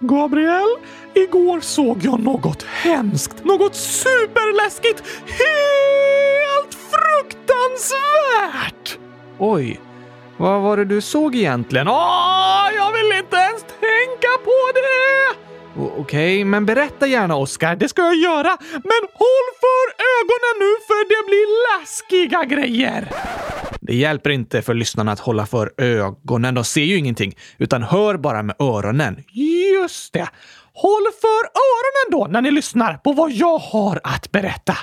Gabriel, 0.00 0.68
igår 1.14 1.60
såg 1.60 1.98
jag 2.02 2.20
något 2.20 2.62
hemskt. 2.62 3.44
Något 3.44 3.74
superläskigt. 3.74 5.02
Helt 5.26 6.74
fruktansvärt! 6.74 8.98
Oj, 9.38 9.80
vad 10.36 10.62
var 10.62 10.76
det 10.76 10.84
du 10.84 11.00
såg 11.00 11.34
egentligen? 11.34 11.88
Åh, 11.88 12.68
jag 12.76 12.92
vill 12.92 13.12
inte 13.18 13.36
ens 13.36 13.62
tänka 13.62 14.28
på 14.44 14.72
det! 14.74 15.34
Okej, 15.80 15.92
Okej, 16.00 16.44
men 16.44 16.66
berätta 16.66 17.06
gärna 17.06 17.36
Oskar. 17.36 17.76
Det 17.76 17.88
ska 17.88 18.02
jag 18.02 18.16
göra, 18.16 18.56
men 18.72 19.00
håll 19.14 19.48
för 19.62 19.86
ögonen 20.18 20.54
nu 20.58 20.74
för 20.86 21.08
det 21.08 21.26
blir 21.26 21.46
läskiga 21.68 22.44
grejer! 22.44 23.08
Det 23.88 23.94
hjälper 23.94 24.30
inte 24.30 24.62
för 24.62 24.74
lyssnarna 24.74 25.12
att 25.12 25.20
hålla 25.20 25.46
för 25.46 25.72
ögonen. 25.76 26.54
De 26.54 26.64
ser 26.64 26.82
ju 26.82 26.96
ingenting, 26.96 27.36
utan 27.58 27.82
hör 27.82 28.16
bara 28.16 28.42
med 28.42 28.56
öronen. 28.58 29.24
Just 29.32 30.12
det! 30.12 30.28
Håll 30.72 31.06
för 31.20 31.44
öronen 31.44 32.10
då 32.10 32.26
när 32.32 32.42
ni 32.42 32.50
lyssnar 32.50 32.94
på 32.94 33.12
vad 33.12 33.32
jag 33.32 33.58
har 33.58 34.00
att 34.04 34.32
berätta. 34.32 34.76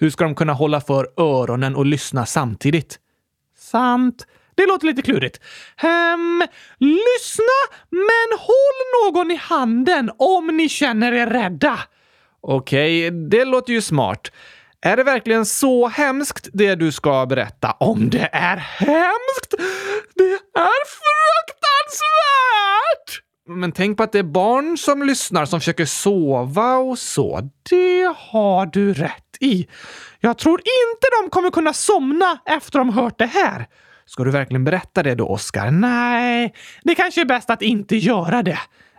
Hur 0.00 0.10
ska 0.10 0.24
de 0.24 0.34
kunna 0.34 0.52
hålla 0.52 0.80
för 0.80 1.08
öronen 1.16 1.76
och 1.76 1.86
lyssna 1.86 2.26
samtidigt? 2.26 2.98
Sant. 3.58 4.26
Det 4.54 4.66
låter 4.66 4.86
lite 4.86 5.02
klurigt. 5.02 5.40
Ehm, 5.82 6.42
lyssna, 6.78 7.78
men 7.90 8.38
håll 8.38 9.12
någon 9.12 9.30
i 9.30 9.36
handen 9.36 10.10
om 10.18 10.46
ni 10.46 10.68
känner 10.68 11.12
er 11.12 11.26
rädda. 11.26 11.78
Okej, 12.40 13.10
det 13.10 13.44
låter 13.44 13.72
ju 13.72 13.82
smart. 13.82 14.30
Är 14.80 14.96
det 14.96 15.04
verkligen 15.04 15.46
så 15.46 15.88
hemskt 15.88 16.48
det 16.52 16.74
du 16.74 16.92
ska 16.92 17.26
berätta? 17.26 17.70
Om 17.70 18.10
det 18.10 18.28
är 18.32 18.56
hemskt? 18.56 19.54
Det 20.14 20.38
är 20.54 20.84
fruktansvärt! 20.98 23.22
Men 23.48 23.72
tänk 23.72 23.96
på 23.96 24.02
att 24.02 24.12
det 24.12 24.18
är 24.18 24.22
barn 24.22 24.78
som 24.78 25.02
lyssnar 25.02 25.44
som 25.44 25.60
försöker 25.60 25.84
sova 25.84 26.76
och 26.76 26.98
så. 26.98 27.50
Det 27.70 28.14
har 28.16 28.66
du 28.66 28.94
rätt 28.94 29.36
i. 29.40 29.66
Jag 30.20 30.38
tror 30.38 30.60
inte 30.60 31.06
de 31.22 31.30
kommer 31.30 31.50
kunna 31.50 31.72
somna 31.72 32.38
efter 32.46 32.78
de 32.78 32.88
hört 32.88 33.18
det 33.18 33.26
här. 33.26 33.66
Ska 34.06 34.24
du 34.24 34.30
verkligen 34.30 34.64
berätta 34.64 35.02
det 35.02 35.14
då, 35.14 35.28
Oskar? 35.28 35.70
Nej, 35.70 36.54
det 36.82 36.94
kanske 36.94 37.20
är 37.20 37.24
bäst 37.24 37.50
att 37.50 37.62
inte 37.62 37.96
göra 37.96 38.42
det. 38.42 38.58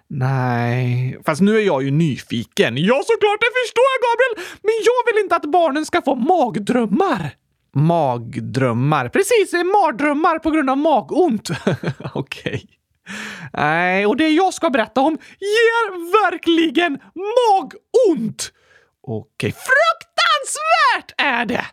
Nej, 0.10 1.18
fast 1.26 1.42
nu 1.42 1.58
är 1.58 1.62
jag 1.62 1.84
ju 1.84 1.92
nyfiken. 1.92 2.78
Ja, 2.78 3.02
såklart, 3.06 3.40
det 3.40 3.52
förstår 3.64 3.84
jag, 3.94 4.00
Gabriel! 4.08 4.50
Men 4.62 4.74
jag 4.86 5.14
vill 5.14 5.24
inte 5.24 5.36
att 5.36 5.52
barnen 5.52 5.86
ska 5.86 6.02
få 6.02 6.16
magdrömmar. 6.16 7.36
Magdrömmar. 7.76 9.10
Precis, 9.10 9.54
mardrömmar 9.54 10.40
på 10.40 10.52
grund 10.52 10.70
av 10.70 10.78
magont. 10.78 11.50
Okej. 12.14 12.66
Nej, 13.54 14.06
och 14.06 14.18
det 14.18 14.30
jag 14.30 14.54
ska 14.54 14.70
berätta 14.70 15.02
om 15.02 15.18
ger 15.40 16.12
verkligen 16.26 17.00
magont! 17.14 18.52
Okej. 19.08 19.52
Fruktansvärt 19.52 21.14
är 21.18 21.46
det! 21.46 21.66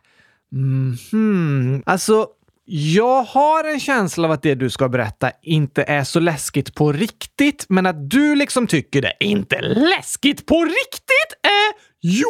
Mhm. 0.52 1.82
Alltså, 1.86 2.28
jag 2.68 3.22
har 3.22 3.64
en 3.64 3.80
känsla 3.80 4.24
av 4.28 4.32
att 4.32 4.42
det 4.42 4.54
du 4.54 4.70
ska 4.70 4.88
berätta 4.88 5.30
inte 5.42 5.82
är 5.82 6.04
så 6.04 6.20
läskigt 6.20 6.74
på 6.74 6.92
riktigt, 6.92 7.66
men 7.68 7.86
att 7.86 8.10
du 8.10 8.34
liksom 8.34 8.66
tycker 8.66 9.02
det. 9.02 9.12
Inte 9.20 9.60
läskigt 9.60 10.46
på 10.46 10.64
riktigt? 10.64 11.32
Eh, 11.42 11.80
jo! 12.00 12.28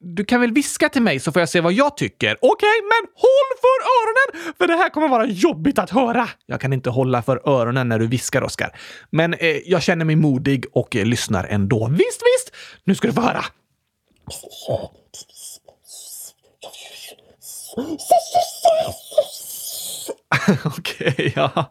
Du 0.00 0.24
kan 0.24 0.40
väl 0.40 0.52
viska 0.52 0.88
till 0.88 1.02
mig 1.02 1.20
så 1.20 1.32
får 1.32 1.42
jag 1.42 1.48
se 1.48 1.60
vad 1.60 1.72
jag 1.72 1.96
tycker? 1.96 2.36
Okej, 2.40 2.80
men 2.82 3.08
håll 3.14 3.58
för 3.60 3.78
öronen! 3.98 4.54
För 4.58 4.66
det 4.66 4.74
här 4.74 4.88
kommer 4.88 5.08
vara 5.08 5.26
jobbigt 5.26 5.78
att 5.78 5.90
höra. 5.90 6.28
Jag 6.46 6.60
kan 6.60 6.72
inte 6.72 6.90
hålla 6.90 7.22
för 7.22 7.48
öronen 7.48 7.88
när 7.88 7.98
du 7.98 8.06
viskar, 8.06 8.42
Oskar. 8.42 8.78
Men 9.10 9.34
eh, 9.34 9.56
jag 9.64 9.82
känner 9.82 10.04
mig 10.04 10.16
modig 10.16 10.66
och 10.72 10.96
eh, 10.96 11.04
lyssnar 11.04 11.44
ändå. 11.44 11.88
Visst, 11.88 12.22
visst! 12.22 12.54
Nu 12.84 12.94
ska 12.94 13.08
du 13.08 13.14
få 13.14 13.20
höra. 13.20 13.44
Okej, 20.64 21.32
ja. 21.36 21.70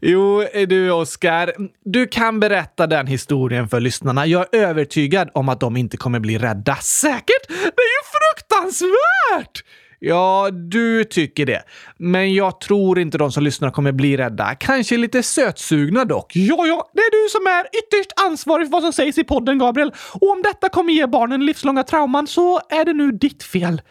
Jo, 0.00 0.42
eh, 0.42 0.68
du 0.68 0.90
Oskar, 0.90 1.52
du 1.84 2.06
kan 2.06 2.40
berätta 2.40 2.86
den 2.86 3.06
historien 3.06 3.68
för 3.68 3.80
lyssnarna. 3.80 4.26
Jag 4.26 4.54
är 4.54 4.58
övertygad 4.58 5.30
om 5.34 5.48
att 5.48 5.60
de 5.60 5.76
inte 5.76 5.96
kommer 5.96 6.20
bli 6.20 6.38
rädda. 6.38 6.76
Säkert! 6.76 7.48
Det 7.48 7.54
är 7.54 7.92
ju 7.94 8.02
fruktansvärt! 8.12 9.62
Ja, 10.00 10.50
du 10.52 11.04
tycker 11.04 11.46
det. 11.46 11.62
Men 11.96 12.34
jag 12.34 12.60
tror 12.60 12.98
inte 12.98 13.18
de 13.18 13.32
som 13.32 13.42
lyssnar 13.42 13.70
kommer 13.70 13.92
bli 13.92 14.16
rädda. 14.16 14.54
Kanske 14.54 14.96
lite 14.96 15.22
sötsugna 15.22 16.04
dock. 16.04 16.36
Ja, 16.36 16.66
ja, 16.66 16.90
det 16.94 17.00
är 17.00 17.24
du 17.24 17.28
som 17.30 17.46
är 17.46 17.66
ytterst 17.78 18.12
ansvarig 18.20 18.66
för 18.66 18.72
vad 18.72 18.82
som 18.82 18.92
sägs 18.92 19.18
i 19.18 19.24
podden, 19.24 19.58
Gabriel. 19.58 19.92
Och 20.12 20.30
om 20.30 20.42
detta 20.42 20.68
kommer 20.68 20.92
ge 20.92 21.06
barnen 21.06 21.46
livslånga 21.46 21.82
trauman 21.82 22.26
så 22.26 22.60
är 22.70 22.84
det 22.84 22.92
nu 22.92 23.12
ditt 23.12 23.42
fel. 23.42 23.82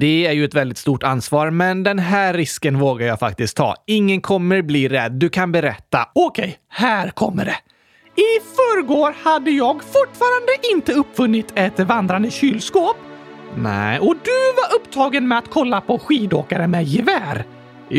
Det 0.00 0.26
är 0.26 0.32
ju 0.32 0.44
ett 0.44 0.54
väldigt 0.54 0.78
stort 0.78 1.02
ansvar, 1.02 1.50
men 1.50 1.82
den 1.82 1.98
här 1.98 2.34
risken 2.34 2.78
vågar 2.78 3.06
jag 3.06 3.18
faktiskt 3.18 3.56
ta. 3.56 3.74
Ingen 3.86 4.20
kommer 4.20 4.62
bli 4.62 4.88
rädd. 4.88 5.12
Du 5.12 5.28
kan 5.28 5.52
berätta. 5.52 6.08
Okej, 6.12 6.58
här 6.68 7.08
kommer 7.08 7.44
det. 7.44 7.56
I 8.16 8.40
förrgår 8.56 9.14
hade 9.24 9.50
jag 9.50 9.74
fortfarande 9.74 10.52
inte 10.72 10.92
uppfunnit 10.92 11.52
ett 11.54 11.80
vandrande 11.80 12.30
kylskåp. 12.30 12.96
Nej, 13.56 13.98
Och 13.98 14.14
du 14.24 14.52
var 14.56 14.76
upptagen 14.76 15.28
med 15.28 15.38
att 15.38 15.50
kolla 15.50 15.80
på 15.80 15.98
skidåkare 15.98 16.66
med 16.66 16.84
gevär 16.84 17.44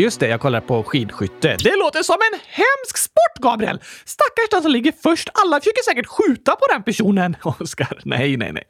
just 0.01 0.19
det. 0.19 0.27
Jag 0.27 0.39
kollar 0.39 0.61
på 0.61 0.83
skidskytte. 0.83 1.57
Det 1.63 1.75
låter 1.75 2.03
som 2.03 2.17
en 2.33 2.39
hemsk 2.47 2.97
sport, 2.97 3.41
Gabriel! 3.41 3.79
Stackars 4.05 4.49
den 4.51 4.61
som 4.61 4.71
ligger 4.71 4.93
först. 5.03 5.29
Alla 5.33 5.59
försöker 5.59 5.83
säkert 5.83 6.05
skjuta 6.07 6.55
på 6.55 6.67
den 6.73 6.83
personen. 6.83 7.35
Oskar, 7.43 7.99
nej, 8.03 8.37
nej, 8.37 8.51
nej. 8.53 8.63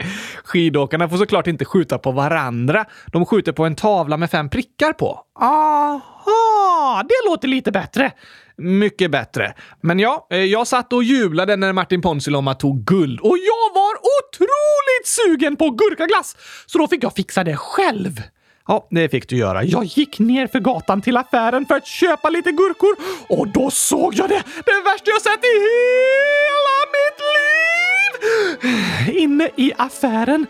Skidåkarna 0.44 1.10
får 1.10 1.18
såklart 1.18 1.48
inte 1.48 1.66
skjuta 1.66 1.98
på 1.98 2.12
varandra. 2.12 2.86
De 3.08 3.26
skjuter 3.26 3.52
på 3.52 3.66
en 3.66 3.76
tavla 3.76 4.18
med 4.18 4.32
fem 4.32 4.50
prickar 4.50 4.94
på. 4.94 5.22
Aha, 5.40 7.04
det 7.10 7.30
låter 7.30 7.48
lite 7.48 7.72
bättre. 7.72 8.12
Mycket 8.58 9.12
bättre. 9.12 9.54
Men 9.82 10.00
ja, 10.00 10.28
eh, 10.30 10.38
jag 10.38 10.68
satt 10.68 10.94
och 10.94 11.04
jublade 11.04 11.56
när 11.56 11.74
Martin 11.74 12.02
Ponsiluoma 12.02 12.56
tog 12.56 12.86
guld. 12.86 13.20
Och 13.20 13.38
jag 13.38 13.74
var 13.74 13.94
otroligt 14.20 15.08
sugen 15.08 15.56
på 15.56 15.70
gurkaglass, 15.70 16.36
så 16.66 16.78
då 16.78 16.88
fick 16.88 17.04
jag 17.04 17.16
fixa 17.16 17.44
det 17.44 17.58
själv. 17.58 18.22
Ja, 18.68 18.88
det 18.90 19.10
fick 19.10 19.30
du 19.30 19.38
göra. 19.38 19.64
Jag 19.64 19.84
gick 19.84 20.20
ner 20.20 20.48
för 20.48 20.60
gatan 20.60 21.02
till 21.02 21.18
affären 21.18 21.66
för 21.66 21.76
att 21.76 21.88
köpa 21.88 22.30
lite 22.30 22.52
gurkor 22.52 22.96
och 23.30 23.48
då 23.48 23.72
såg 23.72 24.16
jag 24.16 24.30
det! 24.30 24.44
Det 24.66 24.82
värsta 24.86 25.12
jag 25.12 25.22
sett 25.22 25.44
i 25.44 25.56
hela 25.70 26.78
mitt 26.96 27.20
liv! 27.36 29.22
Inne 29.22 29.50
i 29.56 29.74
affären 29.78 30.48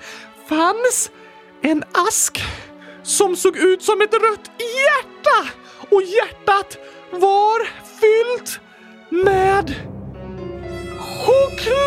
fanns 0.49 1.11
en 1.61 1.83
ask 2.07 2.43
som 3.03 3.35
såg 3.35 3.57
ut 3.57 3.83
som 3.83 4.01
ett 4.01 4.13
rött 4.13 4.51
hjärta! 4.59 5.49
Och 5.91 6.01
hjärtat 6.01 6.77
var 7.11 7.67
fyllt 7.99 8.59
med 9.09 9.75
choklad! 10.99 11.83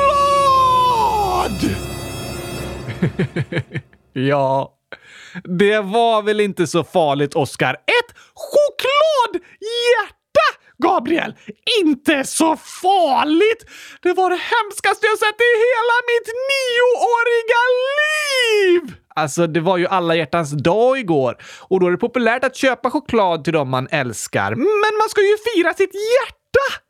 Ja, 4.19 4.76
det 5.45 5.81
var 5.81 6.23
väl 6.23 6.41
inte 6.41 6.67
så 6.67 6.85
farligt, 6.85 7.35
Oskar. 7.35 7.73
Ett 7.75 8.17
chokladhjärta! 8.35 10.17
Gabriel, 10.79 11.35
inte 11.83 12.25
så 12.25 12.57
farligt! 12.57 13.65
Det 14.03 14.13
var 14.13 14.31
det 14.31 14.37
hemskaste 14.37 15.07
jag 15.07 15.19
sett 15.19 15.41
i 15.41 15.53
hela 15.67 15.97
mitt 16.11 16.29
nioåriga 16.53 17.63
liv! 18.01 18.95
Alltså, 19.15 19.47
det 19.47 19.61
var 19.61 19.77
ju 19.77 19.87
alla 19.87 20.15
hjärtans 20.15 20.51
dag 20.51 20.99
igår 20.99 21.37
och 21.69 21.81
då 21.81 21.87
är 21.87 21.91
det 21.91 21.97
populärt 21.97 22.45
att 22.45 22.57
köpa 22.57 22.91
choklad 22.91 23.45
till 23.45 23.53
dem 23.53 23.69
man 23.69 23.89
älskar. 23.91 24.55
Men 24.55 24.93
man 25.01 25.09
ska 25.09 25.21
ju 25.21 25.37
fira 25.55 25.75
sitt 25.75 25.95
hjärta! 25.95 26.83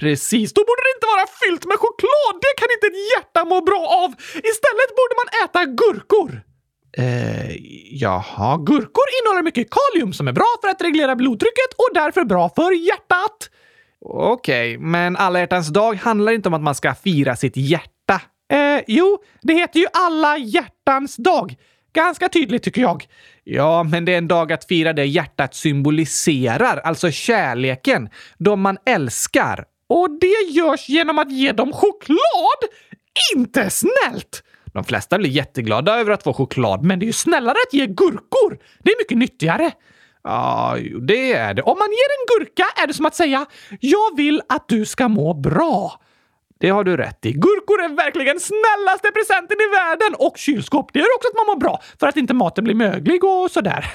Precis, 0.00 0.52
då 0.52 0.60
borde 0.60 0.82
det 0.86 0.92
inte 0.96 1.06
vara 1.14 1.26
fyllt 1.40 1.64
med 1.64 1.78
choklad! 1.78 2.34
Det 2.44 2.52
kan 2.60 2.68
inte 2.76 2.86
ett 2.86 3.02
hjärta 3.12 3.44
må 3.44 3.60
bra 3.60 3.82
av! 4.04 4.10
Istället 4.50 4.90
borde 4.98 5.14
man 5.20 5.28
äta 5.44 5.60
gurkor! 5.64 6.30
Eh, 6.92 7.56
jaha. 7.90 8.56
Gurkor 8.56 9.04
innehåller 9.22 9.42
mycket 9.42 9.68
kalium 9.70 10.12
som 10.12 10.28
är 10.28 10.32
bra 10.32 10.56
för 10.62 10.68
att 10.68 10.82
reglera 10.82 11.16
blodtrycket 11.16 11.72
och 11.76 11.94
därför 11.94 12.24
bra 12.24 12.50
för 12.56 12.72
hjärtat. 12.72 13.50
Okej, 14.00 14.78
men 14.78 15.16
alla 15.16 15.38
hjärtans 15.38 15.68
dag 15.68 15.94
handlar 15.94 16.32
inte 16.32 16.48
om 16.48 16.54
att 16.54 16.62
man 16.62 16.74
ska 16.74 16.94
fira 16.94 17.36
sitt 17.36 17.56
hjärta. 17.56 18.20
Eh, 18.52 18.82
jo, 18.86 19.18
det 19.42 19.54
heter 19.54 19.80
ju 19.80 19.86
alla 19.92 20.38
hjärtans 20.38 21.16
dag. 21.16 21.56
Ganska 21.92 22.28
tydligt 22.28 22.62
tycker 22.62 22.80
jag. 22.80 23.06
Ja, 23.44 23.82
men 23.82 24.04
det 24.04 24.14
är 24.14 24.18
en 24.18 24.28
dag 24.28 24.52
att 24.52 24.64
fira 24.64 24.92
det 24.92 25.04
hjärtat 25.04 25.54
symboliserar, 25.54 26.76
alltså 26.76 27.10
kärleken, 27.10 28.08
de 28.38 28.60
man 28.60 28.78
älskar. 28.86 29.64
Och 29.88 30.10
det 30.20 30.52
görs 30.52 30.88
genom 30.88 31.18
att 31.18 31.32
ge 31.32 31.52
dem 31.52 31.72
choklad! 31.72 32.18
Inte 33.36 33.70
snällt! 33.70 34.42
De 34.72 34.84
flesta 34.84 35.18
blir 35.18 35.30
jätteglada 35.30 36.00
över 36.00 36.12
att 36.12 36.22
få 36.22 36.32
choklad, 36.32 36.84
Men 36.84 36.98
det 36.98 37.04
är 37.04 37.06
ju 37.06 37.12
snällare 37.12 37.56
att 37.68 37.74
ge 37.74 37.86
gurkor. 37.86 38.58
Det 38.82 38.90
är 38.90 39.00
mycket 39.00 39.18
nyttigare. 39.18 39.72
ja, 40.24 40.76
det 41.00 41.32
är 41.32 41.54
det. 41.54 41.62
Om 41.62 41.78
man 41.78 41.88
ger 41.88 42.38
en 42.38 42.38
gurka 42.38 42.64
är 42.82 42.86
det 42.86 42.94
som 42.94 43.06
att 43.06 43.14
säga 43.14 43.46
“Jag 43.80 44.16
vill 44.16 44.42
att 44.48 44.68
du 44.68 44.84
ska 44.84 45.08
må 45.08 45.34
bra”. 45.34 46.00
Det 46.60 46.68
har 46.68 46.84
du 46.84 46.96
rätt 46.96 47.26
i. 47.26 47.32
Gurkor 47.32 47.82
är 47.82 47.88
verkligen 47.96 48.40
snällaste 48.40 49.10
presenten 49.10 49.56
i 49.60 49.68
världen 49.76 50.14
och 50.18 50.36
kylskåp. 50.36 50.92
Det 50.92 50.98
gör 50.98 51.14
också 51.16 51.28
att 51.28 51.36
man 51.36 51.46
mår 51.46 51.60
bra 51.60 51.82
för 52.00 52.06
att 52.06 52.16
inte 52.16 52.34
maten 52.34 52.64
blir 52.64 52.74
möglig 52.74 53.24
och 53.24 53.50
sådär. 53.50 53.92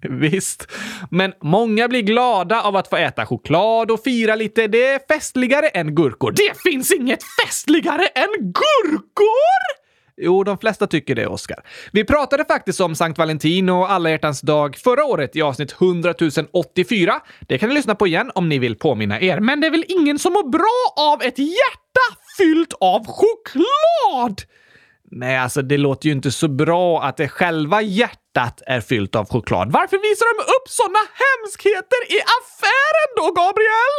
Visst, 0.08 0.72
men 1.10 1.32
många 1.42 1.88
blir 1.88 2.02
glada 2.02 2.62
av 2.62 2.76
att 2.76 2.88
få 2.88 2.96
äta 2.96 3.26
choklad 3.26 3.90
och 3.90 4.02
fira 4.02 4.34
lite. 4.34 4.66
Det 4.66 4.86
är 4.86 5.14
festligare 5.14 5.68
än 5.68 5.94
gurkor. 5.94 6.32
Det 6.32 6.70
finns 6.70 6.92
inget 6.92 7.20
festligare 7.44 8.06
än 8.06 8.32
gurkor! 8.38 9.81
Jo, 10.16 10.44
de 10.44 10.58
flesta 10.58 10.86
tycker 10.86 11.14
det, 11.14 11.26
Oskar. 11.26 11.64
Vi 11.92 12.04
pratade 12.04 12.44
faktiskt 12.44 12.80
om 12.80 12.94
Sankt 12.94 13.18
Valentin 13.18 13.68
och 13.68 13.90
alla 13.92 14.10
hjärtans 14.10 14.40
dag 14.40 14.76
förra 14.76 15.04
året 15.04 15.36
i 15.36 15.42
avsnitt 15.42 15.74
100 15.80 16.14
084. 16.52 17.20
Det 17.40 17.58
kan 17.58 17.68
ni 17.68 17.74
lyssna 17.74 17.94
på 17.94 18.06
igen 18.06 18.30
om 18.34 18.48
ni 18.48 18.58
vill 18.58 18.76
påminna 18.76 19.20
er. 19.20 19.40
Men 19.40 19.60
det 19.60 19.66
är 19.66 19.70
väl 19.70 19.84
ingen 19.88 20.18
som 20.18 20.32
mår 20.32 20.50
bra 20.50 21.12
av 21.12 21.22
ett 21.22 21.38
hjärta 21.38 22.06
fyllt 22.38 22.72
av 22.80 23.06
choklad? 23.06 24.42
Nej, 25.10 25.36
alltså 25.36 25.62
det 25.62 25.78
låter 25.78 26.06
ju 26.06 26.12
inte 26.12 26.30
så 26.30 26.48
bra 26.48 27.02
att 27.02 27.16
det 27.16 27.28
själva 27.28 27.82
hjärtat 27.82 28.62
är 28.66 28.80
fyllt 28.80 29.14
av 29.16 29.28
choklad. 29.28 29.72
Varför 29.72 29.98
visar 30.10 30.26
de 30.36 30.42
upp 30.42 30.68
såna 30.68 31.02
hemskheter 31.22 32.00
i 32.16 32.18
affären 32.38 33.10
då, 33.16 33.26
Gabriel? 33.40 33.94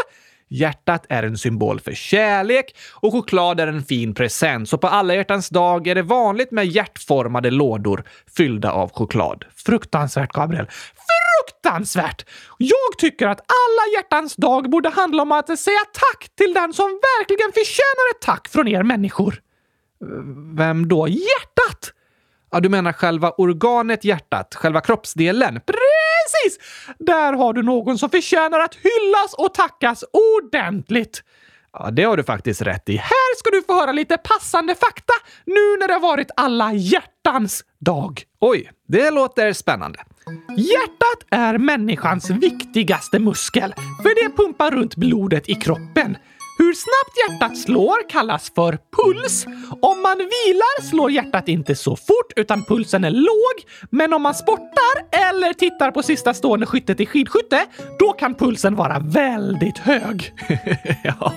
Hjärtat 0.53 1.05
är 1.09 1.23
en 1.23 1.37
symbol 1.37 1.79
för 1.79 1.93
kärlek 1.93 2.75
och 2.93 3.11
choklad 3.11 3.59
är 3.59 3.67
en 3.67 3.83
fin 3.83 4.13
present. 4.13 4.69
Så 4.69 4.77
på 4.77 4.87
alla 4.87 5.15
hjärtans 5.15 5.49
dag 5.49 5.87
är 5.87 5.95
det 5.95 6.01
vanligt 6.01 6.51
med 6.51 6.65
hjärtformade 6.65 7.51
lådor 7.51 8.03
fyllda 8.37 8.71
av 8.71 8.91
choklad. 8.91 9.45
Fruktansvärt, 9.55 10.31
Gabriel. 10.31 10.67
Fruktansvärt! 11.45 12.25
Jag 12.57 12.97
tycker 12.97 13.27
att 13.27 13.39
alla 13.39 13.97
hjärtans 13.97 14.35
dag 14.35 14.69
borde 14.69 14.89
handla 14.89 15.21
om 15.21 15.31
att 15.31 15.59
säga 15.59 15.79
tack 15.93 16.29
till 16.35 16.53
den 16.53 16.73
som 16.73 16.99
verkligen 17.19 17.51
förtjänar 17.53 18.15
ett 18.15 18.21
tack 18.21 18.47
från 18.47 18.67
er 18.67 18.83
människor. 18.83 19.41
Vem 20.57 20.87
då? 20.87 21.07
Hjärtat! 21.07 21.93
Ja, 22.51 22.59
du 22.59 22.69
menar 22.69 22.93
själva 22.93 23.31
organet 23.31 24.03
hjärtat, 24.03 24.55
själva 24.55 24.81
kroppsdelen? 24.81 25.61
Precis! 25.65 25.82
Där 26.99 27.33
har 27.33 27.53
du 27.53 27.63
någon 27.63 27.97
som 27.97 28.09
förtjänar 28.09 28.59
att 28.59 28.75
hyllas 28.75 29.33
och 29.37 29.53
tackas 29.53 30.03
ordentligt. 30.37 31.23
Ja, 31.73 31.91
det 31.91 32.03
har 32.03 32.17
du 32.17 32.23
faktiskt 32.23 32.61
rätt 32.61 32.89
i. 32.89 32.97
Här 32.97 33.37
ska 33.37 33.49
du 33.49 33.61
få 33.61 33.73
höra 33.73 33.91
lite 33.91 34.17
passande 34.17 34.75
fakta 34.75 35.13
nu 35.45 35.77
när 35.79 35.87
det 35.87 35.93
har 35.93 36.01
varit 36.01 36.31
alla 36.35 36.73
hjärtans 36.73 37.63
dag. 37.79 38.23
Oj, 38.39 38.71
det 38.87 39.11
låter 39.11 39.53
spännande. 39.53 39.99
Hjärtat 40.57 41.27
är 41.31 41.57
människans 41.57 42.29
viktigaste 42.29 43.19
muskel, 43.19 43.73
för 43.73 44.23
det 44.23 44.37
pumpar 44.37 44.71
runt 44.71 44.95
blodet 44.95 45.49
i 45.49 45.55
kroppen. 45.55 46.17
Hur 46.57 46.73
snabbt 46.73 47.17
hjärtat 47.17 47.57
slår 47.57 48.09
kallas 48.09 48.51
för 48.55 48.71
puls. 48.71 49.45
Om 49.81 50.01
man 50.01 50.17
vilar 50.17 50.81
slår 50.89 51.11
hjärtat 51.11 51.47
inte 51.47 51.75
så 51.75 51.95
fort 51.95 52.33
utan 52.35 52.63
pulsen 52.63 53.03
är 53.03 53.11
låg. 53.11 53.87
Men 53.89 54.13
om 54.13 54.21
man 54.21 54.33
sportar 54.33 54.95
eller 55.31 55.53
tittar 55.53 55.91
på 55.91 56.03
sista 56.03 56.33
stående 56.33 56.65
skyttet 56.65 56.99
i 56.99 57.05
skidskytte, 57.05 57.65
då 57.99 58.13
kan 58.13 58.35
pulsen 58.35 58.75
vara 58.75 58.99
väldigt 58.99 59.77
hög. 59.77 60.33
ja. 61.03 61.33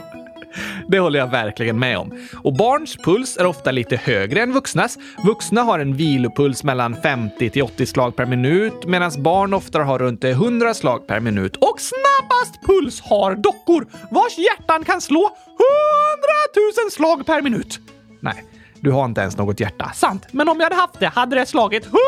Det 0.89 0.99
håller 0.99 1.19
jag 1.19 1.31
verkligen 1.31 1.79
med 1.79 1.99
om. 1.99 2.13
Och 2.45 2.53
barns 2.53 2.97
puls 2.97 3.37
är 3.37 3.47
ofta 3.47 3.71
lite 3.71 3.97
högre 3.97 4.43
än 4.43 4.53
vuxnas. 4.53 4.99
Vuxna 5.25 5.63
har 5.63 5.79
en 5.79 5.97
vilopuls 5.97 6.65
mellan 6.65 6.97
50 7.03 7.51
till 7.51 7.63
80 7.63 7.87
slag 7.87 8.17
per 8.17 8.27
minut 8.27 8.87
medan 8.87 9.23
barn 9.23 9.55
ofta 9.55 9.83
har 9.83 9.99
runt 9.99 10.25
100 10.25 10.75
slag 10.75 11.07
per 11.07 11.21
minut. 11.21 11.57
Och 11.57 11.81
snabbast 11.81 12.67
puls 12.67 13.01
har 13.01 13.35
dockor 13.35 13.87
vars 14.11 14.39
hjärtan 14.39 14.85
kan 14.85 15.01
slå 15.01 15.21
100 15.21 15.37
000 16.85 16.91
slag 16.91 17.27
per 17.27 17.43
minut. 17.43 17.81
Nej, 18.21 18.45
du 18.81 18.91
har 18.91 19.05
inte 19.05 19.21
ens 19.21 19.37
något 19.37 19.61
hjärta. 19.61 19.91
Sant, 19.95 20.27
men 20.33 20.49
om 20.49 20.61
jag 20.61 20.65
hade 20.65 20.77
haft 20.77 21.01
det 21.01 21.07
hade 21.07 21.37
det 21.37 21.47
slagit 21.47 21.85
100 21.85 21.99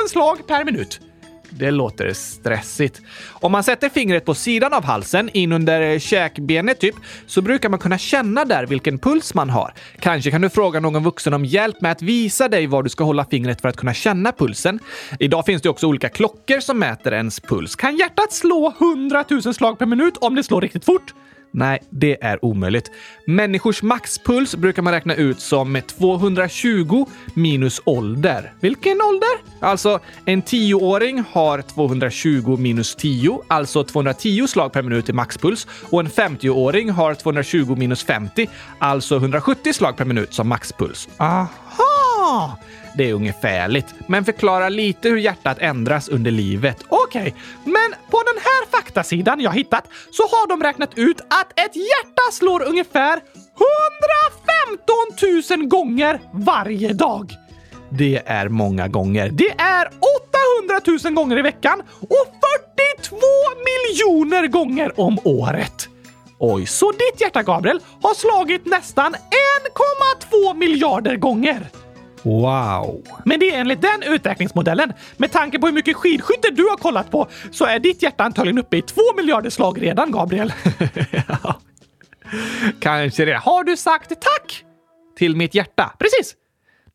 000 0.00 0.08
slag 0.08 0.46
per 0.46 0.64
minut. 0.64 1.00
Det 1.50 1.70
låter 1.70 2.12
stressigt. 2.12 3.00
Om 3.28 3.52
man 3.52 3.64
sätter 3.64 3.88
fingret 3.88 4.24
på 4.24 4.34
sidan 4.34 4.72
av 4.72 4.84
halsen, 4.84 5.30
in 5.32 5.52
under 5.52 5.98
käkbenet 5.98 6.80
typ, 6.80 6.94
så 7.26 7.42
brukar 7.42 7.68
man 7.68 7.78
kunna 7.78 7.98
känna 7.98 8.44
där 8.44 8.66
vilken 8.66 8.98
puls 8.98 9.34
man 9.34 9.50
har. 9.50 9.74
Kanske 10.00 10.30
kan 10.30 10.40
du 10.40 10.50
fråga 10.50 10.80
någon 10.80 11.04
vuxen 11.04 11.34
om 11.34 11.44
hjälp 11.44 11.80
med 11.80 11.92
att 11.92 12.02
visa 12.02 12.48
dig 12.48 12.66
var 12.66 12.82
du 12.82 12.88
ska 12.88 13.04
hålla 13.04 13.24
fingret 13.24 13.60
för 13.60 13.68
att 13.68 13.76
kunna 13.76 13.94
känna 13.94 14.32
pulsen. 14.32 14.78
Idag 15.18 15.46
finns 15.46 15.62
det 15.62 15.68
också 15.68 15.86
olika 15.86 16.08
klockor 16.08 16.60
som 16.60 16.78
mäter 16.78 17.12
ens 17.14 17.40
puls. 17.40 17.76
Kan 17.76 17.96
hjärtat 17.96 18.32
slå 18.32 18.74
100 18.80 19.24
000 19.30 19.54
slag 19.54 19.78
per 19.78 19.86
minut 19.86 20.16
om 20.16 20.34
det 20.34 20.42
slår 20.42 20.60
riktigt 20.60 20.84
fort? 20.84 21.14
Nej, 21.50 21.78
det 21.90 22.24
är 22.24 22.44
omöjligt. 22.44 22.90
Människors 23.26 23.82
maxpuls 23.82 24.56
brukar 24.56 24.82
man 24.82 24.92
räkna 24.92 25.14
ut 25.14 25.40
som 25.40 25.80
220 25.98 27.06
minus 27.34 27.80
ålder. 27.84 28.52
Vilken 28.60 29.00
ålder? 29.02 29.28
Alltså, 29.60 30.00
en 30.24 30.42
tioåring 30.42 31.24
har 31.30 31.62
220 31.62 32.56
minus 32.56 32.94
10, 32.94 33.42
alltså 33.48 33.84
210 33.84 34.46
slag 34.48 34.72
per 34.72 34.82
minut 34.82 35.08
i 35.08 35.12
maxpuls. 35.12 35.66
Och 35.90 36.00
en 36.00 36.08
50-åring 36.08 36.90
har 36.90 37.14
220 37.14 37.76
minus 37.76 38.04
50, 38.04 38.48
alltså 38.78 39.16
170 39.16 39.72
slag 39.72 39.96
per 39.96 40.04
minut 40.04 40.34
som 40.34 40.48
maxpuls. 40.48 41.08
Aha! 41.16 42.58
Det 42.96 43.10
är 43.10 43.14
ungefärligt, 43.14 43.94
men 44.06 44.24
förklarar 44.24 44.70
lite 44.70 45.08
hur 45.08 45.16
hjärtat 45.16 45.58
ändras 45.60 46.08
under 46.08 46.30
livet. 46.30 46.84
Okej, 46.88 47.20
okay. 47.20 47.32
men 47.64 47.94
på 48.10 48.22
den 48.26 48.42
här 48.42 48.47
faktasidan 48.88 49.40
jag 49.40 49.52
hittat 49.52 49.84
så 50.10 50.22
har 50.22 50.48
de 50.48 50.62
räknat 50.62 50.98
ut 50.98 51.20
att 51.20 51.60
ett 51.60 51.76
hjärta 51.76 52.32
slår 52.32 52.62
ungefär 52.62 53.20
115 55.50 55.58
000 55.58 55.68
gånger 55.68 56.20
varje 56.32 56.92
dag. 56.92 57.32
Det 57.90 58.22
är 58.26 58.48
många 58.48 58.88
gånger. 58.88 59.30
Det 59.30 59.50
är 59.50 59.86
800 59.86 60.80
000 61.04 61.14
gånger 61.14 61.38
i 61.38 61.42
veckan 61.42 61.82
och 62.00 62.26
42 62.98 63.16
miljoner 63.68 64.46
gånger 64.46 65.00
om 65.00 65.18
året. 65.24 65.88
Oj, 66.38 66.66
så 66.66 66.92
ditt 66.92 67.20
hjärta, 67.20 67.42
Gabriel, 67.42 67.80
har 68.02 68.14
slagit 68.14 68.66
nästan 68.66 69.14
1,2 69.14 70.56
miljarder 70.56 71.16
gånger. 71.16 71.68
Wow! 72.28 73.04
Men 73.24 73.40
det 73.40 73.54
är 73.54 73.60
enligt 73.60 73.82
den 73.82 74.02
uträkningsmodellen. 74.02 74.92
Med 75.16 75.32
tanke 75.32 75.58
på 75.58 75.66
hur 75.66 75.74
mycket 75.74 75.96
skidskytte 75.96 76.50
du 76.50 76.62
har 76.62 76.76
kollat 76.76 77.10
på 77.10 77.28
så 77.50 77.64
är 77.64 77.78
ditt 77.78 78.02
hjärta 78.02 78.24
antagligen 78.24 78.58
uppe 78.58 78.76
i 78.76 78.82
två 78.82 79.02
miljarder 79.16 79.50
slag 79.50 79.82
redan, 79.82 80.12
Gabriel. 80.12 80.52
ja. 81.28 81.60
Kanske 82.80 83.24
det. 83.24 83.36
Har 83.36 83.64
du 83.64 83.76
sagt 83.76 84.08
tack? 84.08 84.64
Till 85.18 85.36
mitt 85.36 85.54
hjärta? 85.54 85.92
Precis. 85.98 86.34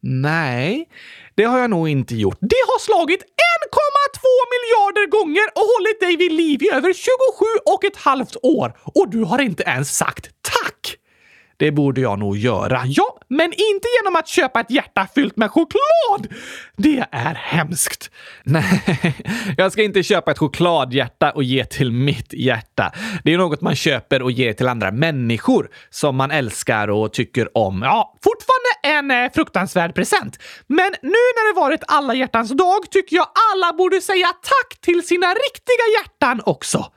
Nej, 0.02 0.90
det 1.36 1.44
har 1.44 1.60
jag 1.60 1.70
nog 1.70 1.90
inte 1.90 2.16
gjort. 2.16 2.38
Det 2.40 2.64
har 2.68 2.80
slagit 2.80 3.22
1,2 3.22 3.28
miljarder 4.54 5.08
gånger 5.10 5.46
och 5.56 5.62
hållit 5.62 6.00
dig 6.00 6.18
vid 6.18 6.32
liv 6.32 6.64
i 6.64 6.70
över 6.70 6.94
27 6.94 7.10
och 7.66 7.84
ett 7.84 7.98
halvt 7.98 8.36
år. 8.44 8.78
Och 8.84 9.10
du 9.10 9.24
har 9.24 9.42
inte 9.42 9.64
ens 9.64 9.98
sagt 9.98 10.30
tack! 10.42 10.98
Det 11.64 11.72
borde 11.72 12.02
jag 12.02 12.20
nog 12.20 12.38
göra. 12.38 12.82
Ja, 12.86 13.20
men 13.28 13.46
inte 13.46 13.88
genom 13.98 14.16
att 14.16 14.28
köpa 14.28 14.60
ett 14.60 14.72
hjärta 14.72 15.08
fyllt 15.16 15.38
med 15.38 15.52
choklad! 15.52 16.28
Det 16.78 17.06
är 17.12 17.34
hemskt. 17.34 18.12
Nej, 18.44 18.84
jag 19.58 19.72
ska 19.72 19.84
inte 19.84 20.04
köpa 20.04 20.32
ett 20.32 20.38
chokladhjärta 20.38 21.32
och 21.32 21.44
ge 21.44 21.66
till 21.66 21.92
mitt 21.92 22.34
hjärta. 22.34 22.92
Det 23.24 23.34
är 23.34 23.38
något 23.38 23.62
man 23.62 23.76
köper 23.76 24.22
och 24.22 24.32
ger 24.32 24.54
till 24.54 24.68
andra 24.68 24.92
människor 24.92 25.70
som 25.90 26.16
man 26.16 26.32
älskar 26.32 26.88
och 26.88 27.14
tycker 27.14 27.58
om. 27.58 27.82
Ja, 27.82 28.18
fortfarande 28.24 29.00
en 29.00 29.24
eh, 29.26 29.32
fruktansvärd 29.32 29.96
present. 29.96 30.40
Men 30.68 30.92
nu 31.02 31.10
när 31.10 31.54
det 31.54 31.60
varit 31.60 31.84
alla 31.88 32.14
hjärtans 32.14 32.52
dag 32.52 32.92
tycker 32.92 33.16
jag 33.16 33.28
alla 33.54 33.74
borde 33.74 34.02
säga 34.02 34.28
tack 34.28 34.82
till 34.82 35.08
sina 35.08 35.28
riktiga 35.28 35.86
hjärtan 35.98 36.42
också. 36.46 36.92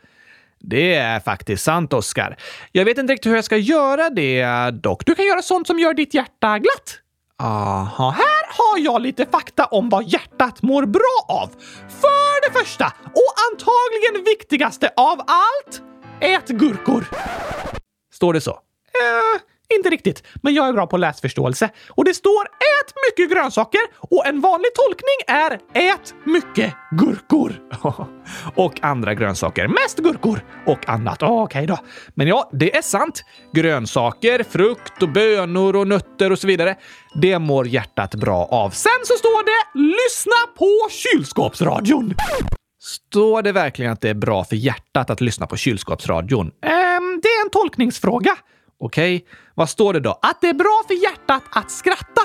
Det 0.61 0.95
är 0.95 1.21
faktiskt 1.21 1.65
sant, 1.65 1.93
Oskar. 1.93 2.37
Jag 2.73 2.85
vet 2.85 2.99
inte 2.99 3.13
riktigt 3.13 3.31
hur 3.31 3.37
jag 3.37 3.45
ska 3.45 3.57
göra 3.57 4.11
det 4.11 4.71
dock. 4.71 5.07
Du 5.07 5.15
kan 5.15 5.25
göra 5.25 5.43
sånt 5.43 5.67
som 5.67 5.79
gör 5.79 5.95
ditt 5.95 6.15
hjärta 6.15 6.59
glatt. 6.59 7.01
Aha. 7.39 8.11
Här 8.11 8.47
har 8.49 8.79
jag 8.79 9.03
lite 9.03 9.27
fakta 9.27 9.65
om 9.65 9.89
vad 9.89 10.05
hjärtat 10.05 10.63
mår 10.63 10.87
bra 10.87 11.27
av. 11.29 11.49
För 12.01 12.49
det 12.49 12.59
första, 12.59 12.87
och 13.05 13.33
antagligen 13.53 14.25
viktigaste 14.25 14.91
av 14.97 15.21
allt, 15.21 15.83
ät 16.21 16.49
gurkor. 16.49 17.05
Står 18.13 18.33
det 18.33 18.41
så? 18.41 18.51
Eh, 18.51 19.41
inte 19.75 19.91
riktigt, 19.91 20.23
men 20.43 20.55
jag 20.55 20.69
är 20.69 20.73
bra 20.73 20.87
på 20.87 20.97
läsförståelse. 20.97 21.71
Och 21.91 22.05
det 22.05 22.15
står 22.15 22.45
ät 22.45 22.95
mycket 23.09 23.33
grönsaker 23.33 23.81
och 23.99 24.27
en 24.27 24.41
vanlig 24.41 24.71
tolkning 24.75 25.19
är 25.27 25.53
ät 25.93 26.15
mycket 26.25 26.75
gurkor. 26.91 27.53
och 28.55 28.85
andra 28.85 29.15
grönsaker. 29.15 29.69
Mest 29.69 29.99
gurkor 29.99 30.45
och 30.67 30.89
annat. 30.89 31.23
Ah, 31.23 31.43
okej 31.43 31.43
okay 31.43 31.67
då. 31.67 31.79
Men 32.15 32.27
ja, 32.27 32.51
det 32.53 32.77
är 32.77 32.83
sant. 32.83 33.25
Grönsaker, 33.53 34.43
frukt 34.43 35.03
och 35.03 35.09
bönor 35.09 35.77
och 35.77 35.89
nötter 35.89 36.33
och 36.33 36.39
så 36.39 36.47
vidare. 36.47 36.77
Det 37.21 37.39
mår 37.39 37.67
hjärtat 37.67 38.15
bra 38.15 38.45
av. 38.45 38.71
Sen 38.71 38.93
så 39.05 39.15
står 39.15 39.45
det 39.45 39.79
lyssna 39.79 40.55
på 40.59 40.89
kylskåpsradion. 40.91 42.15
Står 42.81 43.43
det 43.43 43.53
verkligen 43.53 43.93
att 43.93 44.01
det 44.01 44.09
är 44.09 44.15
bra 44.15 44.45
för 44.45 44.57
hjärtat 44.57 45.11
att 45.11 45.21
lyssna 45.21 45.47
på 45.47 45.57
kylskåpsradion? 45.57 46.47
Ehm, 46.47 47.21
det 47.23 47.29
är 47.29 47.45
en 47.45 47.51
tolkningsfråga. 47.51 48.37
Okej, 48.81 49.17
okay. 49.17 49.29
vad 49.55 49.69
står 49.69 49.93
det 49.93 50.01
då? 50.01 50.19
Att 50.23 50.41
det 50.41 50.49
är 50.49 50.55
bra 50.55 50.83
för 50.89 50.95
hjärtat 50.95 51.43
att 51.51 51.71
skratta. 51.71 52.23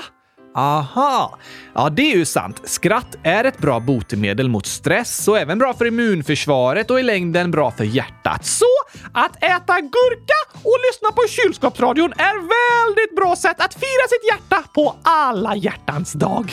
Aha! 0.54 1.38
Ja, 1.74 1.90
det 1.90 2.12
är 2.12 2.16
ju 2.16 2.24
sant. 2.24 2.60
Skratt 2.64 3.16
är 3.22 3.44
ett 3.44 3.58
bra 3.58 3.80
botemedel 3.80 4.48
mot 4.48 4.66
stress 4.66 5.28
och 5.28 5.38
även 5.38 5.58
bra 5.58 5.74
för 5.74 5.86
immunförsvaret 5.86 6.90
och 6.90 7.00
i 7.00 7.02
längden 7.02 7.50
bra 7.50 7.70
för 7.70 7.84
hjärtat. 7.84 8.44
Så 8.44 8.64
att 9.12 9.36
äta 9.36 9.80
gurka 9.80 10.58
och 10.64 10.76
lyssna 10.88 11.12
på 11.12 11.22
kylskåpsradion 11.28 12.12
är 12.12 12.34
väldigt 12.34 13.16
bra 13.16 13.36
sätt 13.36 13.60
att 13.60 13.74
fira 13.74 14.08
sitt 14.08 14.30
hjärta 14.30 14.68
på 14.74 14.96
alla 15.02 15.56
hjärtans 15.56 16.12
dag. 16.12 16.52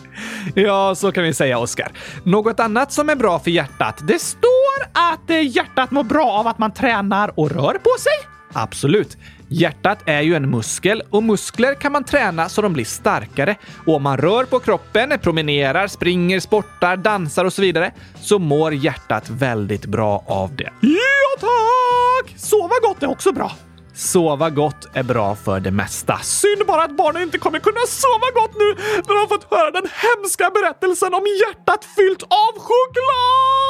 ja, 0.54 0.94
så 0.94 1.12
kan 1.12 1.24
vi 1.24 1.34
säga, 1.34 1.58
Oskar. 1.58 1.92
Något 2.24 2.60
annat 2.60 2.92
som 2.92 3.08
är 3.08 3.16
bra 3.16 3.38
för 3.38 3.50
hjärtat? 3.50 4.00
Det 4.08 4.18
står 4.18 4.82
att 4.92 5.30
eh, 5.30 5.56
hjärtat 5.56 5.90
mår 5.90 6.04
bra 6.04 6.30
av 6.30 6.46
att 6.46 6.58
man 6.58 6.72
tränar 6.72 7.40
och 7.40 7.50
rör 7.50 7.74
på 7.74 8.00
sig. 8.00 8.37
Absolut. 8.52 9.16
Hjärtat 9.48 9.98
är 10.06 10.20
ju 10.20 10.34
en 10.34 10.50
muskel 10.50 11.02
och 11.10 11.22
muskler 11.22 11.74
kan 11.74 11.92
man 11.92 12.04
träna 12.04 12.48
så 12.48 12.62
de 12.62 12.72
blir 12.72 12.84
starkare. 12.84 13.56
Och 13.86 13.94
om 13.94 14.02
man 14.02 14.16
rör 14.16 14.44
på 14.44 14.58
kroppen, 14.58 15.18
promenerar, 15.22 15.86
springer, 15.86 16.40
sportar, 16.40 16.96
dansar 16.96 17.44
och 17.44 17.52
så 17.52 17.62
vidare 17.62 17.92
så 18.20 18.38
mår 18.38 18.74
hjärtat 18.74 19.30
väldigt 19.30 19.86
bra 19.86 20.24
av 20.26 20.56
det. 20.56 20.70
Ja 20.80 21.40
tack! 21.40 22.38
Sova 22.38 22.74
gott 22.82 23.02
är 23.02 23.06
också 23.06 23.32
bra. 23.32 23.52
Sova 23.94 24.50
gott 24.50 24.88
är 24.92 25.02
bra 25.02 25.34
för 25.34 25.60
det 25.60 25.70
mesta. 25.70 26.18
Synd 26.18 26.66
bara 26.66 26.82
att 26.82 26.96
barnen 26.96 27.22
inte 27.22 27.38
kommer 27.38 27.58
kunna 27.58 27.80
sova 27.86 28.30
gott 28.34 28.54
nu 28.58 28.74
när 29.06 29.20
de 29.20 29.28
fått 29.28 29.50
höra 29.50 29.70
den 29.70 29.88
hemska 30.02 30.50
berättelsen 30.50 31.14
om 31.14 31.22
hjärtat 31.26 31.84
fyllt 31.96 32.22
av 32.22 32.52
choklad! 32.58 33.67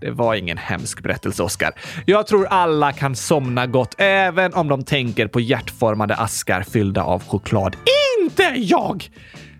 Det 0.00 0.10
var 0.10 0.34
ingen 0.34 0.58
hemsk 0.58 1.02
berättelse, 1.02 1.42
Oskar. 1.42 1.72
Jag 2.06 2.26
tror 2.26 2.46
alla 2.46 2.92
kan 2.92 3.16
somna 3.16 3.66
gott 3.66 3.94
även 3.98 4.54
om 4.54 4.68
de 4.68 4.84
tänker 4.84 5.28
på 5.28 5.40
hjärtformade 5.40 6.16
askar 6.16 6.62
fyllda 6.62 7.02
av 7.02 7.22
choklad. 7.28 7.76
Inte 8.20 8.42
jag! 8.56 9.10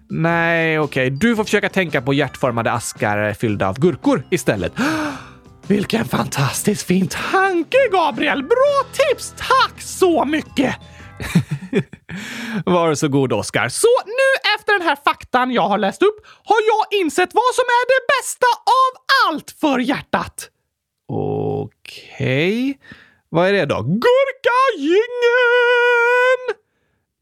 Nej, 0.08 0.78
okej. 0.78 1.06
Okay. 1.06 1.18
Du 1.18 1.36
får 1.36 1.44
försöka 1.44 1.68
tänka 1.68 2.02
på 2.02 2.14
hjärtformade 2.14 2.72
askar 2.72 3.32
fyllda 3.32 3.68
av 3.68 3.80
gurkor 3.80 4.22
istället. 4.30 4.72
Vilken 5.66 6.04
fantastiskt 6.04 6.86
fin 6.86 7.08
tanke, 7.08 7.76
Gabriel! 7.92 8.42
Bra 8.42 8.82
tips! 8.92 9.34
Tack 9.36 9.80
så 9.80 10.24
mycket! 10.24 10.76
Varsågod 12.66 13.32
Oscar. 13.32 13.66
Oskar. 13.66 13.68
Så 13.68 13.88
nu 14.06 14.50
efter 14.56 14.72
den 14.78 14.82
här 14.88 14.96
faktan 15.04 15.50
jag 15.50 15.68
har 15.68 15.78
läst 15.78 16.02
upp 16.02 16.26
har 16.44 16.58
jag 16.66 17.00
insett 17.00 17.30
vad 17.32 17.54
som 17.54 17.64
är 17.64 17.86
det 17.86 18.06
bästa 18.18 18.46
av 18.56 18.92
allt 19.26 19.50
för 19.60 19.78
hjärtat. 19.78 20.50
Okej. 21.08 22.70
Okay. 22.70 22.74
Vad 23.28 23.48
är 23.48 23.52
det 23.52 23.66
då? 23.66 23.82
Gurkagingen! 23.82 25.02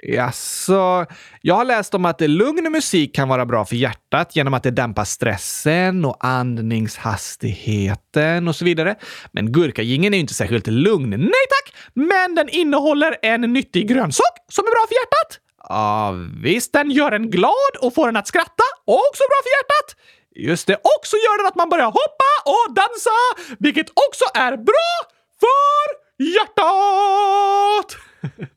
Jaså, 0.06 1.06
jag 1.40 1.54
har 1.54 1.64
läst 1.64 1.94
om 1.94 2.04
att 2.04 2.20
lugn 2.20 2.72
musik 2.72 3.14
kan 3.14 3.28
vara 3.28 3.46
bra 3.46 3.64
för 3.64 3.76
hjärtat 3.76 4.36
genom 4.36 4.54
att 4.54 4.62
det 4.62 4.70
dämpar 4.70 5.04
stressen 5.04 6.04
och 6.04 6.16
andningshastigheten 6.20 8.48
och 8.48 8.56
så 8.56 8.64
vidare. 8.64 8.96
Men 9.32 9.52
gurkagingen 9.52 10.14
är 10.14 10.18
ju 10.18 10.20
inte 10.20 10.34
särskilt 10.34 10.66
lugn. 10.66 11.10
Nej 11.10 11.46
tack! 11.50 11.74
Men 11.94 12.34
den 12.34 12.48
innehåller 12.48 13.16
en 13.22 13.40
nyttig 13.40 13.88
grönsak 13.88 14.34
som 14.48 14.64
är 14.64 14.70
bra 14.70 14.86
för 14.88 14.94
hjärtat. 14.94 15.38
Ja, 15.68 16.14
visst. 16.42 16.72
Den 16.72 16.90
gör 16.90 17.12
en 17.12 17.30
glad 17.30 17.76
och 17.80 17.94
får 17.94 18.08
en 18.08 18.16
att 18.16 18.26
skratta. 18.26 18.64
Också 18.84 19.22
bra 19.30 19.38
för 19.42 19.50
hjärtat. 19.56 19.96
Just 20.36 20.66
det. 20.66 20.74
Också 20.74 21.16
gör 21.16 21.38
den 21.38 21.46
att 21.46 21.56
man 21.56 21.68
börjar 21.68 21.86
hoppa 21.86 22.24
och 22.44 22.74
dansa, 22.74 23.10
vilket 23.58 23.90
också 23.90 24.24
är 24.34 24.56
bra 24.56 24.90
för 25.40 26.04
hjärtat! 26.24 27.96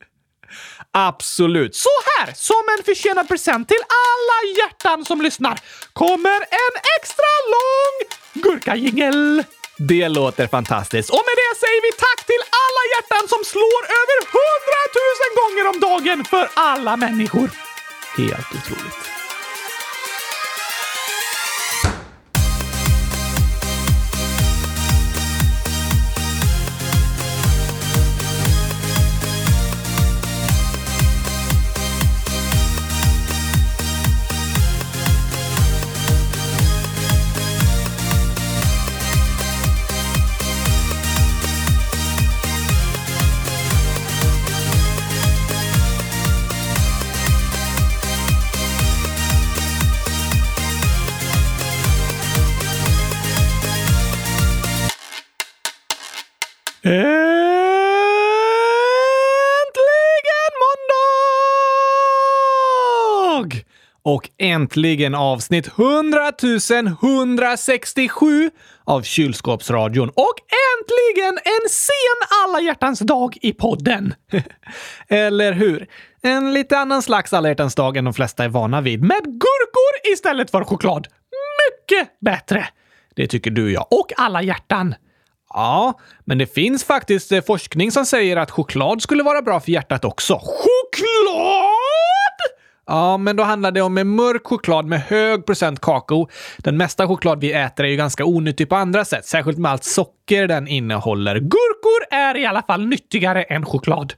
Absolut. 0.98 1.76
Så 1.76 1.90
här, 2.10 2.34
som 2.34 2.64
en 2.78 2.84
förtjänad 2.84 3.28
present 3.28 3.68
till 3.68 3.84
alla 4.06 4.38
hjärtan 4.58 5.06
som 5.06 5.22
lyssnar, 5.22 5.60
kommer 5.94 6.40
en 6.66 6.74
extra 6.98 7.34
lång 7.54 7.94
gurkajingel. 8.44 9.44
Det 9.78 10.10
låter 10.10 10.48
fantastiskt. 10.48 11.10
Och 11.10 11.24
med 11.28 11.36
det 11.44 11.60
säger 11.60 11.82
vi 11.82 11.92
tack 11.92 12.26
till 12.26 12.44
alla 12.64 12.82
hjärtan 12.94 13.28
som 13.28 13.42
slår 13.52 13.82
över 14.02 14.18
hundratusen 14.38 15.32
gånger 15.42 15.66
om 15.72 15.78
dagen 15.80 16.26
för 16.26 16.50
alla 16.54 16.98
människor. 16.98 17.50
Helt 18.18 18.50
otroligt. 18.58 19.17
Och 64.08 64.30
äntligen 64.38 65.16
avsnitt 65.16 65.68
100 65.68 66.32
167 67.02 68.52
av 68.84 69.02
Kylskåpsradion 69.02 70.10
och 70.10 70.36
äntligen 70.74 71.38
en 71.44 71.70
sen 71.70 72.44
alla 72.44 72.62
hjärtans 72.62 73.00
dag 73.00 73.38
i 73.42 73.54
podden. 73.54 74.14
Eller 75.08 75.54
hur? 75.54 75.88
En 76.22 76.54
lite 76.54 76.78
annan 76.78 77.02
slags 77.02 77.34
alla 77.34 77.48
hjärtans 77.48 77.76
dag 77.76 77.98
än 77.98 78.06
de 78.06 78.14
flesta 78.14 78.44
är 78.44 78.50
vana 78.50 78.82
vid, 78.82 79.02
med 79.02 79.24
gurkor 79.24 80.14
istället 80.14 80.52
för 80.52 80.64
choklad. 80.64 81.08
Mycket 81.70 82.20
bättre! 82.20 82.68
Det 83.16 83.28
tycker 83.28 83.52
du 83.52 83.64
och 83.64 83.72
jag 83.72 83.88
och 83.92 84.12
alla 84.18 84.42
hjärtan. 84.42 84.96
Ja, 85.50 86.00
men 86.26 86.38
det 86.38 86.54
finns 86.54 86.84
faktiskt 86.84 87.32
eh, 87.32 87.42
forskning 87.42 87.92
som 87.92 88.06
säger 88.06 88.38
att 88.38 88.52
choklad 88.52 89.02
skulle 89.02 89.24
vara 89.24 89.42
bra 89.42 89.60
för 89.60 89.72
hjärtat 89.72 90.06
också. 90.06 90.34
Choklad? 90.34 92.17
Ja, 92.88 93.18
men 93.18 93.36
då 93.36 93.44
handlar 93.44 93.72
det 93.72 93.82
om 93.82 93.98
en 93.98 94.08
mörk 94.08 94.48
choklad 94.48 94.86
med 94.86 95.02
hög 95.02 95.46
procent 95.46 95.82
kakao. 95.82 96.30
Den 96.58 96.78
mesta 96.78 97.08
choklad 97.08 97.42
vi 97.42 97.54
äter 97.54 97.86
är 97.86 97.90
ju 97.90 97.96
ganska 97.96 98.26
onyttig 98.26 98.70
på 98.70 98.76
andra 98.76 99.06
sätt, 99.06 99.26
särskilt 99.26 99.58
med 99.58 99.72
allt 99.72 99.84
socker 99.84 100.48
den 100.48 100.68
innehåller. 100.68 101.40
Gurkor 101.40 102.06
är 102.12 102.38
i 102.38 102.46
alla 102.46 102.62
fall 102.62 102.88
nyttigare 102.88 103.44
än 103.44 103.66
choklad. 103.66 104.14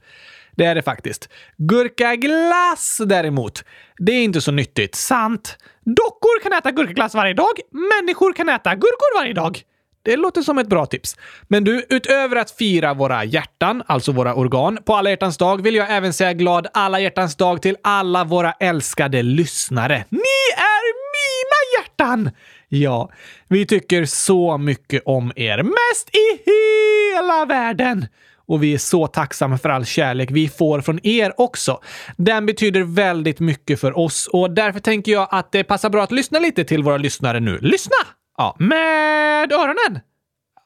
Det 0.56 0.64
är 0.64 0.74
det 0.74 0.82
faktiskt. 0.82 1.28
Gurkaglass 1.56 3.00
däremot, 3.06 3.64
det 3.98 4.12
är 4.12 4.24
inte 4.24 4.40
så 4.40 4.52
nyttigt. 4.52 4.94
Sant. 4.94 5.56
Dockor 5.84 6.42
kan 6.42 6.52
äta 6.52 6.70
gurkaglass 6.70 7.14
varje 7.14 7.34
dag. 7.34 7.54
Människor 7.70 8.32
kan 8.32 8.48
äta 8.48 8.74
gurkor 8.74 9.18
varje 9.20 9.32
dag. 9.32 9.62
Det 10.02 10.16
låter 10.16 10.42
som 10.42 10.58
ett 10.58 10.68
bra 10.68 10.86
tips. 10.86 11.16
Men 11.48 11.64
du, 11.64 11.86
utöver 11.88 12.36
att 12.36 12.50
fira 12.50 12.94
våra 12.94 13.24
hjärtan, 13.24 13.82
alltså 13.86 14.12
våra 14.12 14.34
organ, 14.34 14.78
på 14.84 14.94
alla 14.94 15.10
hjärtans 15.10 15.36
dag 15.36 15.62
vill 15.62 15.74
jag 15.74 15.96
även 15.96 16.12
säga 16.12 16.32
glad 16.32 16.66
alla 16.72 17.00
hjärtans 17.00 17.36
dag 17.36 17.62
till 17.62 17.76
alla 17.82 18.24
våra 18.24 18.52
älskade 18.52 19.22
lyssnare. 19.22 20.04
Ni 20.08 20.18
är 20.56 20.94
mina 21.12 21.78
hjärtan! 21.78 22.30
Ja, 22.68 23.10
vi 23.48 23.66
tycker 23.66 24.04
så 24.04 24.58
mycket 24.58 25.02
om 25.04 25.32
er. 25.36 25.62
Mest 25.62 26.10
i 26.12 26.50
hela 26.50 27.44
världen! 27.44 28.06
Och 28.46 28.62
vi 28.62 28.74
är 28.74 28.78
så 28.78 29.06
tacksamma 29.06 29.58
för 29.58 29.68
all 29.68 29.84
kärlek 29.86 30.30
vi 30.30 30.48
får 30.48 30.80
från 30.80 31.06
er 31.06 31.32
också. 31.36 31.80
Den 32.16 32.46
betyder 32.46 32.82
väldigt 32.82 33.40
mycket 33.40 33.80
för 33.80 33.98
oss 33.98 34.28
och 34.32 34.50
därför 34.50 34.80
tänker 34.80 35.12
jag 35.12 35.28
att 35.30 35.52
det 35.52 35.64
passar 35.64 35.90
bra 35.90 36.02
att 36.02 36.12
lyssna 36.12 36.38
lite 36.38 36.64
till 36.64 36.82
våra 36.82 36.96
lyssnare 36.96 37.40
nu. 37.40 37.58
Lyssna! 37.58 37.96
Ja, 38.40 38.56
med 38.58 39.52
öronen? 39.52 40.00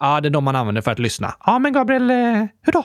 Ja, 0.00 0.20
det 0.20 0.28
är 0.28 0.30
de 0.30 0.44
man 0.44 0.56
använder 0.56 0.82
för 0.82 0.90
att 0.90 0.98
lyssna. 0.98 1.34
Ja, 1.46 1.58
men 1.58 1.72
Gabriel, 1.72 2.10
eh, 2.10 2.16
hur 2.62 2.72
då? 2.72 2.84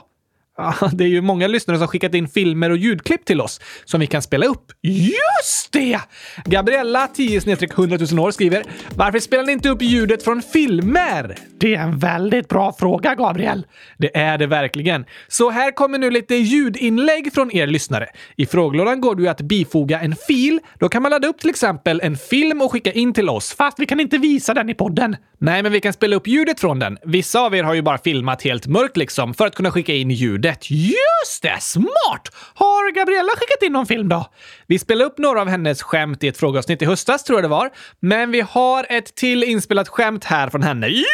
Det 0.93 1.03
är 1.03 1.07
ju 1.07 1.21
många 1.21 1.47
lyssnare 1.47 1.77
som 1.77 1.87
skickat 1.87 2.13
in 2.15 2.27
filmer 2.27 2.69
och 2.69 2.77
ljudklipp 2.77 3.25
till 3.25 3.41
oss 3.41 3.61
som 3.85 3.99
vi 3.99 4.07
kan 4.07 4.21
spela 4.21 4.45
upp. 4.45 4.71
Just 4.81 5.71
det! 5.71 5.99
Gabriella, 6.45 7.07
10 7.07 7.41
100 7.71 7.97
000 8.11 8.19
år, 8.19 8.31
skriver 8.31 8.63
“Varför 8.95 9.19
spelar 9.19 9.43
ni 9.43 9.51
inte 9.51 9.69
upp 9.69 9.81
ljudet 9.81 10.23
från 10.23 10.41
filmer?” 10.41 11.35
Det 11.59 11.75
är 11.75 11.79
en 11.79 11.99
väldigt 11.99 12.47
bra 12.47 12.73
fråga, 12.79 13.15
Gabriel. 13.15 13.65
Det 13.97 14.17
är 14.17 14.37
det 14.37 14.47
verkligen. 14.47 15.05
Så 15.27 15.49
här 15.49 15.71
kommer 15.71 15.97
nu 15.97 16.11
lite 16.11 16.35
ljudinlägg 16.35 17.33
från 17.33 17.55
er 17.55 17.67
lyssnare. 17.67 18.07
I 18.35 18.45
frågelådan 18.45 19.01
går 19.01 19.15
det 19.15 19.27
att 19.27 19.41
bifoga 19.41 19.99
en 19.99 20.15
fil. 20.27 20.59
Då 20.79 20.89
kan 20.89 21.01
man 21.01 21.11
ladda 21.11 21.27
upp 21.27 21.39
till 21.39 21.49
exempel 21.49 22.01
en 22.03 22.17
film 22.17 22.61
och 22.61 22.71
skicka 22.71 22.91
in 22.91 23.13
till 23.13 23.29
oss, 23.29 23.53
fast 23.53 23.79
vi 23.79 23.85
kan 23.85 23.99
inte 23.99 24.17
visa 24.17 24.53
den 24.53 24.69
i 24.69 24.73
podden. 24.73 25.15
Nej, 25.41 25.63
men 25.63 25.71
vi 25.71 25.81
kan 25.81 25.93
spela 25.93 26.15
upp 26.15 26.27
ljudet 26.27 26.59
från 26.59 26.79
den. 26.79 26.97
Vissa 27.03 27.39
av 27.39 27.55
er 27.55 27.63
har 27.63 27.73
ju 27.73 27.81
bara 27.81 27.97
filmat 27.97 28.41
helt 28.41 28.67
mörkt 28.67 28.97
liksom 28.97 29.33
för 29.33 29.47
att 29.47 29.55
kunna 29.55 29.71
skicka 29.71 29.93
in 29.93 30.11
ljudet. 30.11 30.71
Just 30.71 31.41
det! 31.41 31.57
Smart! 31.61 32.29
Har 32.53 32.91
Gabriella 32.91 33.29
skickat 33.29 33.63
in 33.63 33.73
någon 33.73 33.85
film 33.85 34.09
då? 34.09 34.29
Vi 34.67 34.79
spelade 34.79 35.05
upp 35.09 35.17
några 35.17 35.41
av 35.41 35.47
hennes 35.47 35.83
skämt 35.83 36.23
i 36.23 36.27
ett 36.27 36.37
frågeavsnitt 36.37 36.81
i 36.81 36.85
höstas, 36.85 37.23
tror 37.23 37.37
jag 37.37 37.43
det 37.43 37.47
var. 37.47 37.69
Men 37.99 38.31
vi 38.31 38.41
har 38.41 38.85
ett 38.89 39.15
till 39.15 39.43
inspelat 39.43 39.87
skämt 39.87 40.23
här 40.23 40.49
från 40.49 40.63
henne. 40.63 40.87
Ja, 40.87 41.05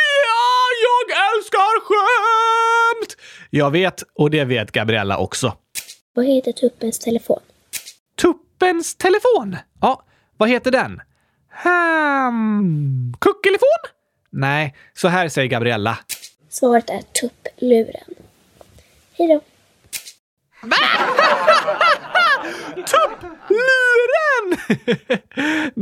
jag 0.83 1.17
älskar 1.37 1.79
skämt! 1.85 3.17
Jag 3.49 3.71
vet, 3.71 4.03
och 4.15 4.29
det 4.31 4.43
vet 4.43 4.71
Gabriella 4.71 5.17
också. 5.17 5.53
Vad 6.15 6.25
heter 6.25 6.51
tuppens 6.51 6.99
telefon? 6.99 7.39
Tuppens 8.21 8.95
telefon? 8.95 9.57
Ja, 9.81 10.03
vad 10.37 10.49
heter 10.49 10.71
den? 10.71 11.01
Hmm, 11.63 13.13
kuckelifon? 13.21 13.94
Nej, 14.37 14.75
så 14.93 15.07
här 15.07 15.29
säger 15.29 15.49
Gabriella. 15.49 15.97
Svaret 16.49 16.89
är 16.89 17.01
tuppluren. 17.01 18.15
Hej 19.13 19.27
då. 19.27 19.41
Tuppluren! 22.75 24.57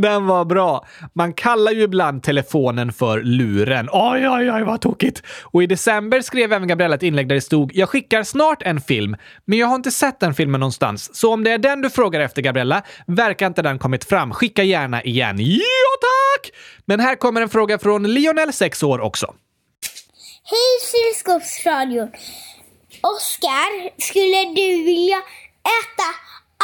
Den 0.04 0.28
var 0.28 0.46
bra. 0.46 0.86
Man 1.16 1.34
kallar 1.34 1.72
ju 1.72 1.82
ibland 1.82 2.24
telefonen 2.24 2.94
för 2.94 3.22
luren. 3.22 3.90
Oj, 3.92 4.30
oj, 4.30 4.52
oj, 4.52 4.64
vad 4.64 4.82
tokigt. 4.82 5.22
Och 5.42 5.64
i 5.64 5.68
december 5.68 6.22
skrev 6.22 6.54
även 6.54 6.68
Gabriella 6.68 6.96
ett 6.96 7.04
inlägg 7.04 7.28
där 7.28 7.36
det 7.36 7.42
stod 7.42 7.72
“Jag 7.76 7.90
skickar 7.90 8.24
snart 8.24 8.62
en 8.62 8.82
film, 8.82 9.16
men 9.46 9.60
jag 9.60 9.68
har 9.68 9.76
inte 9.76 9.92
sett 9.92 10.20
den 10.20 10.34
filmen 10.34 10.60
någonstans. 10.60 11.16
Så 11.16 11.34
om 11.34 11.44
det 11.44 11.52
är 11.52 11.58
den 11.58 11.82
du 11.82 11.90
frågar 11.90 12.20
efter, 12.20 12.42
Gabriella, 12.42 12.84
verkar 13.08 13.48
inte 13.48 13.62
den 13.62 13.80
kommit 13.80 14.04
fram. 14.04 14.34
Skicka 14.34 14.64
gärna 14.64 15.04
igen.” 15.04 15.38
Ja, 15.40 15.90
tack! 16.02 16.52
Men 16.86 17.00
här 17.00 17.16
kommer 17.16 17.42
en 17.42 17.50
fråga 17.50 17.80
från 17.80 18.14
Lionel, 18.14 18.54
6 18.54 18.84
år 18.84 19.00
också. 19.00 19.34
Hej 20.44 20.70
Kylskåpsradion! 20.92 22.12
Oskar, 23.02 24.02
skulle 24.02 24.54
du 24.56 24.84
vilja 24.84 25.18
äta 25.80 26.10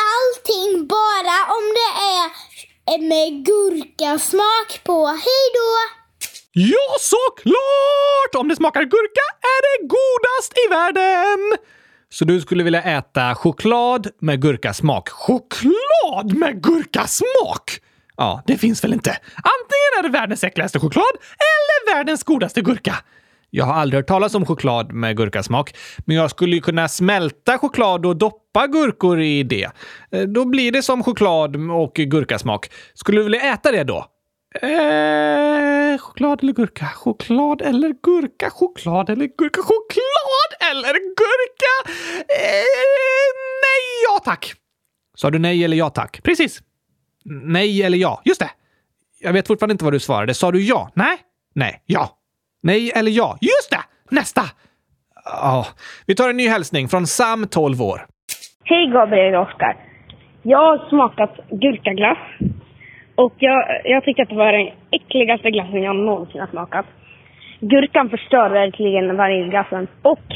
allting 0.09 0.87
bara 0.87 1.37
om 1.55 1.63
det 1.79 1.91
är 2.17 2.49
Eh, 2.89 3.01
med 3.01 3.45
gurkasmak 3.45 4.83
på? 4.83 5.05
Hej 5.07 5.45
då! 5.53 5.69
Ja, 6.51 6.95
såklart! 6.99 8.35
Om 8.41 8.47
det 8.47 8.55
smakar 8.55 8.81
gurka 8.81 9.25
är 9.41 9.61
det 9.65 9.87
godast 9.87 10.53
i 10.65 10.69
världen! 10.69 11.57
Så 12.09 12.25
du 12.25 12.41
skulle 12.41 12.63
vilja 12.63 12.81
äta 12.81 13.35
choklad 13.35 14.07
med 14.19 14.41
gurkasmak? 14.41 15.09
Choklad 15.09 16.37
med 16.37 16.63
gurkasmak? 16.63 17.79
Ja, 18.17 18.43
det 18.47 18.57
finns 18.57 18.83
väl 18.83 18.93
inte? 18.93 19.11
Antingen 19.35 19.91
är 19.99 20.03
det 20.03 20.09
världens 20.09 20.43
äckligaste 20.43 20.79
choklad 20.79 21.13
eller 21.37 21.95
världens 21.95 22.23
godaste 22.23 22.61
gurka. 22.61 22.95
Jag 23.49 23.65
har 23.65 23.73
aldrig 23.73 23.97
hört 23.97 24.07
talas 24.07 24.35
om 24.35 24.45
choklad 24.45 24.91
med 24.91 25.17
gurkasmak, 25.17 25.75
men 25.97 26.15
jag 26.15 26.31
skulle 26.31 26.55
ju 26.55 26.61
kunna 26.61 26.87
smälta 26.87 27.57
choklad 27.57 28.05
och 28.05 28.17
doppa 28.17 28.39
gurkor 28.67 29.21
i 29.21 29.43
det. 29.43 29.69
Eh, 30.11 30.21
då 30.21 30.45
blir 30.45 30.71
det 30.71 30.83
som 30.83 31.03
choklad 31.03 31.55
och 31.71 31.93
gurkasmak. 31.93 32.71
Skulle 32.93 33.19
du 33.19 33.23
vilja 33.23 33.53
äta 33.53 33.71
det 33.71 33.83
då? 33.83 34.05
Eh, 34.61 35.97
choklad 35.97 36.43
eller 36.43 36.53
gurka? 36.53 36.85
Choklad 36.85 37.61
eller 37.61 37.95
gurka? 38.03 38.49
Choklad 38.49 39.09
eller 39.09 39.25
gurka? 39.37 39.61
Choklad 39.61 40.71
eller 40.71 40.93
gurka? 40.93 41.89
Eh, 42.19 42.65
nej, 43.61 43.83
ja 44.05 44.19
tack. 44.25 44.53
Sa 45.15 45.29
du 45.29 45.39
nej 45.39 45.63
eller 45.63 45.77
ja 45.77 45.89
tack? 45.89 46.23
Precis. 46.23 46.61
Nej 47.25 47.83
eller 47.83 47.97
ja? 47.97 48.21
Just 48.25 48.39
det. 48.39 48.49
Jag 49.19 49.33
vet 49.33 49.47
fortfarande 49.47 49.71
inte 49.71 49.83
vad 49.83 49.93
du 49.93 49.99
svarade. 49.99 50.33
Sa 50.33 50.51
du 50.51 50.61
ja? 50.63 50.91
Nej. 50.93 51.17
Nej. 51.55 51.83
Ja. 51.85 52.09
Nej 52.63 52.91
eller 52.95 53.11
ja? 53.11 53.37
Just 53.41 53.69
det! 53.69 53.83
Nästa! 54.15 54.49
Ja. 55.25 55.67
Vi 56.05 56.15
tar 56.15 56.29
en 56.29 56.37
ny 56.37 56.47
hälsning 56.47 56.89
från 56.89 57.07
Sam, 57.07 57.47
12 57.47 57.81
år. 57.81 58.07
Hej 58.69 58.87
Gabriel 58.87 59.35
och 59.35 59.41
Oskar. 59.41 59.75
Jag 60.41 60.57
har 60.57 60.89
smakat 60.89 61.39
gurkaglass. 61.49 62.17
Och 63.15 63.33
jag, 63.37 63.81
jag 63.83 64.03
tycker 64.03 64.23
att 64.23 64.29
det 64.29 64.35
var 64.35 64.51
den 64.51 64.69
äckligaste 64.91 65.51
glassen 65.51 65.83
jag 65.83 65.95
någonsin 65.95 66.41
har 66.41 66.47
smakat. 66.47 66.85
Gurkan 67.59 68.09
förstör 68.09 68.49
verkligen 68.49 69.17
vaniljglassen. 69.17 69.87
Och 70.01 70.27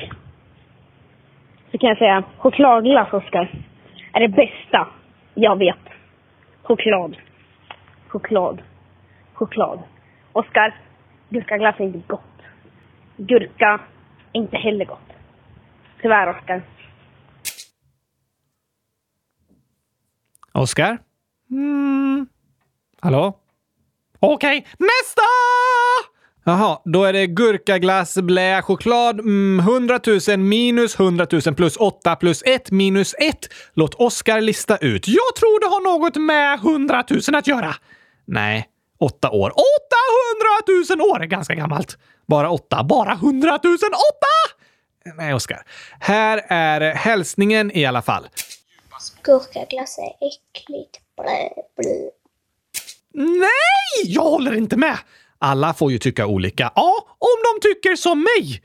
så 1.72 1.78
kan 1.78 1.90
jag 1.90 1.98
säga, 1.98 2.24
chokladglass 2.38 3.14
Oskar, 3.14 3.50
är 4.14 4.20
det 4.20 4.28
bästa 4.28 4.88
jag 5.34 5.58
vet. 5.58 5.90
Choklad. 6.64 7.18
Choklad. 8.08 8.62
Choklad. 9.34 9.80
Oskar, 10.34 10.74
gurkaglass 11.30 11.80
är 11.80 11.84
inte 11.84 12.08
gott. 12.08 12.42
Gurka 13.18 13.80
är 14.34 14.40
inte 14.40 14.58
heller 14.58 14.86
gott. 14.86 15.14
Tyvärr 16.02 16.30
Oskar. 16.30 16.62
Oskar? 20.54 21.00
Mm. 21.52 22.28
Hallå? 23.02 23.38
Okej, 24.20 24.68
nästa! 24.78 25.22
Jaha, 26.46 26.82
då 26.86 27.04
är 27.04 27.14
det 27.14 27.28
gurkaglass, 27.28 28.18
blä, 28.18 28.62
choklad, 28.62 29.20
mm, 29.20 29.60
100 29.60 30.00
000 30.28 30.38
minus 30.38 31.00
100 31.00 31.28
000 31.46 31.56
plus 31.56 31.78
8 31.78 32.16
plus 32.16 32.44
1 32.46 32.72
minus 32.72 33.16
1. 33.20 33.38
Låt 33.74 33.94
Oskar 33.96 34.42
lista 34.42 34.78
ut. 34.78 35.08
Jag 35.08 35.36
tror 35.36 35.60
det 35.60 35.68
har 35.68 35.98
något 35.98 36.16
med 36.16 36.60
100 36.60 37.04
000 37.10 37.36
att 37.36 37.48
göra. 37.48 37.76
Nej, 38.26 38.68
åtta 39.00 39.30
år. 39.30 39.50
800 39.50 40.96
000 40.98 41.12
år 41.12 41.22
är 41.24 41.28
ganska 41.28 41.56
gammalt. 41.56 41.98
Bara 42.28 42.50
åtta. 42.50 42.84
Bara 42.84 43.14
100 43.14 43.60
000. 43.64 43.76
Åtta! 43.76 44.64
Nej, 45.18 45.34
Oskar. 45.34 45.62
Här 46.00 46.42
är 46.50 46.94
hälsningen 46.94 47.72
i 47.78 47.86
alla 47.86 48.02
fall. 48.02 48.28
Gurkaglass 49.24 49.98
är 49.98 50.28
äckligt. 50.28 51.00
Blä, 51.18 51.50
blä. 51.78 52.10
Nej, 53.14 54.14
jag 54.14 54.22
håller 54.22 54.56
inte 54.56 54.78
med. 54.78 54.98
Alla 55.40 55.74
får 55.74 55.92
ju 55.92 55.98
tycka 55.98 56.28
olika. 56.28 56.72
Ja, 56.76 56.94
om 57.20 57.38
de 57.44 57.68
tycker 57.68 57.96
som 57.96 58.20
mig. 58.20 58.62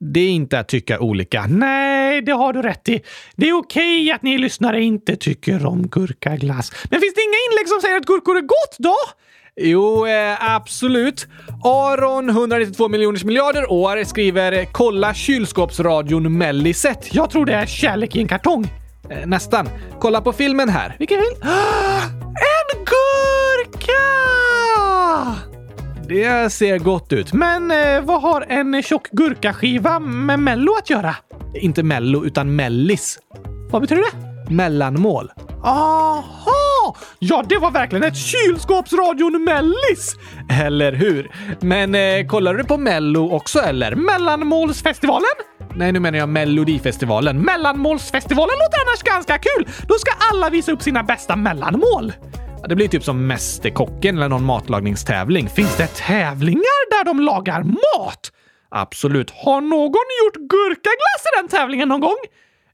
Det 0.00 0.20
är 0.20 0.30
inte 0.30 0.58
att 0.58 0.68
tycka 0.68 1.00
olika. 1.00 1.46
Nej, 1.46 2.22
det 2.22 2.32
har 2.32 2.52
du 2.52 2.62
rätt 2.62 2.88
i. 2.88 3.02
Det 3.36 3.48
är 3.48 3.52
okej 3.52 4.12
att 4.12 4.22
ni 4.22 4.38
lyssnare 4.38 4.82
inte 4.82 5.16
tycker 5.16 5.66
om 5.66 5.88
gurkaglass. 5.88 6.72
Men 6.90 7.00
finns 7.00 7.14
det 7.14 7.22
inga 7.22 7.52
inlägg 7.52 7.68
som 7.68 7.80
säger 7.80 7.96
att 7.96 8.06
gurkor 8.06 8.36
är 8.36 8.40
gott 8.40 8.76
då? 8.78 8.96
Jo, 9.60 10.06
eh, 10.06 10.54
absolut. 10.54 11.26
Aron, 11.64 12.30
192 12.30 12.88
miljoners 12.88 13.24
miljarder 13.24 13.72
år, 13.72 14.04
skriver 14.04 14.64
“Kolla 14.72 15.14
kylskåpsradion 15.14 16.38
Melliset”. 16.38 17.14
Jag 17.14 17.30
tror 17.30 17.46
det 17.46 17.54
är 17.54 17.66
kärlek 17.66 18.16
i 18.16 18.20
en 18.20 18.28
kartong. 18.28 18.66
Eh, 19.10 19.26
nästan. 19.26 19.68
Kolla 20.00 20.20
på 20.20 20.32
filmen 20.32 20.68
här. 20.68 20.96
Vilken 20.98 21.18
film? 21.20 21.50
En 22.36 22.84
gurka! 22.84 24.02
Det 26.08 26.52
ser 26.52 26.78
gott 26.78 27.12
ut. 27.12 27.32
Men 27.32 27.70
eh, 27.70 28.00
vad 28.02 28.22
har 28.22 28.46
en 28.48 28.82
tjock 28.82 29.08
gurkaskiva 29.10 29.98
med 29.98 30.38
Mello 30.38 30.72
att 30.78 30.90
göra? 30.90 31.16
Inte 31.54 31.82
Mello, 31.82 32.24
utan 32.24 32.56
Mellis. 32.56 33.18
Vad 33.70 33.82
betyder 33.82 34.02
det? 34.02 34.52
Mellanmål. 34.54 35.32
Aha! 35.64 36.96
Ja, 37.18 37.44
det 37.48 37.58
var 37.58 37.70
verkligen 37.70 38.04
ett 38.04 38.16
kylskåpsradion 38.16 39.44
Mellis! 39.44 40.14
Eller 40.62 40.92
hur? 40.92 41.30
Men 41.60 41.94
eh, 41.94 42.26
kollar 42.26 42.54
du 42.54 42.64
på 42.64 42.76
Mello 42.76 43.30
också 43.32 43.58
eller? 43.58 43.94
Mellanmålsfestivalen? 43.94 45.28
Nej, 45.74 45.92
nu 45.92 46.00
menar 46.00 46.18
jag 46.18 46.28
Melodifestivalen. 46.28 47.40
Mellanmålsfestivalen 47.40 48.54
låter 48.58 48.80
annars 48.88 49.02
ganska 49.02 49.38
kul! 49.38 49.68
Då 49.88 49.94
ska 49.94 50.10
alla 50.32 50.50
visa 50.50 50.72
upp 50.72 50.82
sina 50.82 51.02
bästa 51.02 51.36
mellanmål. 51.36 52.12
Ja, 52.62 52.68
Det 52.68 52.76
blir 52.76 52.88
typ 52.88 53.04
som 53.04 53.26
Mästerkocken 53.26 54.16
eller 54.16 54.28
någon 54.28 54.44
matlagningstävling. 54.44 55.48
Finns 55.48 55.76
det 55.76 55.86
tävlingar 55.86 56.90
där 56.98 57.04
de 57.04 57.20
lagar 57.20 57.62
mat? 57.62 58.32
Absolut. 58.68 59.30
Har 59.30 59.60
någon 59.60 60.06
gjort 60.24 60.36
gurkaglass 60.50 61.22
i 61.32 61.40
den 61.40 61.48
tävlingen 61.48 61.88
någon 61.88 62.00
gång? 62.00 62.16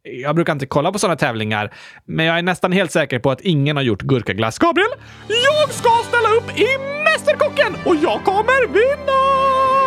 Jag 0.02 0.34
brukar 0.34 0.52
inte 0.52 0.66
kolla 0.66 0.92
på 0.92 0.98
sådana 0.98 1.16
tävlingar, 1.16 1.74
men 2.04 2.26
jag 2.26 2.38
är 2.38 2.42
nästan 2.42 2.72
helt 2.72 2.92
säker 2.92 3.18
på 3.18 3.30
att 3.30 3.40
ingen 3.40 3.76
har 3.76 3.82
gjort 3.82 4.02
gurkaglass. 4.02 4.58
Gabriel, 4.58 4.88
jag 5.28 5.70
ska 5.72 5.90
ställa 6.08 6.28
upp 6.28 6.58
i 6.58 6.66
Mästerkocken 7.04 7.76
och 7.84 7.96
jag 7.96 8.24
kommer 8.24 8.66
vinna! 8.68 9.81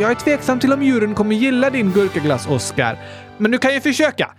Jag 0.00 0.10
är 0.10 0.14
tveksam 0.14 0.60
till 0.60 0.72
om 0.72 0.82
djuren 0.82 1.14
kommer 1.14 1.34
gilla 1.34 1.70
din 1.70 1.92
gurkaglass, 1.92 2.46
Oscar. 2.46 2.98
Men 3.38 3.50
du 3.50 3.58
kan 3.58 3.74
ju 3.74 3.80
försöka. 3.80 4.30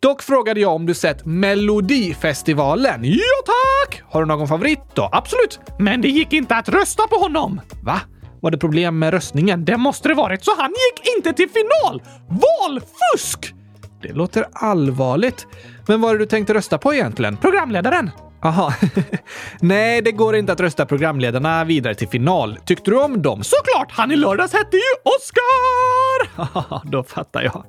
Dock 0.00 0.22
frågade 0.22 0.60
jag 0.60 0.72
om 0.74 0.86
du 0.86 0.94
sett 0.94 1.26
Melodifestivalen. 1.26 3.04
Ja 3.04 3.42
tack! 3.46 4.02
Har 4.08 4.20
du 4.20 4.26
någon 4.26 4.48
favorit 4.48 4.80
då? 4.94 5.08
Absolut! 5.12 5.60
Men 5.78 6.00
det 6.00 6.08
gick 6.08 6.32
inte 6.32 6.56
att 6.56 6.68
rösta 6.68 7.06
på 7.06 7.16
honom. 7.16 7.60
Va? 7.82 8.00
Var 8.40 8.50
det 8.50 8.58
problem 8.58 8.98
med 8.98 9.10
röstningen? 9.10 9.64
Det 9.64 9.76
måste 9.76 10.08
det 10.08 10.14
varit, 10.14 10.44
så 10.44 10.50
han 10.58 10.70
gick 10.70 11.16
inte 11.16 11.32
till 11.32 11.48
final! 11.48 12.02
Valfusk! 12.28 13.54
Det 14.02 14.12
låter 14.12 14.44
allvarligt. 14.52 15.46
Men 15.86 16.00
vad 16.00 16.10
är 16.10 16.14
det 16.14 16.24
du 16.24 16.26
tänkte 16.26 16.54
rösta 16.54 16.78
på 16.78 16.94
egentligen? 16.94 17.36
Programledaren. 17.36 18.10
Aha. 18.42 18.74
Nej, 19.60 20.02
det 20.02 20.12
går 20.12 20.36
inte 20.36 20.52
att 20.52 20.60
rösta 20.60 20.86
programledarna 20.86 21.64
vidare 21.64 21.94
till 21.94 22.08
final. 22.08 22.58
Tyckte 22.64 22.90
du 22.90 23.00
om 23.00 23.22
dem? 23.22 23.42
Såklart! 23.42 23.90
Han 23.90 24.10
i 24.12 24.16
lördags 24.16 24.52
hette 24.52 24.76
ju 24.76 24.82
Oscar! 25.04 26.90
Då 26.90 27.02
fattar 27.02 27.42
jag. 27.42 27.64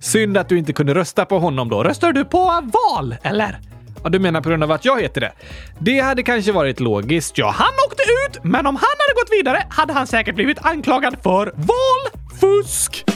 Synd 0.00 0.36
att 0.36 0.48
du 0.48 0.58
inte 0.58 0.72
kunde 0.72 0.94
rösta 0.94 1.24
på 1.24 1.38
honom 1.38 1.68
då. 1.68 1.84
Röstar 1.84 2.12
du 2.12 2.24
på 2.24 2.70
val, 2.72 3.16
eller? 3.22 3.58
Ja, 4.02 4.08
du 4.08 4.18
menar 4.18 4.40
på 4.40 4.48
grund 4.48 4.62
av 4.62 4.72
att 4.72 4.84
jag 4.84 5.02
heter 5.02 5.20
det? 5.20 5.32
Det 5.78 6.00
hade 6.00 6.22
kanske 6.22 6.52
varit 6.52 6.80
logiskt, 6.80 7.38
ja. 7.38 7.54
Han 7.56 7.72
åkte 7.86 8.02
ut, 8.02 8.44
men 8.44 8.66
om 8.66 8.76
han 8.76 8.94
hade 8.98 9.14
gått 9.14 9.32
vidare 9.32 9.66
hade 9.70 9.92
han 9.92 10.06
säkert 10.06 10.34
blivit 10.34 10.66
anklagad 10.66 11.16
för 11.22 11.52
valfusk. 11.54 13.04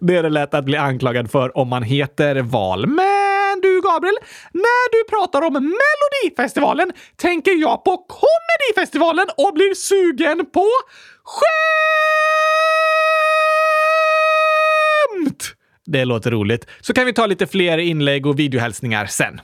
Det 0.00 0.16
är 0.16 0.22
det 0.22 0.28
lätt 0.28 0.54
att 0.54 0.64
bli 0.64 0.76
anklagad 0.76 1.30
för 1.30 1.58
om 1.58 1.68
man 1.68 1.82
heter 1.82 2.42
Val. 2.42 2.86
Men 2.86 3.13
Gabriel, 3.84 4.16
när 4.52 4.90
du 4.94 5.00
pratar 5.08 5.42
om 5.42 5.52
Melodifestivalen 5.52 6.92
tänker 7.16 7.52
jag 7.52 7.84
på 7.84 7.96
Comedifestivalen 7.96 9.26
och 9.36 9.54
blir 9.54 9.74
sugen 9.74 10.46
på 10.52 10.68
skämt! 11.24 11.44
Det 15.86 16.04
låter 16.04 16.30
roligt. 16.30 16.66
Så 16.80 16.92
kan 16.92 17.06
vi 17.06 17.12
ta 17.12 17.26
lite 17.26 17.46
fler 17.46 17.78
inlägg 17.78 18.26
och 18.26 18.38
videohälsningar 18.38 19.06
sen. 19.06 19.40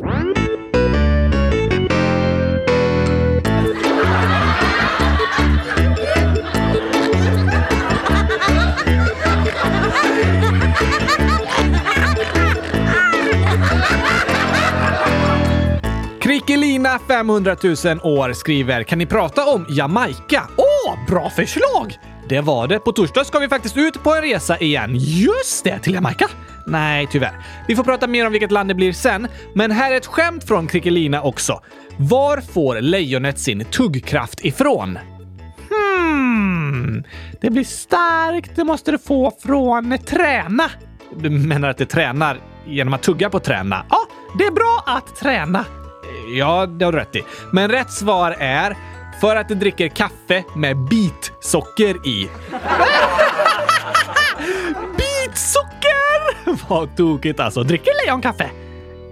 Krickelina 16.31 16.99
500 17.09 17.57
000 17.63 17.75
år 18.03 18.33
skriver 18.33 18.83
“Kan 18.83 18.99
ni 18.99 19.07
prata 19.07 19.45
om 19.47 19.67
Jamaica?” 19.69 20.49
Åh, 20.57 20.99
bra 21.09 21.31
förslag! 21.31 21.99
Det 22.29 22.41
var 22.41 22.69
det. 22.69 22.79
På 22.79 22.93
torsdag 22.93 23.25
ska 23.25 23.39
vi 23.39 23.49
faktiskt 23.49 23.77
ut 23.77 24.03
på 24.03 24.15
en 24.15 24.23
resa 24.23 24.59
igen. 24.59 24.91
Just 24.97 25.65
det, 25.65 25.79
till 25.79 25.95
Jamaica. 25.95 26.29
Nej, 26.67 27.09
tyvärr. 27.11 27.33
Vi 27.69 27.77
får 27.77 27.85
prata 27.85 28.07
mer 28.07 28.27
om 28.27 28.33
vilket 28.33 28.53
land 28.53 28.71
det 28.71 28.75
blir 28.75 28.93
sen, 28.93 29.29
men 29.55 29.71
här 29.71 29.93
är 29.93 29.97
ett 29.97 30.07
skämt 30.07 30.45
från 30.45 30.67
Krickelina 30.67 31.23
också. 31.23 31.61
Var 31.97 32.41
får 32.41 32.81
lejonet 32.81 33.39
sin 33.39 33.65
tuggkraft 33.65 34.45
ifrån? 34.45 34.99
Hmm, 35.71 37.05
det 37.41 37.51
blir 37.51 37.65
starkt. 37.65 38.57
Det 38.57 38.65
måste 38.65 38.91
det 38.91 38.99
få 38.99 39.33
från 39.43 39.99
träna. 39.99 40.71
Du 41.17 41.31
menar 41.31 41.69
att 41.69 41.79
det 41.79 41.87
tränar 41.87 42.41
genom 42.67 42.95
att 42.95 43.03
tugga 43.03 43.31
på 43.31 43.39
träna? 43.39 43.85
Ja, 43.91 43.99
det 44.39 44.45
är 44.45 44.53
bra 44.53 44.85
att 44.87 45.17
träna. 45.17 45.65
Ja, 46.37 46.67
det 46.67 46.85
har 46.85 46.93
du 46.93 46.99
rätt 46.99 47.17
i. 47.17 47.25
Men 47.53 47.69
rätt 47.69 47.93
svar 47.93 48.37
är 48.39 48.77
för 49.21 49.37
att 49.37 49.49
det 49.49 49.55
dricker 49.55 49.89
kaffe 49.89 50.45
med 50.57 50.77
bitsocker 50.77 52.07
i. 52.07 52.31
Bitsocker! 54.97 56.69
Vad 56.69 56.97
tokigt 56.97 57.41
alltså. 57.41 57.63
Dricker 57.63 58.07
lejon 58.07 58.23
kaffe? 58.23 58.51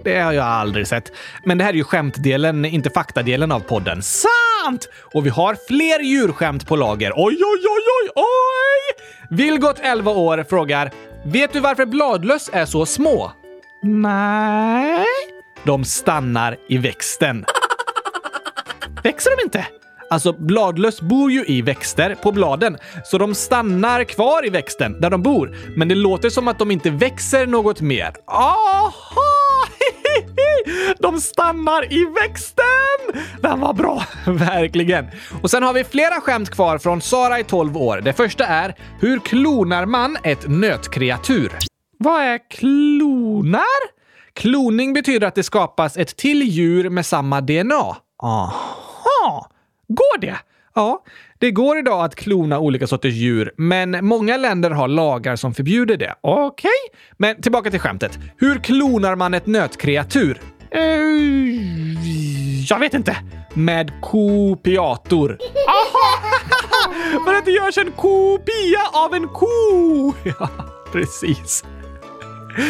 Det 0.03 0.19
har 0.19 0.33
jag 0.33 0.45
aldrig 0.45 0.87
sett. 0.87 1.11
Men 1.43 1.57
det 1.57 1.63
här 1.63 1.71
är 1.71 1.77
ju 1.77 1.83
skämtdelen, 1.83 2.65
inte 2.65 2.89
faktadelen 2.89 3.51
av 3.51 3.59
podden. 3.59 4.01
Sant! 4.01 4.89
Och 5.13 5.25
vi 5.25 5.29
har 5.29 5.57
fler 5.67 5.99
djurskämt 5.99 6.67
på 6.67 6.75
lager. 6.75 7.13
Oj, 7.15 7.35
oj, 7.35 7.65
oj, 7.69 7.83
oj, 8.03 8.09
oj! 8.15 9.35
Vilgot, 9.37 9.79
11 9.79 10.11
år, 10.11 10.45
frågar 10.49 10.91
Vet 11.25 11.53
du 11.53 11.59
varför 11.59 11.85
bladlöss 11.85 12.49
är 12.53 12.65
så 12.65 12.85
små? 12.85 13.31
Nej. 13.81 15.05
De 15.69 15.85
stannar 15.85 16.57
i 16.67 16.77
växten. 16.77 17.45
Växer 19.03 19.37
de 19.37 19.43
inte? 19.43 19.67
Alltså, 20.09 20.33
bladlöss 20.33 21.01
bor 21.01 21.31
ju 21.31 21.45
i 21.45 21.61
växter 21.61 22.15
på 22.15 22.31
bladen, 22.31 22.77
så 23.05 23.17
de 23.17 23.35
stannar 23.35 24.03
kvar 24.03 24.45
i 24.45 24.49
växten 24.49 25.01
där 25.01 25.09
de 25.09 25.23
bor. 25.23 25.57
Men 25.75 25.87
det 25.87 25.95
låter 25.95 26.29
som 26.29 26.47
att 26.47 26.59
de 26.59 26.71
inte 26.71 26.89
växer 26.89 27.45
något 27.45 27.81
mer. 27.81 28.13
Aha! 28.25 29.21
De 30.99 31.21
stannar 31.21 31.93
i 31.93 32.05
växten! 32.05 33.23
Den 33.41 33.59
var 33.59 33.73
bra. 33.73 34.03
Verkligen. 34.25 35.07
Och 35.41 35.51
sen 35.51 35.63
har 35.63 35.73
vi 35.73 35.83
flera 35.83 36.21
skämt 36.21 36.49
kvar 36.49 36.77
från 36.77 37.01
Sara 37.01 37.39
i 37.39 37.43
12 37.43 37.77
år. 37.77 38.01
Det 38.01 38.13
första 38.13 38.45
är 38.45 38.75
Hur 38.99 39.19
klonar 39.19 39.85
man 39.85 40.17
ett 40.23 40.47
nötkreatur? 40.47 41.51
Vad 41.97 42.21
är 42.21 42.49
klonar? 42.49 43.98
Kloning 44.39 44.93
betyder 44.93 45.27
att 45.27 45.35
det 45.35 45.43
skapas 45.43 45.97
ett 45.97 46.17
till 46.17 46.41
djur 46.41 46.89
med 46.89 47.05
samma 47.05 47.41
DNA. 47.41 47.95
Aha! 48.23 49.49
Går 49.87 50.19
det? 50.21 50.37
Ja, 50.75 51.03
det 51.39 51.51
går 51.51 51.77
idag 51.77 52.05
att 52.05 52.15
klona 52.15 52.59
olika 52.59 52.87
sorters 52.87 53.13
djur, 53.13 53.51
men 53.57 54.05
många 54.05 54.37
länder 54.37 54.71
har 54.71 54.87
lagar 54.87 55.35
som 55.35 55.53
förbjuder 55.53 55.97
det. 55.97 56.15
Okej. 56.21 56.69
Men 57.17 57.41
tillbaka 57.41 57.71
till 57.71 57.79
skämtet. 57.79 58.19
Hur 58.37 58.55
klonar 58.59 59.15
man 59.15 59.33
ett 59.33 59.47
nötkreatur? 59.47 60.41
Uh, 60.75 62.05
jag 62.69 62.79
vet 62.79 62.93
inte. 62.93 63.17
Med 63.53 63.91
kopiator. 64.01 65.37
Aha! 65.67 66.29
För 67.25 67.33
att 67.33 67.45
det 67.45 67.51
görs 67.51 67.77
en 67.77 67.91
kopia 67.91 68.81
av 68.93 69.13
en 69.13 69.27
ko! 69.27 70.13
Ja, 70.39 70.49
precis. 70.91 71.63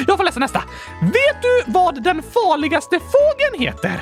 Jag 0.08 0.18
får 0.18 0.24
läsa 0.24 0.40
nästa. 0.40 0.64
Vet 1.02 1.42
du 1.42 1.72
vad 1.72 2.04
den 2.04 2.22
farligaste 2.22 3.00
fågeln 3.00 3.64
heter? 3.64 4.02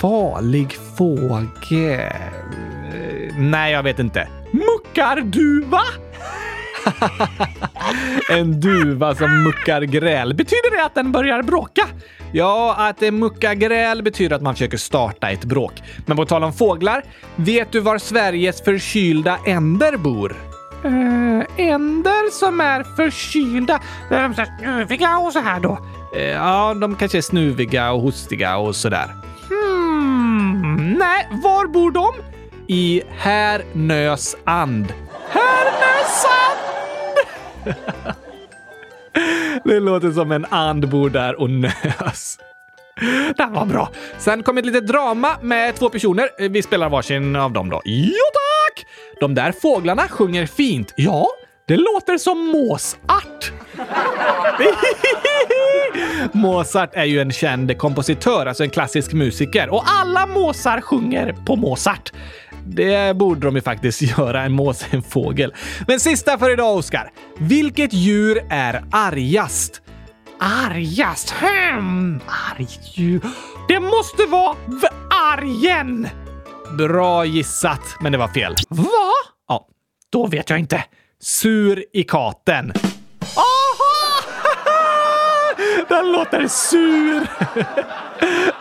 Farlig 0.00 0.78
fågel? 0.98 2.12
Nej, 3.38 3.72
jag 3.72 3.82
vet 3.82 3.98
inte. 3.98 4.28
Muckarduva! 4.50 5.80
En 8.30 8.60
duva 8.60 9.14
som 9.14 9.42
muckar 9.42 9.82
gräl. 9.82 10.34
Betyder 10.34 10.76
det 10.76 10.84
att 10.84 10.94
den 10.94 11.12
börjar 11.12 11.42
bråka? 11.42 11.86
Ja, 12.32 12.74
att 12.78 12.98
det 12.98 13.10
mucka 13.10 13.54
gräl 13.54 14.02
betyder 14.02 14.36
att 14.36 14.42
man 14.42 14.54
försöker 14.54 14.78
starta 14.78 15.30
ett 15.30 15.44
bråk. 15.44 15.72
Men 16.06 16.16
på 16.16 16.26
tal 16.26 16.44
om 16.44 16.52
fåglar, 16.52 17.04
vet 17.36 17.72
du 17.72 17.80
var 17.80 17.98
Sveriges 17.98 18.62
förkylda 18.62 19.38
änder 19.46 19.96
bor? 19.96 20.36
Uh, 20.84 21.42
änder 21.56 22.30
som 22.30 22.60
är 22.60 22.82
förkylda. 22.96 23.80
Är 24.10 24.22
de 24.22 24.34
så 24.34 24.40
här 24.40 24.58
snuviga 24.58 25.18
och 25.18 25.32
så 25.32 25.38
här 25.40 25.60
då? 25.60 25.78
Eh, 26.16 26.22
Ja, 26.28 26.74
de 26.74 26.96
kanske 26.96 27.18
är 27.18 27.22
snuviga 27.22 27.92
och 27.92 28.00
hostiga 28.00 28.56
och 28.56 28.76
sådär. 28.76 29.10
Hmm, 29.48 30.92
nej, 30.98 31.28
var 31.30 31.66
bor 31.66 31.90
de? 31.90 32.14
I 32.68 33.02
Härnös 33.18 34.36
and. 34.44 34.92
Härnösand! 35.30 36.58
Det 39.64 39.80
låter 39.80 40.10
som 40.10 40.32
en 40.32 40.44
and 40.50 40.88
bor 40.88 41.10
där 41.10 41.40
och 41.40 41.50
nös. 41.50 42.38
Den 43.36 43.52
var 43.52 43.66
bra. 43.66 43.90
Sen 44.18 44.42
kom 44.42 44.58
ett 44.58 44.66
litet 44.66 44.86
drama 44.86 45.36
med 45.42 45.74
två 45.74 45.88
personer. 45.88 46.48
Vi 46.48 46.62
spelar 46.62 46.88
varsin 46.88 47.36
av 47.36 47.52
dem 47.52 47.70
då. 47.70 47.82
Jo 47.84 48.12
tack! 48.32 48.45
De 49.20 49.34
där 49.34 49.52
fåglarna 49.52 50.08
sjunger 50.08 50.46
fint. 50.46 50.92
Ja, 50.96 51.28
det 51.68 51.76
låter 51.76 52.18
som 52.18 52.46
Mozart. 52.46 53.52
Mozart 56.32 56.90
är 56.92 57.04
ju 57.04 57.20
en 57.20 57.32
känd 57.32 57.78
kompositör, 57.78 58.46
alltså 58.46 58.64
en 58.64 58.70
klassisk 58.70 59.12
musiker. 59.12 59.68
Och 59.68 59.82
alla 59.86 60.26
måsar 60.26 60.80
sjunger 60.80 61.32
på 61.46 61.56
Mozart. 61.56 62.12
Det 62.66 63.16
borde 63.16 63.40
de 63.40 63.54
ju 63.56 63.62
faktiskt 63.62 64.02
göra, 64.18 64.42
en 64.42 64.52
mås 64.52 64.84
en 64.90 65.02
fågel. 65.02 65.54
Men 65.88 66.00
sista 66.00 66.38
för 66.38 66.52
idag, 66.52 66.76
Oskar. 66.76 67.10
Vilket 67.38 67.92
djur 67.92 68.42
är 68.50 68.84
argast? 68.92 69.82
Argast? 70.38 71.30
Hmm, 71.30 72.20
arg... 72.26 72.68
Det 73.68 73.80
måste 73.80 74.26
vara 74.28 74.56
vargen! 75.10 76.08
Bra 76.70 77.24
gissat, 77.24 77.80
men 78.00 78.12
det 78.12 78.18
var 78.18 78.28
fel. 78.28 78.54
Va? 78.68 78.84
Ja, 79.48 79.66
Då 80.12 80.26
vet 80.26 80.50
jag 80.50 80.58
inte. 80.58 80.84
sur 81.20 81.84
i 81.92 82.02
katen. 82.02 82.72
Aha! 83.36 84.24
Den 85.88 86.12
låter 86.12 86.48
sur. 86.48 87.26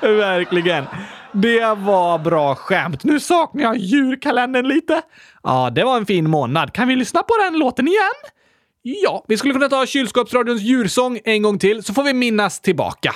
Verkligen. 0.18 0.86
Det 1.32 1.60
var 1.78 2.18
bra 2.20 2.56
skämt. 2.56 3.04
Nu 3.04 3.20
saknar 3.20 3.63
jag 3.63 3.78
djurkalendern 3.78 4.68
lite. 4.68 5.02
Ja, 5.44 5.70
det 5.70 5.84
var 5.84 5.98
en 5.98 6.06
fin 6.06 6.30
månad. 6.30 6.74
Kan 6.74 6.88
vi 6.88 6.96
lyssna 6.96 7.24
på 7.24 7.34
den 7.44 7.60
låten 7.60 7.88
igen? 7.88 8.32
Ja, 8.82 9.26
vi 9.28 9.38
skulle 9.38 9.54
kunna 9.54 9.70
ta 9.70 9.86
kylskåpsradions 9.86 10.62
djursång 10.62 11.20
en 11.26 11.41
gång 11.41 11.60
till 11.60 11.84
så 11.84 11.94
får 11.94 12.04
vi 12.04 12.13
minnas 12.13 12.60
tillbaka. 12.62 13.15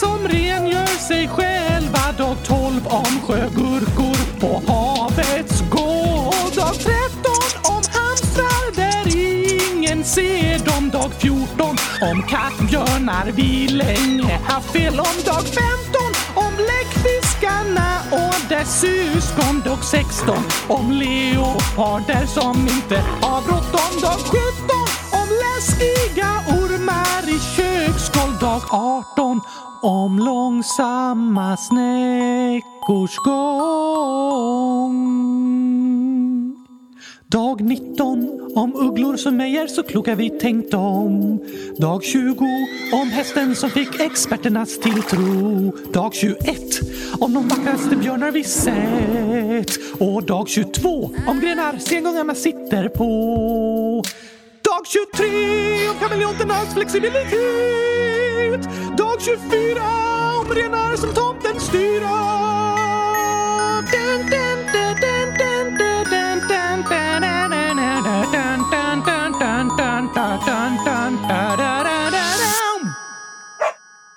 Som 0.00 0.28
rengör 0.28 0.98
sig 1.08 1.28
själva. 1.28 2.12
Dag 2.18 2.36
12 2.44 2.86
om 2.86 3.20
sjögurkor 3.26 4.40
på 4.40 4.72
havets 4.72 5.60
gård. 5.70 6.54
Dag 6.56 6.74
13 6.74 7.32
om 7.62 7.82
hamstrar 7.96 8.74
där 8.76 9.04
ingen 9.16 10.04
ser 10.04 10.58
dem. 10.58 10.90
Dag 10.90 11.10
14 11.18 11.76
om 12.10 12.22
kattbjörnar 12.22 13.32
vi 13.34 13.68
länge 13.68 14.38
haft 14.44 14.70
fel 14.72 15.00
om. 15.00 15.16
Dag 15.24 15.44
15 15.44 16.00
om 16.34 16.52
läckfiskarna 16.70 17.90
och 18.10 18.48
dess 18.48 18.80
syskon. 18.80 19.62
Dag 19.64 19.84
16 19.84 20.36
om 20.68 20.90
leoparder 20.92 22.26
som 22.26 22.56
inte 22.60 22.96
har 23.22 23.42
bråttom. 23.42 23.92
Dag 24.02 24.20
17 24.20 24.40
om 25.20 25.28
läskiga 25.44 26.30
ormar 26.48 27.22
i 27.28 27.38
köksgolv. 27.38 27.59
Dag 28.40 28.62
18 28.70 29.40
om 29.82 30.18
långsamma 30.18 31.56
snäckors 31.56 33.16
gång. 33.16 33.40
Dag 37.26 37.60
19 37.60 38.52
om 38.54 38.74
ugglor 38.74 39.16
som 39.16 39.40
ej 39.40 39.56
är 39.56 39.66
så 39.66 39.82
kloka 39.82 40.14
vi 40.14 40.30
tänkt 40.30 40.74
om. 40.74 41.38
Dag 41.78 42.04
20 42.04 42.44
om 42.92 43.08
hästen 43.10 43.56
som 43.56 43.70
fick 43.70 44.00
experternas 44.00 44.78
tilltro. 44.78 45.72
Dag 45.92 46.14
21 46.14 46.80
om 47.20 47.34
de 47.34 47.48
vackraste 47.48 47.96
björnar 47.96 48.30
vi 48.30 48.44
sett. 48.44 50.00
Och 50.00 50.24
dag 50.24 50.48
22 50.48 51.10
om 51.28 51.40
grenar 51.40 51.78
sengångarna 51.78 52.34
sitter 52.34 52.88
på. 52.88 54.02
Dag 54.62 54.86
23 54.86 55.88
om 55.88 55.94
kameleonternas 56.00 56.74
flexibilitet 56.74 57.99
mot 59.20 59.24
24 59.24 59.82
om 60.40 60.54
renar 60.54 60.96
som 60.96 61.14
tomten 61.14 61.60
styra. 61.60 62.40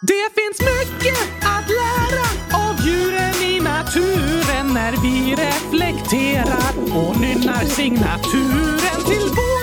Det 0.06 0.30
finns 0.36 0.60
mycket 0.60 1.18
att 1.42 1.70
lära 1.70 2.26
av 2.68 2.76
djuren 2.86 3.42
i 3.42 3.60
naturen 3.60 4.74
när 4.74 4.92
vi 4.92 5.36
reflekterar 5.36 6.74
och 6.96 7.20
nynnar 7.22 7.66
signaturen 7.66 9.04
till 9.06 9.30
vår 9.30 9.62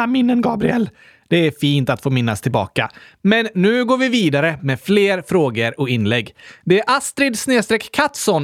Gamla 0.00 0.12
minnen, 0.12 0.40
Gabriel. 0.40 0.90
Det 1.28 1.46
är 1.46 1.50
fint 1.50 1.90
att 1.90 2.02
få 2.02 2.10
minnas 2.10 2.40
tillbaka. 2.40 2.90
Men 3.22 3.48
nu 3.54 3.84
går 3.84 3.98
vi 3.98 4.08
vidare 4.08 4.58
med 4.62 4.80
fler 4.80 5.22
frågor 5.22 5.80
och 5.80 5.88
inlägg. 5.88 6.34
Det 6.64 6.78
är 6.78 6.84
Astrid 6.96 7.38
snedstreck 7.38 7.90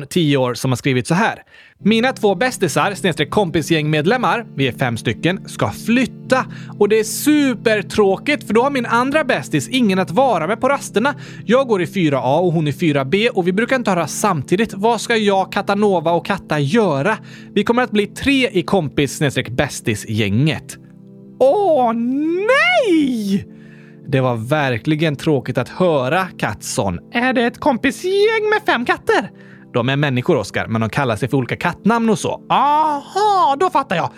10 0.09 0.37
år, 0.37 0.55
som 0.55 0.71
har 0.71 0.77
skrivit 0.77 1.07
så 1.07 1.15
här. 1.15 1.43
Mina 1.79 2.13
två 2.13 2.35
bästisar, 2.35 2.95
snedstreck 2.95 3.31
kompisgängmedlemmar, 3.31 4.47
vi 4.57 4.69
är 4.69 4.73
fem 4.73 4.97
stycken, 4.97 5.49
ska 5.49 5.71
flytta. 5.71 6.47
Och 6.79 6.89
det 6.89 6.99
är 6.99 7.05
supertråkigt 7.05 8.47
för 8.47 8.55
då 8.55 8.63
har 8.63 8.71
min 8.71 8.87
andra 8.87 9.25
bästis 9.25 9.69
ingen 9.69 9.99
att 9.99 10.11
vara 10.11 10.47
med 10.47 10.61
på 10.61 10.69
rasterna. 10.69 11.15
Jag 11.47 11.69
går 11.69 11.83
i 11.83 11.87
4A 11.87 12.39
och 12.41 12.53
hon 12.53 12.69
i 12.69 12.73
4B 12.73 13.29
och 13.29 13.47
vi 13.47 13.53
brukar 13.53 13.77
inte 13.77 13.91
höra 13.91 14.07
samtidigt. 14.07 14.75
Vad 14.75 15.01
ska 15.01 15.17
jag, 15.17 15.53
Katanova 15.53 16.11
och 16.11 16.27
Katta 16.27 16.59
göra? 16.59 17.19
Vi 17.55 17.65
kommer 17.65 17.83
att 17.83 17.91
bli 17.91 18.07
tre 18.07 18.49
i 18.53 18.63
kompis 18.63 19.17
snedstreck 19.17 19.49
bästis-gänget. 19.49 20.86
Åh 21.39 21.93
nej! 21.93 23.47
Det 24.09 24.21
var 24.21 24.37
verkligen 24.37 25.17
tråkigt 25.17 25.59
att 25.59 25.69
höra, 25.69 26.29
Kattson. 26.39 26.99
Är 27.13 27.33
det 27.33 27.43
ett 27.45 27.59
kompisgäng 27.61 28.51
med 28.51 28.63
fem 28.67 28.85
katter? 28.85 29.31
De 29.73 29.89
är 29.89 29.97
människor, 29.97 30.37
Oskar, 30.37 30.67
men 30.67 30.81
de 30.81 30.91
kallar 30.91 31.17
sig 31.17 31.29
för 31.29 31.37
olika 31.37 31.57
kattnamn 31.57 32.11
och 32.11 32.19
så. 32.19 32.43
Aha, 32.51 33.57
då 33.61 33.71
fattar 33.71 33.97
jag. 33.97 34.11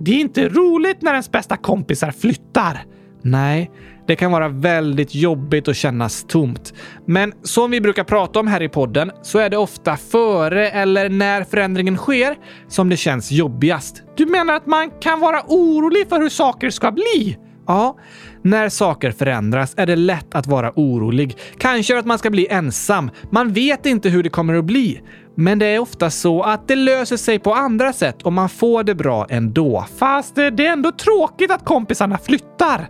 Det 0.00 0.10
är 0.10 0.20
inte 0.20 0.48
roligt 0.48 1.02
när 1.02 1.10
ens 1.10 1.30
bästa 1.32 1.56
kompisar 1.56 2.10
flyttar. 2.10 2.84
Nej, 3.22 3.70
det 4.10 4.16
kan 4.16 4.32
vara 4.32 4.48
väldigt 4.48 5.14
jobbigt 5.14 5.68
och 5.68 5.74
kännas 5.74 6.24
tomt. 6.28 6.74
Men 7.06 7.32
som 7.42 7.70
vi 7.70 7.80
brukar 7.80 8.04
prata 8.04 8.40
om 8.40 8.46
här 8.46 8.62
i 8.62 8.68
podden 8.68 9.10
så 9.22 9.38
är 9.38 9.50
det 9.50 9.56
ofta 9.56 9.96
före 9.96 10.70
eller 10.70 11.08
när 11.08 11.44
förändringen 11.44 11.96
sker 11.96 12.36
som 12.68 12.88
det 12.88 12.96
känns 12.96 13.32
jobbigast. 13.32 14.02
Du 14.16 14.26
menar 14.26 14.54
att 14.54 14.66
man 14.66 14.90
kan 14.90 15.20
vara 15.20 15.42
orolig 15.48 16.08
för 16.08 16.20
hur 16.20 16.28
saker 16.28 16.70
ska 16.70 16.92
bli? 16.92 17.38
Ja, 17.66 17.98
när 18.42 18.68
saker 18.68 19.10
förändras 19.10 19.74
är 19.76 19.86
det 19.86 19.96
lätt 19.96 20.34
att 20.34 20.46
vara 20.46 20.72
orolig. 20.76 21.36
Kanske 21.58 21.98
att 21.98 22.06
man 22.06 22.18
ska 22.18 22.30
bli 22.30 22.46
ensam. 22.46 23.10
Man 23.30 23.52
vet 23.52 23.86
inte 23.86 24.08
hur 24.08 24.22
det 24.22 24.28
kommer 24.30 24.54
att 24.54 24.64
bli. 24.64 25.00
Men 25.34 25.58
det 25.58 25.66
är 25.66 25.78
ofta 25.78 26.10
så 26.10 26.42
att 26.42 26.68
det 26.68 26.76
löser 26.76 27.16
sig 27.16 27.38
på 27.38 27.54
andra 27.54 27.92
sätt 27.92 28.22
och 28.22 28.32
man 28.32 28.48
får 28.48 28.82
det 28.82 28.94
bra 28.94 29.26
ändå. 29.30 29.86
Fast 29.98 30.34
det 30.34 30.42
är 30.42 30.60
ändå 30.60 30.92
tråkigt 30.92 31.50
att 31.50 31.64
kompisarna 31.64 32.18
flyttar 32.18 32.88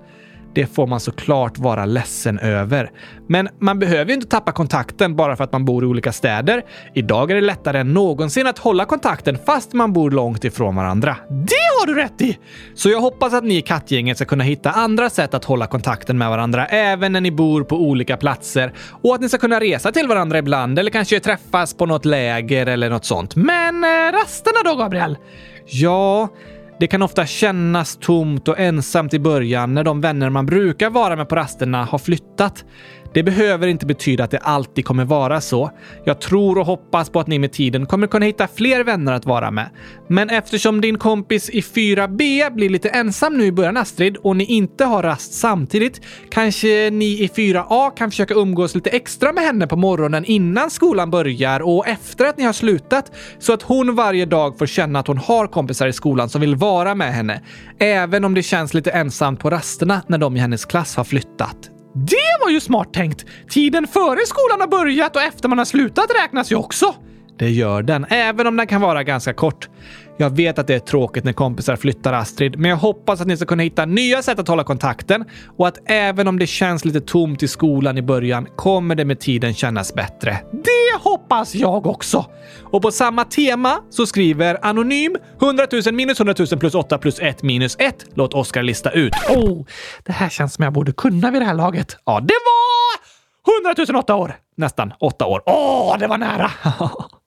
det 0.54 0.66
får 0.66 0.86
man 0.86 1.00
såklart 1.00 1.58
vara 1.58 1.84
ledsen 1.84 2.38
över. 2.38 2.90
Men 3.28 3.48
man 3.58 3.78
behöver 3.78 4.08
ju 4.08 4.14
inte 4.14 4.26
tappa 4.26 4.52
kontakten 4.52 5.16
bara 5.16 5.36
för 5.36 5.44
att 5.44 5.52
man 5.52 5.64
bor 5.64 5.84
i 5.84 5.86
olika 5.86 6.12
städer. 6.12 6.62
Idag 6.94 7.30
är 7.30 7.34
det 7.34 7.40
lättare 7.40 7.78
än 7.78 7.94
någonsin 7.94 8.46
att 8.46 8.58
hålla 8.58 8.84
kontakten 8.84 9.38
fast 9.46 9.72
man 9.72 9.92
bor 9.92 10.10
långt 10.10 10.44
ifrån 10.44 10.76
varandra. 10.76 11.16
Det 11.28 11.80
har 11.80 11.86
du 11.86 11.94
rätt 11.94 12.20
i! 12.20 12.38
Så 12.74 12.90
jag 12.90 13.00
hoppas 13.00 13.34
att 13.34 13.44
ni 13.44 13.56
i 13.56 13.62
kattgänget 13.62 14.16
ska 14.16 14.26
kunna 14.26 14.44
hitta 14.44 14.70
andra 14.70 15.10
sätt 15.10 15.34
att 15.34 15.44
hålla 15.44 15.66
kontakten 15.66 16.18
med 16.18 16.30
varandra 16.30 16.66
även 16.66 17.12
när 17.12 17.20
ni 17.20 17.30
bor 17.30 17.64
på 17.64 17.76
olika 17.76 18.16
platser 18.16 18.72
och 19.02 19.14
att 19.14 19.20
ni 19.20 19.28
ska 19.28 19.38
kunna 19.38 19.60
resa 19.60 19.92
till 19.92 20.08
varandra 20.08 20.38
ibland 20.38 20.78
eller 20.78 20.90
kanske 20.90 21.20
träffas 21.20 21.74
på 21.74 21.86
något 21.86 22.04
läger 22.04 22.66
eller 22.66 22.90
något 22.90 23.04
sånt. 23.04 23.36
Men 23.36 23.84
eh, 23.84 24.12
rasterna 24.12 24.70
då, 24.70 24.76
Gabriel? 24.76 25.16
Ja, 25.66 26.28
det 26.80 26.86
kan 26.86 27.02
ofta 27.02 27.26
kännas 27.26 27.96
tomt 27.96 28.48
och 28.48 28.58
ensamt 28.58 29.14
i 29.14 29.18
början 29.18 29.74
när 29.74 29.84
de 29.84 30.00
vänner 30.00 30.30
man 30.30 30.46
brukar 30.46 30.90
vara 30.90 31.16
med 31.16 31.28
på 31.28 31.36
rasterna 31.36 31.84
har 31.84 31.98
flyttat. 31.98 32.64
Det 33.14 33.22
behöver 33.22 33.66
inte 33.66 33.86
betyda 33.86 34.24
att 34.24 34.30
det 34.30 34.38
alltid 34.38 34.84
kommer 34.84 35.04
vara 35.04 35.40
så. 35.40 35.70
Jag 36.04 36.20
tror 36.20 36.58
och 36.58 36.66
hoppas 36.66 37.10
på 37.10 37.20
att 37.20 37.26
ni 37.26 37.38
med 37.38 37.52
tiden 37.52 37.86
kommer 37.86 38.06
kunna 38.06 38.26
hitta 38.26 38.48
fler 38.48 38.84
vänner 38.84 39.12
att 39.12 39.26
vara 39.26 39.50
med. 39.50 39.70
Men 40.08 40.30
eftersom 40.30 40.80
din 40.80 40.98
kompis 40.98 41.50
i 41.50 41.60
4B 41.60 42.54
blir 42.54 42.68
lite 42.68 42.88
ensam 42.88 43.38
nu 43.38 43.44
i 43.44 43.52
början 43.52 43.76
Astrid 43.76 44.16
och 44.16 44.36
ni 44.36 44.44
inte 44.44 44.84
har 44.84 45.02
rast 45.02 45.32
samtidigt 45.32 46.00
kanske 46.30 46.90
ni 46.90 47.04
i 47.04 47.26
4A 47.26 47.96
kan 47.96 48.10
försöka 48.10 48.34
umgås 48.34 48.74
lite 48.74 48.90
extra 48.90 49.32
med 49.32 49.44
henne 49.44 49.66
på 49.66 49.76
morgonen 49.76 50.24
innan 50.24 50.70
skolan 50.70 51.10
börjar 51.10 51.60
och 51.60 51.88
efter 51.88 52.24
att 52.24 52.38
ni 52.38 52.44
har 52.44 52.52
slutat 52.52 53.12
så 53.38 53.52
att 53.52 53.62
hon 53.62 53.94
varje 53.94 54.26
dag 54.26 54.58
får 54.58 54.66
känna 54.66 54.98
att 54.98 55.06
hon 55.06 55.18
har 55.18 55.46
kompisar 55.46 55.86
i 55.86 55.92
skolan 55.92 56.28
som 56.28 56.40
vill 56.40 56.56
vara 56.56 56.94
med 56.94 57.14
henne. 57.14 57.42
Även 57.78 58.24
om 58.24 58.34
det 58.34 58.42
känns 58.42 58.74
lite 58.74 58.90
ensamt 58.90 59.40
på 59.40 59.50
rasterna 59.50 60.02
när 60.06 60.18
de 60.18 60.36
i 60.36 60.40
hennes 60.40 60.64
klass 60.64 60.96
har 60.96 61.04
flyttat. 61.04 61.79
Det 61.94 62.44
var 62.44 62.50
ju 62.50 62.60
smart 62.60 62.94
tänkt! 62.94 63.26
Tiden 63.50 63.86
före 63.86 64.18
skolan 64.26 64.60
har 64.60 64.66
börjat 64.66 65.16
och 65.16 65.22
efter 65.22 65.48
man 65.48 65.58
har 65.58 65.64
slutat 65.64 66.06
räknas 66.22 66.52
ju 66.52 66.56
också. 66.56 66.94
Det 67.38 67.50
gör 67.50 67.82
den, 67.82 68.06
även 68.08 68.46
om 68.46 68.56
den 68.56 68.66
kan 68.66 68.80
vara 68.80 69.02
ganska 69.02 69.32
kort. 69.32 69.68
Jag 70.20 70.36
vet 70.36 70.58
att 70.58 70.66
det 70.66 70.74
är 70.74 70.78
tråkigt 70.78 71.24
när 71.24 71.32
kompisar 71.32 71.76
flyttar 71.76 72.12
Astrid, 72.12 72.58
men 72.58 72.70
jag 72.70 72.76
hoppas 72.76 73.20
att 73.20 73.26
ni 73.26 73.36
ska 73.36 73.46
kunna 73.46 73.62
hitta 73.62 73.84
nya 73.84 74.22
sätt 74.22 74.38
att 74.38 74.48
hålla 74.48 74.64
kontakten 74.64 75.24
och 75.56 75.68
att 75.68 75.78
även 75.84 76.28
om 76.28 76.38
det 76.38 76.46
känns 76.46 76.84
lite 76.84 77.00
tomt 77.00 77.42
i 77.42 77.48
skolan 77.48 77.98
i 77.98 78.02
början 78.02 78.46
kommer 78.56 78.94
det 78.94 79.04
med 79.04 79.20
tiden 79.20 79.54
kännas 79.54 79.94
bättre. 79.94 80.38
Det 80.52 80.98
hoppas 81.02 81.54
jag 81.54 81.86
också! 81.86 82.26
Och 82.62 82.82
på 82.82 82.90
samma 82.90 83.24
tema 83.24 83.78
så 83.90 84.06
skriver 84.06 84.66
Anonym 84.66 85.16
100 85.42 85.66
000 85.86 85.94
minus 85.94 86.20
100 86.20 86.34
000 86.50 86.60
plus 86.60 86.74
8 86.74 86.98
plus 86.98 87.18
1 87.20 87.42
minus 87.42 87.76
1. 87.78 88.06
Låt 88.14 88.34
Oskar 88.34 88.62
lista 88.62 88.90
ut. 88.90 89.12
Oh, 89.28 89.64
det 90.04 90.12
här 90.12 90.28
känns 90.28 90.54
som 90.54 90.64
jag 90.64 90.72
borde 90.72 90.92
kunna 90.92 91.30
vid 91.30 91.42
det 91.42 91.46
här 91.46 91.54
laget. 91.54 91.96
Ja, 92.04 92.20
det 92.20 92.34
var 92.44 93.84
100 93.86 94.00
008 94.00 94.14
år! 94.14 94.36
Nästan 94.56 94.92
8 95.00 95.26
år. 95.26 95.42
Åh, 95.46 95.98
det 95.98 96.06
var 96.06 96.18
nära! 96.18 96.50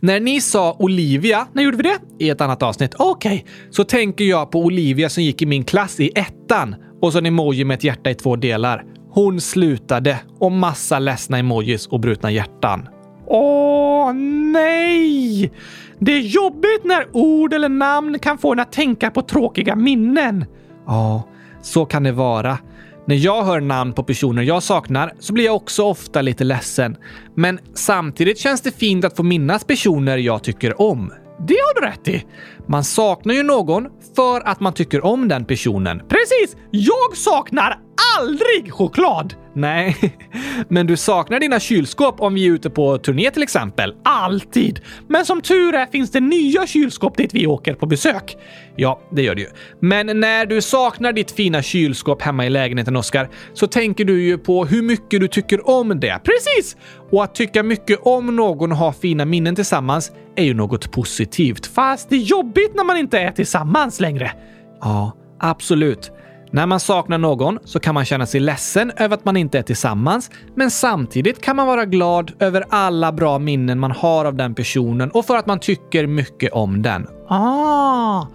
När 0.00 0.20
ni 0.20 0.40
sa 0.40 0.76
Olivia, 0.78 1.46
när 1.52 1.62
gjorde 1.62 1.76
vi 1.76 1.82
det? 1.82 1.98
I 2.18 2.30
ett 2.30 2.40
annat 2.40 2.62
avsnitt. 2.62 2.94
Okej. 2.98 3.34
Okay. 3.34 3.52
Så 3.70 3.84
tänker 3.84 4.24
jag 4.24 4.50
på 4.50 4.60
Olivia 4.60 5.08
som 5.08 5.22
gick 5.22 5.42
i 5.42 5.46
min 5.46 5.64
klass 5.64 6.00
i 6.00 6.10
ettan 6.14 6.74
och 7.00 7.12
så 7.12 7.18
en 7.18 7.26
emoji 7.26 7.64
med 7.64 7.74
ett 7.74 7.84
hjärta 7.84 8.10
i 8.10 8.14
två 8.14 8.36
delar. 8.36 8.84
Hon 9.10 9.40
slutade 9.40 10.18
och 10.38 10.52
massa 10.52 10.98
ledsna 10.98 11.38
emojis 11.38 11.86
och 11.86 12.00
brutna 12.00 12.30
hjärtan. 12.30 12.88
Åh, 13.26 14.12
nej! 14.52 15.52
Det 15.98 16.12
är 16.12 16.20
jobbigt 16.20 16.84
när 16.84 17.06
ord 17.12 17.52
eller 17.52 17.68
namn 17.68 18.18
kan 18.18 18.38
få 18.38 18.52
en 18.52 18.60
att 18.60 18.72
tänka 18.72 19.10
på 19.10 19.22
tråkiga 19.22 19.76
minnen. 19.76 20.44
Ja, 20.86 21.22
så 21.62 21.84
kan 21.84 22.02
det 22.02 22.12
vara. 22.12 22.58
När 23.06 23.16
jag 23.16 23.44
hör 23.44 23.60
namn 23.60 23.92
på 23.92 24.04
personer 24.04 24.42
jag 24.42 24.62
saknar 24.62 25.12
så 25.18 25.32
blir 25.32 25.44
jag 25.44 25.56
också 25.56 25.84
ofta 25.84 26.22
lite 26.22 26.44
ledsen. 26.44 26.96
Men 27.36 27.58
samtidigt 27.74 28.38
känns 28.38 28.60
det 28.60 28.70
fint 28.70 29.04
att 29.04 29.16
få 29.16 29.22
minnas 29.22 29.64
personer 29.64 30.18
jag 30.18 30.44
tycker 30.44 30.80
om. 30.80 31.12
Det 31.48 31.54
har 31.54 31.80
du 31.80 31.86
rätt 31.86 32.08
i. 32.08 32.24
Man 32.68 32.84
saknar 32.84 33.34
ju 33.34 33.42
någon 33.42 33.88
för 34.16 34.48
att 34.48 34.60
man 34.60 34.72
tycker 34.72 35.04
om 35.04 35.28
den 35.28 35.44
personen. 35.44 35.98
Precis! 35.98 36.56
Jag 36.70 37.16
saknar 37.16 37.78
aldrig 38.18 38.72
choklad! 38.72 39.34
Nej, 39.54 39.96
men 40.68 40.86
du 40.86 40.96
saknar 40.96 41.40
dina 41.40 41.60
kylskåp 41.60 42.20
om 42.20 42.34
vi 42.34 42.46
är 42.46 42.52
ute 42.52 42.70
på 42.70 42.98
turné 42.98 43.30
till 43.30 43.42
exempel. 43.42 43.94
Alltid! 44.02 44.80
Men 45.08 45.26
som 45.26 45.40
tur 45.40 45.74
är 45.74 45.86
finns 45.86 46.10
det 46.10 46.20
nya 46.20 46.66
kylskåp 46.66 47.16
dit 47.16 47.34
vi 47.34 47.46
åker 47.46 47.74
på 47.74 47.86
besök. 47.86 48.36
Ja, 48.76 49.00
det 49.10 49.22
gör 49.22 49.34
det 49.34 49.40
ju. 49.40 49.48
Men 49.80 50.20
när 50.20 50.46
du 50.46 50.62
saknar 50.62 51.12
ditt 51.12 51.30
fina 51.30 51.62
kylskåp 51.62 52.22
hemma 52.22 52.46
i 52.46 52.50
lägenheten, 52.50 52.96
Oskar, 52.96 53.28
så 53.52 53.66
tänker 53.66 54.04
du 54.04 54.22
ju 54.22 54.38
på 54.38 54.64
hur 54.64 54.82
mycket 54.82 55.20
du 55.20 55.28
tycker 55.28 55.68
om 55.68 56.00
det. 56.00 56.20
Precis! 56.24 56.76
Och 57.10 57.24
att 57.24 57.34
tycka 57.34 57.62
mycket 57.62 58.00
om 58.02 58.36
någon 58.36 58.72
och 58.72 58.78
ha 58.78 58.92
fina 58.92 59.24
minnen 59.24 59.54
tillsammans 59.54 60.12
är 60.36 60.44
ju 60.44 60.54
något 60.54 60.92
positivt. 60.92 61.66
Fast 61.66 62.10
det 62.10 62.16
är 62.16 62.20
jobbigt 62.20 62.74
när 62.74 62.84
man 62.84 62.96
inte 62.96 63.18
är 63.18 63.30
tillsammans 63.30 64.00
längre. 64.00 64.32
Ja, 64.80 65.12
absolut. 65.40 66.12
När 66.54 66.66
man 66.66 66.80
saknar 66.80 67.18
någon 67.18 67.58
så 67.64 67.80
kan 67.80 67.94
man 67.94 68.04
känna 68.04 68.26
sig 68.26 68.40
ledsen 68.40 68.92
över 68.96 69.14
att 69.14 69.24
man 69.24 69.36
inte 69.36 69.58
är 69.58 69.62
tillsammans, 69.62 70.30
men 70.54 70.70
samtidigt 70.70 71.40
kan 71.40 71.56
man 71.56 71.66
vara 71.66 71.84
glad 71.84 72.32
över 72.38 72.64
alla 72.70 73.12
bra 73.12 73.38
minnen 73.38 73.78
man 73.78 73.90
har 73.90 74.24
av 74.24 74.34
den 74.34 74.54
personen 74.54 75.10
och 75.10 75.24
för 75.24 75.36
att 75.36 75.46
man 75.46 75.60
tycker 75.60 76.06
mycket 76.06 76.52
om 76.52 76.82
den. 76.82 77.06
Ah, 77.28 78.26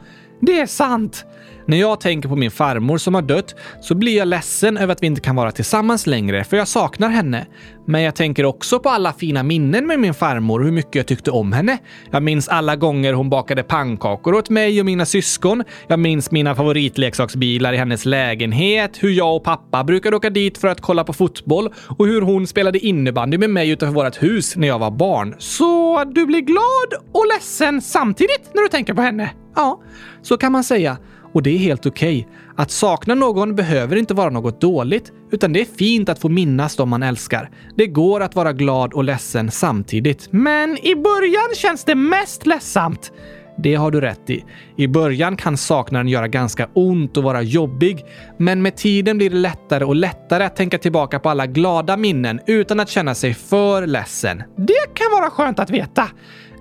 det 0.42 0.60
är 0.60 0.66
sant. 0.66 1.26
När 1.68 1.78
jag 1.78 2.00
tänker 2.00 2.30
på 2.30 2.36
min 2.36 2.52
farmor 2.52 2.98
som 2.98 3.16
har 3.16 3.22
dött 3.22 3.56
så 3.82 3.96
blir 3.96 4.18
jag 4.18 4.28
ledsen 4.28 4.78
över 4.78 4.92
att 4.94 5.04
vi 5.04 5.08
inte 5.08 5.22
kan 5.22 5.36
vara 5.36 5.52
tillsammans 5.52 6.08
längre, 6.08 6.44
för 6.44 6.58
jag 6.58 6.68
saknar 6.68 7.10
henne. 7.10 7.46
Men 7.86 8.02
jag 8.02 8.16
tänker 8.16 8.46
också 8.46 8.80
på 8.80 8.90
alla 8.90 9.14
fina 9.14 9.44
minnen 9.44 9.88
med 9.88 10.00
min 10.00 10.14
farmor 10.14 10.60
och 10.60 10.66
hur 10.66 10.72
mycket 10.72 10.96
jag 10.96 11.06
tyckte 11.06 11.32
om 11.32 11.52
henne. 11.54 11.78
Jag 12.12 12.24
minns 12.24 12.48
alla 12.48 12.76
gånger 12.76 13.14
hon 13.14 13.30
bakade 13.30 13.64
pannkakor 13.64 14.36
åt 14.36 14.50
mig 14.50 14.80
och 14.80 14.86
mina 14.86 15.06
syskon. 15.06 15.64
Jag 15.88 16.00
minns 16.00 16.32
mina 16.32 16.56
favoritleksaksbilar 16.56 17.74
i 17.74 17.78
hennes 17.78 18.06
lägenhet, 18.06 18.98
hur 19.00 19.12
jag 19.12 19.36
och 19.36 19.44
pappa 19.44 19.84
brukade 19.84 20.16
åka 20.16 20.30
dit 20.30 20.58
för 20.58 20.68
att 20.68 20.82
kolla 20.82 21.04
på 21.04 21.14
fotboll 21.14 21.74
och 21.98 22.06
hur 22.08 22.22
hon 22.22 22.48
spelade 22.48 22.80
innebandy 22.80 23.38
med 23.38 23.50
mig 23.50 23.70
utanför 23.70 24.04
vårt 24.04 24.24
hus 24.24 24.56
när 24.56 24.68
jag 24.68 24.80
var 24.80 24.92
barn. 24.92 25.36
Så 25.38 26.04
du 26.04 26.26
blir 26.26 26.42
glad 26.42 27.04
och 27.12 27.28
ledsen 27.34 27.82
samtidigt 27.82 28.52
när 28.54 28.62
du 28.62 28.68
tänker 28.68 28.94
på 28.94 29.02
henne? 29.02 29.30
Ja, 29.56 29.82
så 30.22 30.38
kan 30.38 30.52
man 30.52 30.64
säga. 30.64 30.98
Och 31.38 31.44
det 31.44 31.50
är 31.50 31.58
helt 31.58 31.86
okej. 31.86 32.20
Okay. 32.20 32.34
Att 32.56 32.72
sakna 32.72 33.16
någon 33.16 33.56
behöver 33.56 33.96
inte 33.96 34.14
vara 34.14 34.30
något 34.30 34.62
dåligt, 34.62 35.12
utan 35.32 35.54
det 35.54 35.62
är 35.62 35.66
fint 35.66 36.10
att 36.10 36.20
få 36.20 36.30
minnas 36.30 36.76
dem 36.76 36.90
man 36.90 37.04
älskar. 37.04 37.50
Det 37.76 37.88
går 37.88 38.22
att 38.22 38.36
vara 38.36 38.54
glad 38.54 38.94
och 38.94 39.04
ledsen 39.04 39.52
samtidigt. 39.52 40.28
Men 40.32 40.78
i 40.86 40.96
början 40.96 41.56
känns 41.56 41.84
det 41.84 41.96
mest 41.96 42.46
ledsamt. 42.46 43.12
Det 43.58 43.76
har 43.76 43.92
du 43.92 44.02
rätt 44.02 44.30
i. 44.30 44.44
I 44.78 44.88
början 44.88 45.38
kan 45.38 45.58
saknaden 45.58 46.08
göra 46.08 46.28
ganska 46.28 46.70
ont 46.74 47.18
och 47.18 47.24
vara 47.24 47.42
jobbig, 47.42 48.06
men 48.38 48.62
med 48.62 48.76
tiden 48.76 49.18
blir 49.18 49.30
det 49.30 49.36
lättare 49.36 49.84
och 49.84 49.96
lättare 49.96 50.44
att 50.44 50.56
tänka 50.56 50.78
tillbaka 50.78 51.20
på 51.20 51.30
alla 51.30 51.46
glada 51.46 51.98
minnen 51.98 52.40
utan 52.48 52.80
att 52.80 52.90
känna 52.90 53.16
sig 53.16 53.34
för 53.34 53.88
ledsen. 53.88 54.44
Det 54.56 54.94
kan 54.94 55.12
vara 55.12 55.30
skönt 55.30 55.60
att 55.60 55.70
veta. 55.70 56.10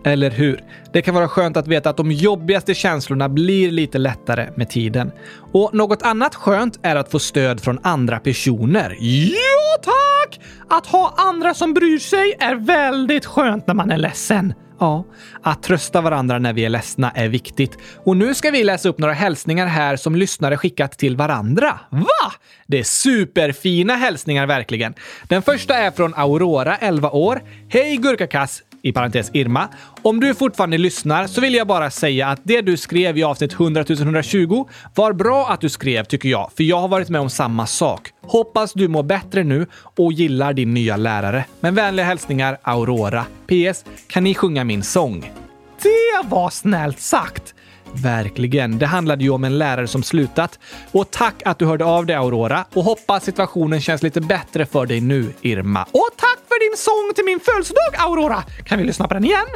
Eller 0.06 0.30
hur? 0.30 0.64
Det 0.92 1.02
kan 1.02 1.14
vara 1.14 1.28
skönt 1.28 1.56
att 1.56 1.68
veta 1.68 1.90
att 1.90 1.96
de 1.96 2.12
jobbigaste 2.12 2.74
känslorna 2.74 3.28
blir 3.28 3.70
lite 3.70 3.98
lättare 3.98 4.48
med 4.54 4.70
tiden. 4.70 5.12
Och 5.52 5.74
något 5.74 6.02
annat 6.02 6.34
skönt 6.34 6.78
är 6.82 6.96
att 6.96 7.10
få 7.10 7.18
stöd 7.18 7.60
från 7.60 7.78
andra 7.82 8.18
personer. 8.18 8.96
Ja, 9.00 9.82
tack! 9.82 10.40
Att 10.68 10.86
ha 10.86 11.14
andra 11.16 11.54
som 11.54 11.74
bryr 11.74 11.98
sig 11.98 12.34
är 12.40 12.54
väldigt 12.54 13.26
skönt 13.26 13.66
när 13.66 13.74
man 13.74 13.90
är 13.90 13.98
ledsen. 13.98 14.54
Ja, 14.78 15.04
att 15.42 15.62
trösta 15.62 16.00
varandra 16.00 16.38
när 16.38 16.52
vi 16.52 16.64
är 16.64 16.68
ledsna 16.68 17.10
är 17.10 17.28
viktigt. 17.28 17.78
Och 18.04 18.16
nu 18.16 18.34
ska 18.34 18.50
vi 18.50 18.64
läsa 18.64 18.88
upp 18.88 18.98
några 18.98 19.14
hälsningar 19.14 19.66
här 19.66 19.96
som 19.96 20.16
lyssnare 20.16 20.56
skickat 20.56 20.98
till 20.98 21.16
varandra. 21.16 21.80
Va? 21.90 22.32
Det 22.66 22.78
är 22.78 22.84
superfina 22.84 23.96
hälsningar 23.96 24.46
verkligen. 24.46 24.94
Den 25.28 25.42
första 25.42 25.74
är 25.74 25.90
från 25.90 26.14
Aurora, 26.14 26.76
11 26.76 27.10
år. 27.10 27.42
Hej 27.68 27.96
Gurkakass! 27.96 28.62
I 28.86 28.92
parentes 28.92 29.30
Irma. 29.32 29.68
Om 30.02 30.20
du 30.20 30.34
fortfarande 30.34 30.78
lyssnar 30.78 31.26
så 31.26 31.40
vill 31.40 31.54
jag 31.54 31.66
bara 31.66 31.90
säga 31.90 32.28
att 32.28 32.40
det 32.42 32.60
du 32.60 32.76
skrev 32.76 33.18
i 33.18 33.22
avsnitt 33.22 33.52
100 33.52 33.84
120 33.88 34.66
var 34.94 35.12
bra 35.12 35.48
att 35.48 35.60
du 35.60 35.68
skrev 35.68 36.04
tycker 36.04 36.28
jag, 36.28 36.50
för 36.56 36.64
jag 36.64 36.80
har 36.80 36.88
varit 36.88 37.08
med 37.08 37.20
om 37.20 37.30
samma 37.30 37.66
sak. 37.66 38.12
Hoppas 38.22 38.72
du 38.72 38.88
mår 38.88 39.02
bättre 39.02 39.44
nu 39.44 39.66
och 39.96 40.12
gillar 40.12 40.52
din 40.52 40.74
nya 40.74 40.96
lärare. 40.96 41.44
Men 41.60 41.74
vänliga 41.74 42.06
hälsningar 42.06 42.58
Aurora. 42.62 43.24
PS. 43.46 43.84
Kan 44.08 44.24
ni 44.24 44.34
sjunga 44.34 44.64
min 44.64 44.82
sång? 44.82 45.32
Det 45.82 46.28
var 46.28 46.50
snällt 46.50 47.00
sagt! 47.00 47.54
Verkligen. 47.92 48.78
Det 48.78 48.86
handlade 48.86 49.24
ju 49.24 49.30
om 49.30 49.44
en 49.44 49.58
lärare 49.58 49.86
som 49.86 50.02
slutat. 50.02 50.58
Och 50.92 51.10
tack 51.10 51.42
att 51.44 51.58
du 51.58 51.66
hörde 51.66 51.84
av 51.84 52.06
dig 52.06 52.16
Aurora 52.16 52.64
och 52.74 52.84
hoppas 52.84 53.24
situationen 53.24 53.80
känns 53.80 54.02
lite 54.02 54.20
bättre 54.20 54.66
för 54.66 54.86
dig 54.86 55.00
nu, 55.00 55.32
Irma. 55.42 55.82
Och 55.82 56.10
tack 56.16 56.45
för 56.56 56.70
din 56.70 56.76
sång 56.76 57.14
till 57.14 57.24
min 57.24 57.40
födelsedag, 57.40 57.94
Aurora! 57.98 58.42
Kan 58.64 58.78
vi 58.78 58.84
lyssna 58.84 59.08
på 59.08 59.14
den 59.14 59.24
igen? 59.24 59.46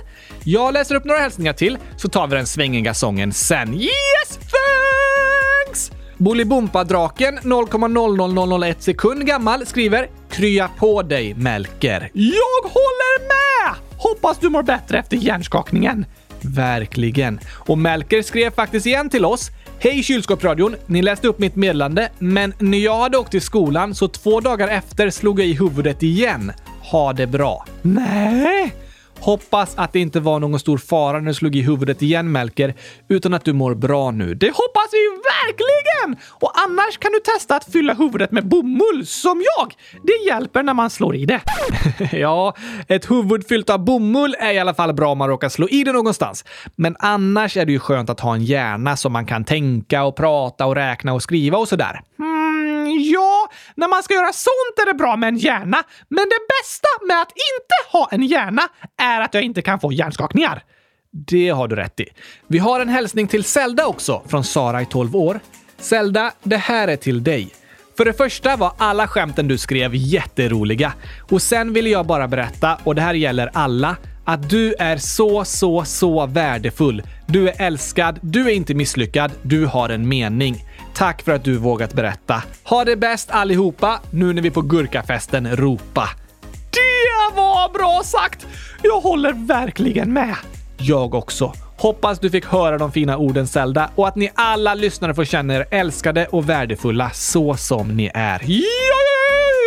Jag 0.44 0.74
läser 0.74 0.94
upp 0.94 1.05
några 1.05 1.20
hälsningar 1.20 1.53
till, 1.53 1.78
så 1.96 2.09
tar 2.09 2.26
vi 2.26 2.36
den 2.36 2.46
svängiga 2.46 2.94
sången 2.94 3.32
sen. 3.32 3.74
Yes, 3.74 4.38
thanks! 5.66 5.90
Bolibompa-draken 6.18 7.38
0,00001 7.38 8.80
sekund 8.80 9.26
gammal 9.26 9.66
skriver 9.66 10.11
“Krya 10.30 10.68
på 10.78 11.03
dig, 11.03 11.34
Melker”. 11.34 12.11
Jag 12.12 12.62
håller 12.62 13.20
med! 13.20 13.76
Hoppas 13.96 14.38
du 14.38 14.48
mår 14.48 14.62
bättre 14.62 14.98
efter 14.98 15.16
hjärnskakningen. 15.16 16.07
Verkligen. 16.40 17.40
Och 17.53 17.78
Melker 17.78 18.22
skrev 18.22 18.51
faktiskt 18.51 18.86
igen 18.86 19.11
till 19.11 19.24
oss. 19.24 19.51
Hej 19.78 20.03
kylskåpsradion! 20.03 20.76
Ni 20.86 21.03
läste 21.03 21.28
upp 21.28 21.38
mitt 21.38 21.57
meddelande, 21.57 22.09
men 22.18 22.55
när 22.59 22.78
jag 22.78 22.98
hade 22.98 23.18
åkt 23.18 23.30
till 23.30 23.42
skolan 23.42 23.94
så 23.94 24.09
två 24.09 24.40
dagar 24.40 24.68
efter 24.68 25.11
slog 25.11 25.40
jag 25.40 25.46
i 25.46 25.53
huvudet 25.53 26.03
igen. 26.03 26.53
Ha 26.91 27.12
det 27.12 27.26
bra. 27.26 27.64
Nej, 27.82 28.74
Hoppas 29.20 29.74
att 29.76 29.93
det 29.93 30.01
inte 30.01 30.20
var 30.20 30.41
någon 30.41 30.61
stor 30.61 30.78
fara 30.78 31.18
när 31.18 31.26
du 31.26 31.34
slog 31.34 31.57
i 31.57 31.61
huvudet 31.61 32.03
igen, 32.03 32.32
Melker, 32.32 32.74
utan 33.09 33.34
att 33.34 33.45
du 33.45 33.53
mår 33.53 33.74
bra 33.74 34.11
nu. 34.11 34.34
det 34.34 34.47
hoppas 34.47 34.88
vi 34.93 34.99
verkligen! 35.09 36.24
Och 36.30 36.53
annars 36.55 36.99
kan 36.99 37.12
du 37.12 37.20
testa 37.20 37.57
att 37.57 37.72
fylla 37.72 37.95
huvudet 37.95 38.30
med 38.32 38.49
bomull, 38.49 39.07
som 39.07 39.43
jag. 39.57 39.74
Det 40.03 40.26
hjälper 40.26 40.62
när 40.62 40.74
man 40.74 40.91
slår 40.91 41.16
i 41.16 41.24
det. 41.26 41.41
ja, 42.12 42.55
ett 42.88 43.11
huvud 43.11 43.47
fyllt 43.49 43.70
av 43.70 43.84
bomull 43.84 44.36
är 44.38 44.53
i 44.53 44.59
alla 44.59 44.74
fall 44.74 44.95
bra 44.95 45.12
om 45.12 45.18
man 45.18 45.28
råkar 45.28 45.49
slå 45.49 45.68
i 45.68 45.84
det 45.84 45.93
någonstans. 45.93 46.45
Men 46.76 46.97
annars 46.99 47.57
är 47.57 47.66
det 47.66 47.72
ju 47.72 47.78
skönt 47.78 48.11
att 48.11 48.20
ha 48.20 48.34
en 48.34 48.45
hjärna 48.45 48.97
som 48.97 49.12
man 49.12 49.26
kan 49.26 49.45
tänka 49.45 50.05
och 50.05 50.16
prata 50.16 50.66
och 50.66 50.74
räkna 50.74 51.12
och 51.12 51.22
skriva 51.22 51.59
och 51.59 51.68
sådär. 51.68 52.01
Mm, 52.18 52.39
Mm, 52.91 53.03
ja, 53.12 53.51
när 53.74 53.88
man 53.88 54.03
ska 54.03 54.14
göra 54.14 54.32
sånt 54.32 54.78
är 54.82 54.86
det 54.86 54.95
bra 54.95 55.16
med 55.16 55.28
en 55.28 55.36
hjärna. 55.36 55.82
Men 56.09 56.24
det 56.24 56.41
bästa 56.61 56.88
med 57.07 57.20
att 57.22 57.30
inte 57.30 57.93
ha 57.99 58.09
en 58.11 58.22
hjärna 58.22 58.62
är 59.03 59.20
att 59.20 59.34
jag 59.34 59.43
inte 59.43 59.62
kan 59.62 59.80
få 59.80 59.93
hjärnskakningar. 59.93 60.62
Det 61.12 61.49
har 61.49 61.68
du 61.68 61.76
rätt 61.76 62.01
i. 62.01 62.07
Vi 62.47 62.59
har 62.59 62.80
en 62.80 62.88
hälsning 62.88 63.26
till 63.26 63.45
Zelda 63.45 63.86
också, 63.86 64.22
från 64.28 64.45
Sara 64.45 64.82
i 64.82 64.86
12 64.86 65.16
år. 65.16 65.41
Zelda, 65.78 66.32
det 66.43 66.57
här 66.57 66.88
är 66.88 66.97
till 66.97 67.24
dig. 67.24 67.51
För 67.97 68.05
det 68.05 68.12
första 68.12 68.57
var 68.57 68.72
alla 68.78 69.09
skämten 69.09 69.49
du 69.49 69.59
skrev 69.59 69.95
jätteroliga. 69.95 70.93
Och 71.30 71.43
sen 71.43 71.72
ville 71.72 71.91
jag 71.91 72.07
bara 72.07 72.28
berätta, 72.28 72.78
och 72.84 72.95
det 72.95 73.03
här 73.03 73.14
gäller 73.14 73.51
alla, 73.53 73.97
att 74.24 74.51
du 74.51 74.74
är 74.74 74.97
så, 74.97 75.45
så, 75.45 75.84
så 75.84 76.26
värdefull. 76.26 77.03
Du 77.26 77.49
är 77.49 77.55
älskad, 77.62 78.18
du 78.22 78.47
är 78.47 78.55
inte 78.55 78.74
misslyckad, 78.74 79.32
du 79.43 79.66
har 79.66 79.88
en 79.88 80.09
mening. 80.09 80.64
Tack 81.01 81.22
för 81.22 81.32
att 81.32 81.44
du 81.44 81.57
vågat 81.57 81.92
berätta. 81.92 82.42
Ha 82.64 82.84
det 82.84 82.96
bäst 82.96 83.30
allihopa, 83.30 84.01
nu 84.11 84.32
när 84.32 84.42
vi 84.42 84.51
på 84.51 84.62
gurkafesten 84.62 85.57
ropa. 85.57 86.09
Det 86.70 87.36
var 87.36 87.72
bra 87.72 88.03
sagt! 88.05 88.46
Jag 88.82 89.01
håller 89.01 89.32
verkligen 89.32 90.12
med. 90.12 90.36
Jag 90.76 91.14
också. 91.14 91.53
Hoppas 91.78 92.18
du 92.18 92.30
fick 92.30 92.46
höra 92.46 92.78
de 92.78 92.92
fina 92.92 93.18
orden 93.18 93.46
Zelda 93.46 93.90
och 93.94 94.09
att 94.09 94.16
ni 94.16 94.30
alla 94.34 94.74
lyssnare 94.74 95.14
får 95.14 95.24
känna 95.24 95.55
er 95.55 95.66
älskade 95.70 96.26
och 96.26 96.48
värdefulla 96.48 97.11
så 97.11 97.57
som 97.57 97.88
ni 97.88 98.11
är. 98.14 98.42
Ja, 98.46 98.62
ja, 98.88 98.96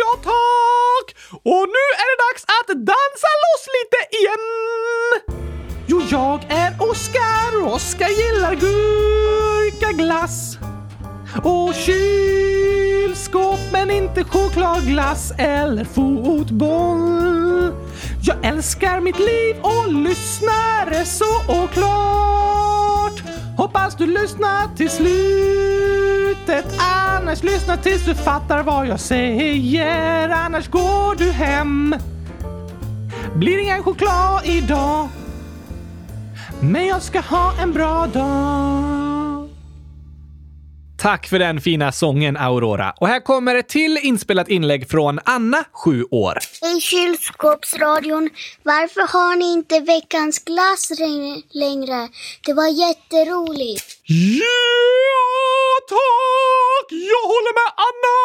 ja, 0.00 0.16
tack! 0.22 1.16
Och 1.32 1.68
nu 1.68 1.84
är 2.02 2.06
det 2.10 2.16
dags 2.24 2.44
att 2.44 2.86
dansa 2.86 3.30
loss 3.44 3.66
lite 3.76 4.16
igen! 4.16 4.44
Jo, 5.86 6.02
jag 6.10 6.44
är 6.48 6.90
Oskar 6.90 7.64
och 7.64 7.74
Oskar 7.74 8.08
gillar 8.08 8.54
gurkaglass. 8.54 10.58
Och 11.42 11.74
kylskåp 11.74 13.60
men 13.72 13.90
inte 13.90 14.24
chokladglass 14.24 15.32
eller 15.38 15.84
fotboll. 15.84 17.72
Jag 18.22 18.36
älskar 18.42 19.00
mitt 19.00 19.18
liv 19.18 19.56
och 19.62 19.92
lyssnar 19.92 21.04
så 21.04 21.68
klart. 21.72 23.22
Hoppas 23.56 23.94
du 23.96 24.06
lyssnar 24.06 24.76
till 24.76 24.90
slutet, 24.90 26.64
annars 26.78 27.42
lyssna 27.42 27.76
tills 27.76 28.04
du 28.04 28.14
fattar 28.14 28.62
vad 28.62 28.86
jag 28.86 29.00
säger. 29.00 30.28
Annars 30.28 30.68
går 30.68 31.14
du 31.18 31.30
hem. 31.30 31.94
Blir 33.34 33.58
ingen 33.58 33.82
choklad 33.82 34.40
idag. 34.44 35.08
Men 36.60 36.86
jag 36.86 37.02
ska 37.02 37.20
ha 37.20 37.52
en 37.62 37.72
bra 37.72 38.06
dag. 38.06 39.13
Tack 41.04 41.26
för 41.26 41.38
den 41.38 41.60
fina 41.60 41.92
sången, 41.92 42.36
Aurora. 42.36 42.94
Och 42.96 43.08
här 43.08 43.20
kommer 43.20 43.54
ett 43.54 43.68
till 43.68 43.98
inspelat 44.02 44.48
inlägg 44.48 44.90
från 44.90 45.20
Anna, 45.24 45.64
7 45.72 46.04
år. 46.10 46.38
Hej 46.62 46.80
kylskåpsradion. 46.80 48.30
Varför 48.62 49.00
har 49.00 49.36
ni 49.36 49.52
inte 49.52 49.80
veckans 49.80 50.44
glass 50.44 50.92
längre? 51.52 52.08
Det 52.46 52.52
var 52.52 52.68
jätteroligt. 52.68 53.86
Ja, 54.40 54.66
tack! 55.88 56.88
Jag 56.90 57.24
håller 57.32 57.54
med 57.60 57.70
Anna! 57.88 58.18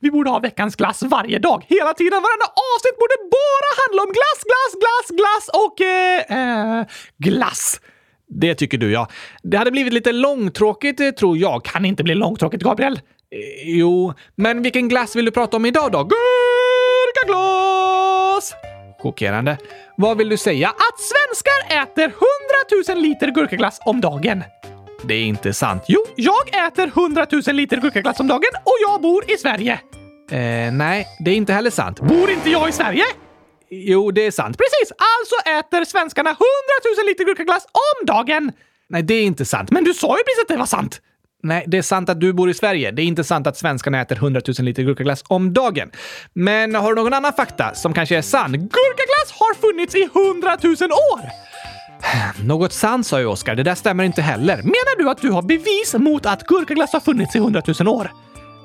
Vi 0.00 0.10
borde 0.10 0.30
ha 0.30 0.38
veckans 0.38 0.76
glass 0.76 1.02
varje 1.02 1.38
dag, 1.38 1.64
hela 1.68 1.94
tiden. 1.94 2.22
Varenda 2.22 2.48
avsnitt 2.70 2.98
borde 3.02 3.16
bara 3.38 3.70
handla 3.82 4.02
om 4.02 4.12
glass, 4.18 4.40
glass, 4.50 4.72
glass, 4.82 5.06
glass 5.18 5.44
och 5.62 5.80
eh, 5.80 6.80
eh, 6.80 6.86
glass. 7.18 7.80
Det 8.28 8.54
tycker 8.54 8.78
du, 8.78 8.92
ja. 8.92 9.08
Det 9.42 9.56
hade 9.56 9.70
blivit 9.70 9.92
lite 9.92 10.12
långtråkigt, 10.12 11.00
eh, 11.00 11.10
tror 11.10 11.38
jag. 11.38 11.64
Kan 11.64 11.84
inte 11.84 12.04
bli 12.04 12.14
långtråkigt, 12.14 12.62
Gabriel. 12.62 12.92
Eh, 12.92 13.00
jo, 13.64 14.12
men 14.36 14.62
vilken 14.62 14.88
glass 14.88 15.16
vill 15.16 15.24
du 15.24 15.30
prata 15.30 15.56
om 15.56 15.66
idag 15.66 15.92
då? 15.92 16.08
Gurkaglas! 17.24 18.54
Chockerande. 19.02 19.58
Vad 19.96 20.18
vill 20.18 20.28
du 20.28 20.36
säga? 20.36 20.68
Att 20.68 21.00
svenskar 21.00 21.82
äter 21.82 22.02
100 22.02 22.14
000 22.94 23.02
liter 23.02 23.30
gurkaglass 23.30 23.78
om 23.84 24.00
dagen. 24.00 24.44
Det 25.04 25.14
är 25.14 25.24
inte 25.24 25.52
sant. 25.52 25.82
Jo, 25.88 26.00
jag 26.16 26.66
äter 26.66 26.86
100 26.86 27.26
000 27.46 27.56
liter 27.56 27.76
gurkaglass 27.80 28.20
om 28.20 28.26
dagen 28.28 28.50
och 28.64 28.74
jag 28.82 29.02
bor 29.02 29.30
i 29.30 29.36
Sverige. 29.36 29.72
Eh, 30.30 30.72
nej, 30.72 31.06
det 31.24 31.30
är 31.30 31.34
inte 31.34 31.52
heller 31.52 31.70
sant. 31.70 32.00
Bor 32.00 32.30
inte 32.30 32.50
jag 32.50 32.68
i 32.68 32.72
Sverige? 32.72 33.04
Jo, 33.70 34.10
det 34.10 34.26
är 34.26 34.30
sant. 34.30 34.58
Precis! 34.58 34.92
Alltså 34.92 35.50
äter 35.58 35.84
svenskarna 35.84 36.30
100 36.30 36.42
000 36.98 37.06
liter 37.06 37.24
gurkaglass 37.24 37.66
om 37.72 38.06
dagen! 38.06 38.52
Nej, 38.88 39.02
det 39.02 39.14
är 39.14 39.22
inte 39.22 39.44
sant. 39.44 39.70
Men 39.70 39.84
du 39.84 39.94
sa 39.94 40.16
ju 40.18 40.22
precis 40.24 40.42
att 40.42 40.48
det 40.48 40.56
var 40.56 40.66
sant! 40.66 41.00
Nej, 41.42 41.64
det 41.66 41.78
är 41.78 41.82
sant 41.82 42.08
att 42.08 42.20
du 42.20 42.32
bor 42.32 42.50
i 42.50 42.54
Sverige. 42.54 42.90
Det 42.90 43.02
är 43.02 43.04
inte 43.04 43.24
sant 43.24 43.46
att 43.46 43.56
svenskarna 43.56 44.00
äter 44.00 44.16
100 44.16 44.40
000 44.58 44.64
liter 44.64 44.82
gurkaglass 44.82 45.24
om 45.28 45.52
dagen. 45.52 45.90
Men 46.32 46.74
har 46.74 46.94
du 46.94 47.02
någon 47.02 47.14
annan 47.14 47.32
fakta 47.32 47.74
som 47.74 47.94
kanske 47.94 48.16
är 48.16 48.22
sann? 48.22 48.52
Gurkaglass 48.52 49.32
har 49.32 49.54
funnits 49.54 49.94
i 49.94 50.02
100 50.02 50.56
000 50.62 50.72
år! 50.92 51.20
Något 52.46 52.72
sant 52.72 53.06
sa 53.06 53.20
ju 53.20 53.26
Oskar. 53.26 53.54
Det 53.54 53.62
där 53.62 53.74
stämmer 53.74 54.04
inte 54.04 54.22
heller. 54.22 54.56
Menar 54.56 54.98
du 54.98 55.10
att 55.10 55.18
du 55.18 55.30
har 55.30 55.42
bevis 55.42 55.94
mot 55.94 56.26
att 56.26 56.46
gurkaglass 56.46 56.92
har 56.92 57.00
funnits 57.00 57.36
i 57.36 57.38
100 57.38 57.62
000 57.80 57.88
år? 57.88 58.10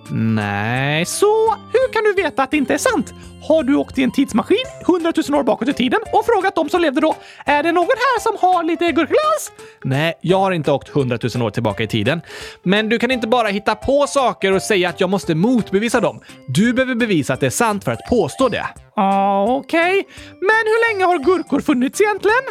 Nej. 0.10 1.06
Så 1.06 1.52
hur 1.52 1.93
kan 1.93 2.04
du 2.04 2.14
veta 2.14 2.43
att 2.43 2.52
det 2.52 2.58
inte 2.58 2.74
är 2.74 2.78
sant? 2.78 3.14
Har 3.47 3.64
du 3.64 3.76
åkt 3.76 3.97
i 3.97 4.04
en 4.04 4.12
tidsmaskin 4.12 4.58
100 4.82 5.14
000 5.30 5.39
år 5.39 5.43
bakåt 5.43 5.68
i 5.68 5.74
tiden 5.74 5.99
och 6.14 6.26
frågat 6.26 6.56
dem 6.56 6.70
som 6.70 6.82
levde 6.82 7.02
då? 7.02 7.16
Är 7.45 7.64
det 7.64 7.72
någon 7.72 7.84
här 7.88 8.20
som 8.20 8.38
har 8.39 8.64
lite 8.64 8.86
gurkaglass? 8.86 9.52
Nej, 9.84 10.14
jag 10.22 10.39
har 10.39 10.52
inte 10.52 10.72
åkt 10.72 10.95
100 10.95 11.18
000 11.36 11.43
år 11.43 11.49
tillbaka 11.49 11.84
i 11.84 11.88
tiden. 11.88 12.22
Men 12.64 12.89
du 12.89 12.99
kan 12.99 13.12
inte 13.12 13.28
bara 13.28 13.47
hitta 13.47 13.76
på 13.76 14.08
saker 14.08 14.52
och 14.52 14.62
säga 14.62 14.89
att 14.89 14.99
jag 14.99 15.10
måste 15.10 15.36
motbevisa 15.36 15.99
dem. 15.99 16.20
Du 16.47 16.74
behöver 16.74 16.95
bevisa 16.95 17.34
att 17.34 17.39
det 17.39 17.45
är 17.45 17.49
sant 17.49 17.84
för 17.84 17.91
att 17.91 18.10
påstå 18.10 18.49
det. 18.49 18.66
Ah, 18.95 19.43
Okej, 19.43 19.99
okay. 19.99 20.04
men 20.39 20.64
hur 20.66 20.93
länge 20.93 21.06
har 21.06 21.20
gurkor 21.20 21.60
funnits 21.60 22.02
egentligen? 22.02 22.43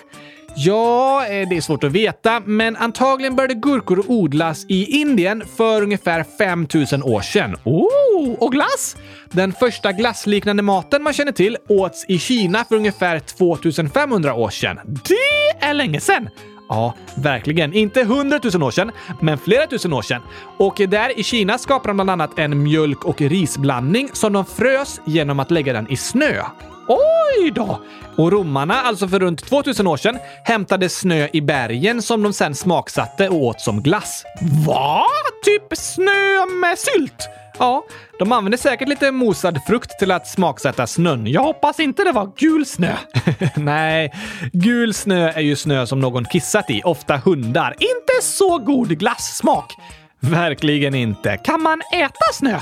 Ja, 0.67 1.27
eh, 1.27 1.49
det 1.49 1.57
är 1.57 1.61
svårt 1.61 1.85
att 1.85 1.93
veta, 1.93 2.41
men 2.45 2.77
antagligen 2.77 3.37
började 3.37 3.55
gurkor 3.55 4.05
odlas 4.09 4.65
i 4.69 5.01
Indien 5.01 5.43
för 5.57 5.83
ungefär 5.83 6.25
5000 6.39 7.03
år 7.03 7.21
sedan. 7.21 7.57
Oh, 7.65 8.33
och 8.39 8.53
glass? 8.53 8.97
Den 9.31 9.53
första 9.53 9.93
glassliknande 9.93 10.63
maten 10.63 11.03
man 11.03 11.13
känner 11.13 11.33
till 11.33 11.57
åts 11.69 12.05
i 12.09 12.19
Kina 12.19 12.65
för 12.65 12.77
ungefär 12.77 13.19
2500 13.19 14.35
år 14.35 14.51
sedan. 14.51 14.79
Det 14.85 15.67
är 15.67 15.75
länge 15.75 16.01
sedan! 16.01 16.29
Ja, 16.69 16.95
verkligen. 17.17 17.75
Inte 17.75 18.05
hundratusen 18.05 18.63
år 18.63 18.71
sedan, 18.71 18.93
men 19.21 19.39
flera 19.39 19.67
tusen 19.67 19.93
år 19.93 20.03
sedan. 20.03 20.23
Och 20.59 20.81
där 20.89 21.19
i 21.19 21.23
Kina 21.23 21.59
skapade 21.59 21.89
de 21.89 21.97
bland 21.97 22.11
annat 22.11 22.39
en 22.39 22.63
mjölk 22.63 23.05
och 23.05 23.21
risblandning 23.21 24.09
som 24.13 24.33
de 24.33 24.45
frös 24.45 25.01
genom 25.05 25.41
att 25.41 25.51
lägga 25.51 25.73
den 25.73 25.91
i 25.91 25.97
snö. 25.97 26.43
Oj 26.91 27.51
då! 27.55 27.81
Och 28.17 28.33
romarna, 28.33 28.75
alltså 28.75 29.09
för 29.09 29.19
runt 29.19 29.45
2000 29.45 29.87
år 29.87 29.97
sedan, 29.97 30.19
hämtade 30.45 30.89
snö 30.89 31.29
i 31.33 31.41
bergen 31.41 32.03
som 32.03 32.23
de 32.23 32.33
sen 32.33 32.55
smaksatte 32.55 33.29
och 33.29 33.43
åt 33.43 33.61
som 33.61 33.83
glass. 33.83 34.25
Va? 34.67 35.05
Typ 35.45 35.79
snö 35.79 36.47
med 36.61 36.79
sylt? 36.79 37.29
Ja, 37.59 37.85
de 38.19 38.33
använde 38.33 38.59
säkert 38.59 38.89
lite 38.89 39.11
mosad 39.11 39.59
frukt 39.67 39.99
till 39.99 40.11
att 40.11 40.29
smaksätta 40.29 40.87
snön. 40.87 41.27
Jag 41.27 41.43
hoppas 41.43 41.81
inte 41.81 42.05
det 42.05 42.13
var 42.13 42.33
gul 42.37 42.67
snö. 42.67 42.97
Nej, 43.57 44.13
gul 44.53 44.95
snö 44.95 45.33
är 45.33 45.41
ju 45.41 45.57
snö 45.57 45.87
som 45.87 46.01
någon 46.01 46.25
kissat 46.25 46.71
i, 46.71 46.83
ofta 46.85 47.17
hundar. 47.17 47.75
Inte 47.79 48.23
så 48.23 48.59
god 48.59 48.99
glassmak. 48.99 49.73
Verkligen 50.21 50.95
inte. 50.95 51.37
Kan 51.37 51.63
man 51.63 51.81
äta 51.95 52.33
snö? 52.33 52.59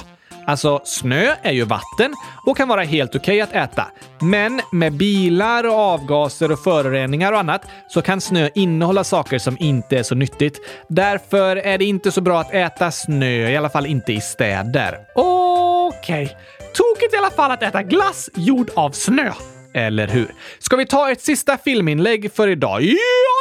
Alltså, 0.49 0.81
snö 0.85 1.35
är 1.43 1.53
ju 1.53 1.65
vatten 1.65 2.15
och 2.47 2.57
kan 2.57 2.69
vara 2.69 2.83
helt 2.83 3.15
okej 3.17 3.41
att 3.41 3.53
äta. 3.53 3.87
Men 4.21 4.61
med 4.73 4.93
bilar 4.93 5.65
och 5.65 5.75
avgaser 5.75 6.53
och 6.53 6.59
föroreningar 6.59 7.33
och 7.33 7.39
annat 7.39 7.63
så 7.89 8.03
kan 8.03 8.21
snö 8.21 8.49
innehålla 8.55 9.05
saker 9.05 9.39
som 9.39 9.57
inte 9.61 9.99
är 9.99 10.03
så 10.03 10.15
nyttigt. 10.15 10.59
Därför 10.89 11.57
är 11.57 11.79
det 11.79 11.85
inte 11.85 12.13
så 12.13 12.21
bra 12.21 12.41
att 12.41 12.55
äta 12.55 12.91
snö, 12.91 13.51
i 13.51 13.57
alla 13.57 13.69
fall 13.69 13.87
inte 13.87 14.13
i 14.13 14.21
städer. 14.21 14.99
Okej. 15.15 16.37
Tokigt 16.75 17.15
i 17.15 17.17
alla 17.17 17.31
fall 17.31 17.51
att 17.51 17.63
äta 17.63 17.83
glass 17.83 18.31
gjord 18.35 18.71
av 18.75 18.91
snö. 18.91 19.33
Eller 19.75 20.07
hur? 20.07 20.35
Ska 20.59 20.77
vi 20.77 20.87
ta 20.87 21.11
ett 21.11 21.23
sista 21.23 21.59
filminlägg 21.59 22.33
för 22.33 22.49
idag? 22.49 22.83
Ja, 22.83 22.97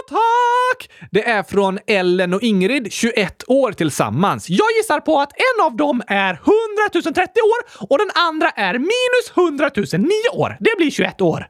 tack! 0.09 0.89
Det 1.11 1.30
är 1.30 1.43
från 1.43 1.80
Ellen 1.88 2.34
och 2.34 2.43
Ingrid, 2.43 2.91
21 2.91 3.43
år 3.47 3.71
tillsammans. 3.71 4.49
Jag 4.49 4.67
gissar 4.78 4.99
på 4.99 5.19
att 5.19 5.32
en 5.32 5.65
av 5.65 5.75
dem 5.75 6.03
är 6.07 6.34
100 6.34 6.43
030 6.91 7.13
år 7.41 7.88
och 7.89 7.97
den 7.97 8.09
andra 8.15 8.49
är 8.49 8.73
minus 8.73 9.32
100 9.36 9.69
009 9.97 10.09
år. 10.34 10.57
Det 10.59 10.78
blir 10.78 10.91
21 10.91 11.21
år. 11.21 11.47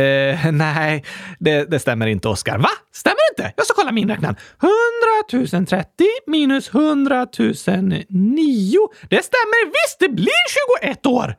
Uh, 0.00 0.52
nej, 0.52 1.04
det, 1.38 1.64
det 1.64 1.78
stämmer 1.78 2.06
inte, 2.06 2.28
Oskar. 2.28 2.58
Va? 2.58 2.70
Stämmer 2.92 3.18
inte? 3.32 3.52
Jag 3.56 3.66
ska 3.66 3.74
kolla 3.74 3.92
min 3.92 4.08
räknaren. 4.08 4.36
100 5.32 5.66
030 5.66 6.06
minus 6.26 6.74
100 6.74 7.26
009. 7.32 8.78
Det 9.08 9.24
stämmer 9.24 9.66
visst! 9.66 9.96
Det 9.98 10.08
blir 10.08 10.80
21 10.82 11.06
år! 11.06 11.34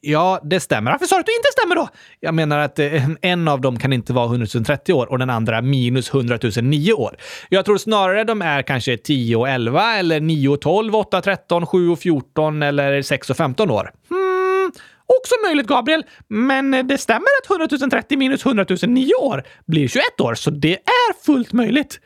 Ja, 0.00 0.40
det 0.42 0.60
stämmer. 0.60 0.90
Varför 0.90 1.06
sa 1.06 1.16
du 1.16 1.20
att 1.20 1.26
det 1.26 1.32
inte 1.32 1.48
stämmer 1.52 1.74
då? 1.76 1.88
Jag 2.20 2.34
menar 2.34 2.58
att 2.58 2.78
eh, 2.78 3.08
en 3.22 3.48
av 3.48 3.60
dem 3.60 3.78
kan 3.78 3.92
inte 3.92 4.12
vara 4.12 4.26
100 4.26 4.46
030 4.66 4.92
år 4.92 5.06
och 5.06 5.18
den 5.18 5.30
andra 5.30 5.62
minus 5.62 6.14
100 6.14 6.38
009 6.62 6.92
år. 6.92 7.16
Jag 7.48 7.64
tror 7.64 7.78
snarare 7.78 8.24
de 8.24 8.42
är 8.42 8.62
kanske 8.62 8.96
10 8.96 9.36
och 9.36 9.48
11 9.48 9.96
eller 9.96 10.20
9 10.20 10.48
och 10.48 10.60
12, 10.60 10.94
8 10.96 11.18
och 11.18 11.24
13, 11.24 11.66
7 11.66 11.90
och 11.90 11.98
14 11.98 12.62
eller 12.62 13.02
6 13.02 13.30
och 13.30 13.36
15 13.36 13.70
år. 13.70 13.90
Hmm, 14.08 14.72
också 15.06 15.34
möjligt, 15.46 15.66
Gabriel. 15.66 16.04
Men 16.28 16.88
det 16.88 16.98
stämmer 16.98 17.26
att 17.42 17.50
100 17.50 17.90
030 17.90 18.16
minus 18.18 18.46
100 18.46 18.66
009 18.86 19.12
år 19.20 19.44
blir 19.66 19.88
21 19.88 20.20
år, 20.20 20.34
så 20.34 20.50
det 20.50 20.74
är 20.74 21.24
fullt 21.26 21.52
möjligt. 21.52 22.00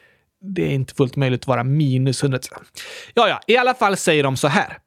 Det 0.54 0.62
är 0.62 0.70
inte 0.70 0.94
fullt 0.94 1.16
möjligt 1.16 1.40
att 1.40 1.46
vara 1.46 1.64
minus 1.64 2.22
100 2.22 2.38
Ja, 3.14 3.28
ja, 3.28 3.40
i 3.46 3.56
alla 3.56 3.74
fall 3.74 3.96
säger 3.96 4.22
de 4.22 4.36
så 4.36 4.48
här. 4.48 4.78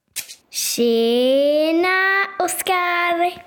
Tjena, 0.54 2.28
Oskar! 2.40 3.44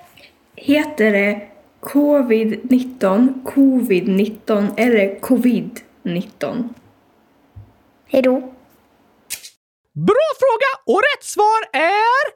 Heter 0.55 1.11
det 1.11 1.47
covid-19, 1.81 3.43
covid-19 3.45 4.73
eller 4.77 5.19
covid-19? 5.19 6.69
Hej 8.07 8.21
då. 8.21 8.39
Bra 9.93 10.27
fråga! 10.39 10.71
Och 10.85 11.01
rätt 11.01 11.23
svar 11.23 11.79
är 11.79 12.31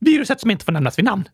viruset 0.00 0.40
som 0.40 0.50
inte 0.50 0.64
får 0.64 0.72
nämnas 0.72 0.98
vid 0.98 1.04
namn. 1.04 1.28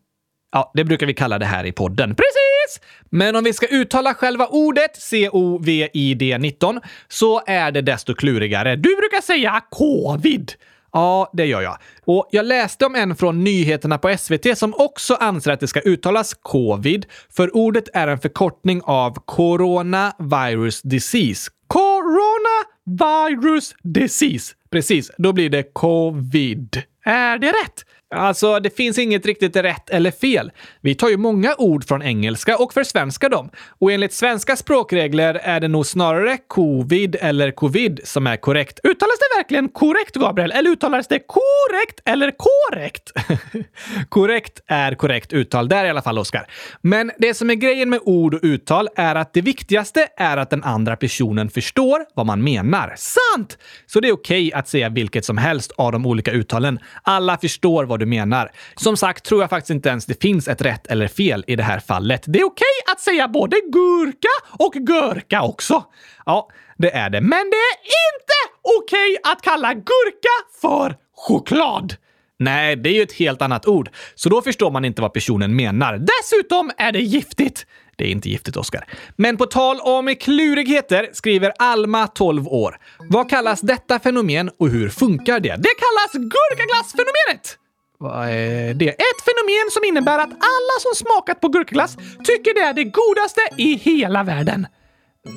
Ja, 0.51 0.71
det 0.73 0.83
brukar 0.83 1.05
vi 1.05 1.13
kalla 1.13 1.39
det 1.39 1.45
här 1.45 1.65
i 1.65 1.71
podden. 1.71 2.09
Precis! 2.09 2.87
Men 3.09 3.35
om 3.35 3.43
vi 3.43 3.53
ska 3.53 3.67
uttala 3.67 4.13
själva 4.13 4.47
ordet 4.47 4.91
COVID-19 4.95 6.81
så 7.07 7.41
är 7.47 7.71
det 7.71 7.81
desto 7.81 8.15
klurigare. 8.15 8.75
Du 8.75 8.95
brukar 8.95 9.21
säga 9.21 9.61
covid. 9.69 10.51
Ja, 10.93 11.29
det 11.33 11.45
gör 11.45 11.61
jag. 11.61 11.77
Och 12.05 12.27
jag 12.31 12.45
läste 12.45 12.85
om 12.85 12.95
en 12.95 13.15
från 13.15 13.43
nyheterna 13.43 13.97
på 13.97 14.17
SVT 14.17 14.57
som 14.57 14.73
också 14.77 15.13
anser 15.13 15.51
att 15.51 15.59
det 15.59 15.67
ska 15.67 15.79
uttalas 15.79 16.33
covid, 16.33 17.05
för 17.29 17.55
ordet 17.55 17.89
är 17.93 18.07
en 18.07 18.19
förkortning 18.19 18.81
av 18.83 19.13
coronavirus 19.25 20.81
disease. 20.81 21.51
Coronavirus 21.67 23.75
disease. 23.83 24.55
Precis, 24.69 25.11
då 25.17 25.33
blir 25.33 25.49
det 25.49 25.73
covid. 25.73 26.81
Är 27.05 27.37
det 27.37 27.47
rätt? 27.47 27.85
Alltså, 28.11 28.59
det 28.59 28.77
finns 28.77 28.97
inget 28.97 29.25
riktigt 29.25 29.55
rätt 29.55 29.89
eller 29.89 30.11
fel. 30.11 30.51
Vi 30.81 30.95
tar 30.95 31.09
ju 31.09 31.17
många 31.17 31.55
ord 31.57 31.87
från 31.87 32.01
engelska 32.01 32.57
och 32.57 32.73
försvenskar 32.73 33.29
dem. 33.29 33.49
Och 33.79 33.91
enligt 33.91 34.13
svenska 34.13 34.55
språkregler 34.55 35.33
är 35.33 35.59
det 35.59 35.67
nog 35.67 35.85
snarare 35.85 36.37
covid 36.47 37.15
eller 37.19 37.51
covid 37.51 37.99
som 38.03 38.27
är 38.27 38.37
korrekt. 38.37 38.79
Uttalas 38.83 39.17
det 39.19 39.37
verkligen 39.37 39.69
korrekt, 39.69 40.15
Gabriel? 40.15 40.51
Eller 40.51 40.69
uttalas 40.69 41.07
det 41.07 41.19
korrekt 41.19 42.01
eller 42.05 42.31
korrekt? 42.37 43.11
korrekt 44.09 44.61
är 44.67 44.95
korrekt 44.95 45.33
uttal 45.33 45.69
där 45.69 45.85
i 45.85 45.89
alla 45.89 46.01
fall, 46.01 46.17
Oskar. 46.17 46.47
Men 46.81 47.11
det 47.17 47.33
som 47.33 47.49
är 47.49 47.55
grejen 47.55 47.89
med 47.89 47.99
ord 48.03 48.33
och 48.33 48.39
uttal 48.43 48.89
är 48.95 49.15
att 49.15 49.33
det 49.33 49.41
viktigaste 49.41 50.07
är 50.17 50.37
att 50.37 50.49
den 50.49 50.63
andra 50.63 50.95
personen 50.95 51.49
förstår 51.49 52.05
vad 52.13 52.25
man 52.25 52.43
menar. 52.43 52.93
Sant! 52.97 53.57
Så 53.85 53.99
det 53.99 54.07
är 54.07 54.13
okej 54.13 54.47
okay 54.47 54.59
att 54.59 54.67
säga 54.67 54.89
vilket 54.89 55.25
som 55.25 55.37
helst 55.37 55.71
av 55.71 55.91
de 55.91 56.05
olika 56.05 56.31
uttalen. 56.31 56.79
Alla 57.03 57.37
förstår 57.37 57.83
vad 57.83 58.00
du 58.01 58.05
menar. 58.05 58.51
Som 58.75 58.97
sagt 58.97 59.25
tror 59.25 59.41
jag 59.41 59.49
faktiskt 59.49 59.69
inte 59.69 59.89
ens 59.89 60.05
det 60.05 60.21
finns 60.21 60.47
ett 60.47 60.61
rätt 60.61 60.87
eller 60.87 61.07
fel 61.07 61.43
i 61.47 61.55
det 61.55 61.63
här 61.63 61.79
fallet. 61.79 62.23
Det 62.27 62.39
är 62.39 62.43
okej 62.43 62.65
okay 62.83 62.93
att 62.93 62.99
säga 62.99 63.27
både 63.27 63.57
gurka 63.71 64.27
och 64.59 64.73
gurka 64.73 65.41
också. 65.41 65.83
Ja, 66.25 66.49
det 66.77 66.91
är 66.91 67.09
det. 67.09 67.21
Men 67.21 67.29
det 67.49 67.63
är 67.65 67.77
inte 68.11 68.37
okej 68.77 69.17
okay 69.21 69.31
att 69.31 69.41
kalla 69.41 69.73
gurka 69.73 70.35
för 70.61 70.95
choklad. 71.15 71.95
Nej, 72.39 72.75
det 72.75 72.89
är 72.89 72.93
ju 72.93 73.01
ett 73.01 73.13
helt 73.13 73.41
annat 73.41 73.67
ord, 73.67 73.89
så 74.15 74.29
då 74.29 74.41
förstår 74.41 74.71
man 74.71 74.85
inte 74.85 75.01
vad 75.01 75.13
personen 75.13 75.55
menar. 75.55 75.97
Dessutom 75.97 76.71
är 76.77 76.91
det 76.91 76.99
giftigt. 76.99 77.65
Det 77.95 78.03
är 78.07 78.11
inte 78.11 78.29
giftigt, 78.29 78.57
Oskar. 78.57 78.87
Men 79.15 79.37
på 79.37 79.45
tal 79.45 79.79
om 79.79 80.15
klurigheter 80.19 81.09
skriver 81.13 81.53
Alma, 81.59 82.07
12 82.07 82.47
år. 82.47 82.77
Vad 83.09 83.29
kallas 83.29 83.61
detta 83.61 83.99
fenomen 83.99 84.49
och 84.59 84.69
hur 84.69 84.89
funkar 84.89 85.39
det? 85.39 85.55
Det 85.55 85.73
kallas 85.83 86.13
gurkaglassfenomenet! 86.13 87.57
Vad 88.01 88.29
är 88.29 88.73
det? 88.73 88.89
Ett 88.89 89.21
fenomen 89.25 89.71
som 89.71 89.83
innebär 89.83 90.19
att 90.19 90.29
alla 90.29 90.75
som 90.79 90.91
smakat 90.95 91.39
på 91.41 91.47
gurkaglass 91.47 91.95
tycker 92.23 92.53
det 92.53 92.59
är 92.59 92.73
det 92.73 92.83
godaste 92.83 93.41
i 93.57 93.75
hela 93.75 94.23
världen. 94.23 94.67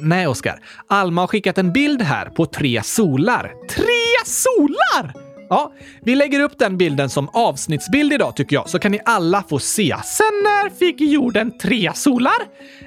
Nej, 0.02 0.26
Oskar. 0.26 0.60
Alma 0.88 1.20
har 1.20 1.26
skickat 1.26 1.58
en 1.58 1.72
bild 1.72 2.02
här 2.02 2.26
på 2.26 2.46
tre 2.46 2.82
solar. 2.82 3.52
Tre 3.68 4.24
solar? 4.26 5.14
Ja, 5.48 5.72
vi 6.02 6.14
lägger 6.14 6.40
upp 6.40 6.58
den 6.58 6.76
bilden 6.76 7.10
som 7.10 7.28
avsnittsbild 7.28 8.12
idag 8.12 8.36
tycker 8.36 8.56
jag, 8.56 8.68
så 8.68 8.78
kan 8.78 8.92
ni 8.92 9.00
alla 9.04 9.42
få 9.42 9.58
se. 9.58 9.96
Sen 10.04 10.26
när 10.44 10.70
fick 10.70 11.00
jorden 11.00 11.58
tre 11.58 11.90
solar? 11.94 12.38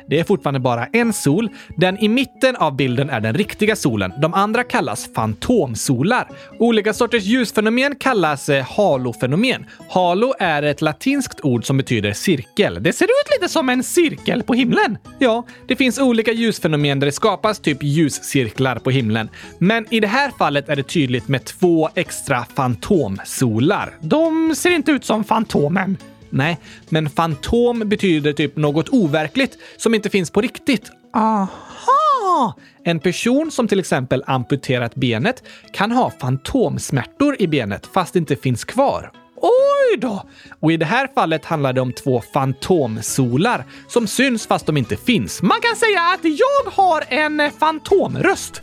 Det 0.09 0.19
är 0.19 0.23
fortfarande 0.23 0.59
bara 0.59 0.85
en 0.85 1.13
sol. 1.13 1.49
Den 1.77 1.97
i 1.97 2.07
mitten 2.07 2.55
av 2.55 2.75
bilden 2.75 3.09
är 3.09 3.19
den 3.19 3.33
riktiga 3.33 3.75
solen. 3.75 4.13
De 4.21 4.33
andra 4.33 4.63
kallas 4.63 5.09
fantomsolar. 5.15 6.27
Olika 6.59 6.93
sorters 6.93 7.23
ljusfenomen 7.23 7.95
kallas 7.95 8.49
eh, 8.49 8.65
halofenomen. 8.65 9.65
Halo 9.89 10.33
är 10.39 10.63
ett 10.63 10.81
latinskt 10.81 11.39
ord 11.43 11.65
som 11.65 11.77
betyder 11.77 12.13
cirkel. 12.13 12.83
Det 12.83 12.93
ser 12.93 13.05
ut 13.05 13.41
lite 13.41 13.53
som 13.53 13.69
en 13.69 13.83
cirkel 13.83 14.43
på 14.43 14.53
himlen. 14.53 14.97
Ja, 15.19 15.43
det 15.67 15.75
finns 15.75 15.99
olika 15.99 16.31
ljusfenomen 16.31 16.99
där 16.99 17.05
det 17.05 17.11
skapas 17.11 17.59
typ 17.59 17.83
ljuscirklar 17.83 18.75
på 18.75 18.91
himlen. 18.91 19.29
Men 19.57 19.85
i 19.93 19.99
det 19.99 20.07
här 20.07 20.31
fallet 20.37 20.69
är 20.69 20.75
det 20.75 20.83
tydligt 20.83 21.27
med 21.27 21.45
två 21.45 21.89
extra 21.95 22.45
fantomsolar. 22.55 23.93
De 24.01 24.55
ser 24.55 24.71
inte 24.71 24.91
ut 24.91 25.05
som 25.05 25.23
Fantomen. 25.23 25.97
Nej, 26.38 26.57
men 26.89 27.09
fantom 27.09 27.79
betyder 27.85 28.33
typ 28.33 28.55
något 28.55 28.89
overkligt 28.89 29.57
som 29.77 29.95
inte 29.95 30.09
finns 30.09 30.31
på 30.31 30.41
riktigt. 30.41 30.91
Aha! 31.13 32.53
En 32.83 32.99
person 32.99 33.51
som 33.51 33.67
till 33.67 33.79
exempel 33.79 34.23
amputerat 34.27 34.95
benet 34.95 35.43
kan 35.73 35.91
ha 35.91 36.11
fantomsmärtor 36.19 37.35
i 37.39 37.47
benet 37.47 37.89
fast 37.93 38.13
det 38.13 38.19
inte 38.19 38.35
finns 38.35 38.65
kvar. 38.65 39.11
Oj 39.41 39.97
då! 39.97 40.23
Och 40.59 40.71
i 40.71 40.77
det 40.77 40.85
här 40.85 41.09
fallet 41.15 41.45
handlar 41.45 41.73
det 41.73 41.81
om 41.81 41.93
två 41.93 42.21
fantomsolar 42.33 43.65
som 43.88 44.07
syns 44.07 44.47
fast 44.47 44.65
de 44.65 44.77
inte 44.77 44.97
finns. 44.97 45.41
Man 45.41 45.61
kan 45.61 45.75
säga 45.75 46.01
att 46.01 46.23
jag 46.23 46.71
har 46.71 47.03
en 47.09 47.51
fantomröst. 47.59 48.59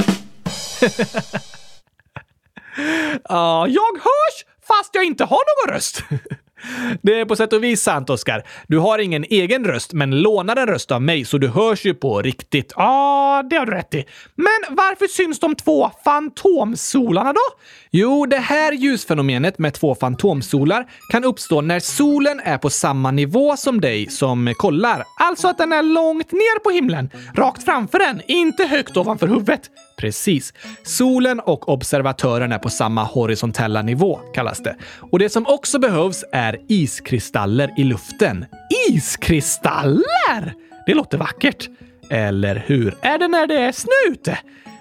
Ja, 3.29 3.66
jag 3.68 3.99
hörs 3.99 4.45
fast 4.68 4.95
jag 4.95 5.05
inte 5.05 5.25
har 5.25 5.66
någon 5.66 5.75
röst. 5.75 6.03
Det 7.03 7.21
är 7.21 7.25
på 7.25 7.37
sätt 7.37 7.53
och 7.53 7.65
vis 7.65 7.83
sant, 7.83 8.11
Oskar. 8.11 8.43
Du 8.69 8.79
har 8.79 8.99
ingen 8.99 9.25
egen 9.25 9.65
röst, 9.65 9.93
men 9.93 10.23
lånar 10.23 10.57
en 10.57 10.67
röst 10.67 10.93
av 10.93 11.03
mig 11.03 11.25
så 11.25 11.39
du 11.39 11.49
hörs 11.49 11.85
ju 11.85 11.95
på 11.95 12.23
riktigt. 12.23 12.73
Ja, 12.77 13.45
det 13.51 13.57
har 13.57 13.67
du 13.67 13.73
rätt 13.73 13.95
i. 13.95 14.05
Men 14.35 14.77
varför 14.77 15.07
syns 15.07 15.41
de 15.41 15.55
två 15.55 15.91
fantomsolarna 16.05 17.33
då? 17.33 17.59
Jo, 17.91 18.27
det 18.27 18.39
här 18.39 18.73
ljusfenomenet 18.73 19.59
med 19.59 19.75
två 19.75 19.95
fantomsolar 19.95 20.87
kan 21.12 21.25
uppstå 21.25 21.61
när 21.61 21.81
solen 21.81 22.41
är 22.41 22.59
på 22.59 22.71
samma 22.71 23.11
nivå 23.11 23.57
som 23.57 23.81
dig 23.81 24.11
som 24.11 24.55
kollar. 24.57 25.05
Alltså 25.21 25.49
att 25.49 25.59
den 25.59 25.73
är 25.73 25.83
långt 25.83 26.33
ner 26.33 26.59
på 26.59 26.71
himlen, 26.71 27.11
rakt 27.35 27.65
framför 27.65 27.99
den, 27.99 28.21
inte 28.27 28.65
högt 28.65 28.97
ovanför 28.97 29.27
huvudet. 29.27 29.71
Precis. 29.97 30.53
Solen 30.84 31.40
och 31.40 31.68
observatören 31.68 32.53
är 32.53 32.59
på 32.59 32.70
samma 32.70 33.05
horisontella 33.05 33.82
nivå, 33.82 34.16
kallas 34.34 34.62
det. 34.62 34.76
Och 35.12 35.18
det 35.18 35.28
som 35.28 35.47
också 35.47 35.78
behövs 35.78 36.24
är 36.32 36.59
iskristaller 36.68 37.70
i 37.76 37.84
luften. 37.84 38.45
Iskristaller? 38.90 40.55
Det 40.86 40.95
låter 40.95 41.18
vackert. 41.18 41.68
Eller 42.11 42.64
hur? 42.66 42.97
Är 43.01 43.18
det 43.18 43.28
när 43.28 43.47
det 43.47 43.57
är 43.57 43.72
snö 43.72 44.12
ute? 44.12 44.38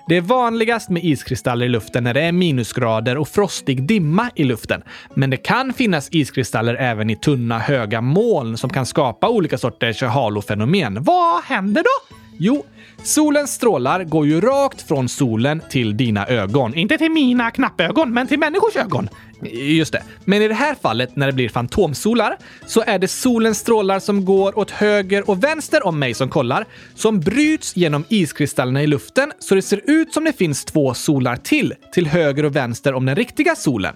Det 0.08 0.18
är 0.18 0.22
vanligast 0.22 0.90
med 0.90 1.04
iskristaller 1.04 1.66
i 1.66 1.70
luften 1.70 2.04
när 2.04 2.14
det 2.14 2.22
är 2.22 2.32
minusgrader 2.32 3.18
och 3.18 3.28
frostig 3.28 3.84
dimma 3.84 4.30
i 4.36 4.44
luften. 4.44 4.84
Men 5.14 5.30
det 5.30 5.38
kan 5.38 5.74
finnas 5.74 6.10
iskristaller 6.12 6.76
även 6.76 7.10
i 7.10 7.16
tunna, 7.16 7.60
höga 7.60 8.02
moln 8.02 8.58
som 8.58 8.70
kan 8.70 8.86
skapa 8.86 9.30
olika 9.30 9.58
sorters 9.58 10.02
halofenomen. 10.02 11.04
Vad 11.04 11.44
händer 11.44 11.84
då? 11.84 12.16
Jo, 12.38 12.66
solens 13.04 13.54
strålar 13.54 14.04
går 14.04 14.28
ju 14.28 14.42
rakt 14.42 14.82
från 14.82 15.10
solen 15.10 15.62
till 15.70 15.98
dina 15.98 16.28
ögon. 16.28 16.74
Inte 16.74 16.98
till 16.98 17.12
mina 17.12 17.52
knappögon, 17.52 18.14
men 18.14 18.28
till 18.28 18.40
människors 18.40 18.76
ögon. 18.76 19.10
Just 19.52 19.92
det. 19.92 20.04
Men 20.26 20.42
i 20.42 20.48
det 20.48 20.54
här 20.54 20.76
fallet, 20.82 21.16
när 21.16 21.28
det 21.28 21.34
blir 21.34 21.50
fantomsolar, 21.50 22.38
så 22.66 22.84
är 22.88 23.00
det 23.00 23.08
solens 23.08 23.60
strålar 23.60 24.00
som 24.00 24.26
går 24.26 24.60
åt 24.60 24.72
höger 24.72 25.30
och 25.30 25.44
vänster 25.44 25.88
om 25.88 26.00
mig 26.00 26.14
som 26.14 26.30
kollar, 26.30 26.66
som 26.96 27.20
bryts 27.20 27.76
genom 27.76 28.06
iskristallerna 28.10 28.84
i 28.84 28.88
luften 28.88 29.32
så 29.40 29.56
det 29.56 29.62
ser 29.62 29.82
ut 29.86 30.14
som 30.14 30.24
det 30.24 30.34
finns 30.34 30.66
två 30.66 30.94
solar 30.94 31.36
till, 31.36 31.74
till 31.94 32.08
höger 32.08 32.46
och 32.46 32.56
vänster 32.56 32.94
om 32.94 33.06
den 33.06 33.16
riktiga 33.16 33.56
solen. 33.56 33.96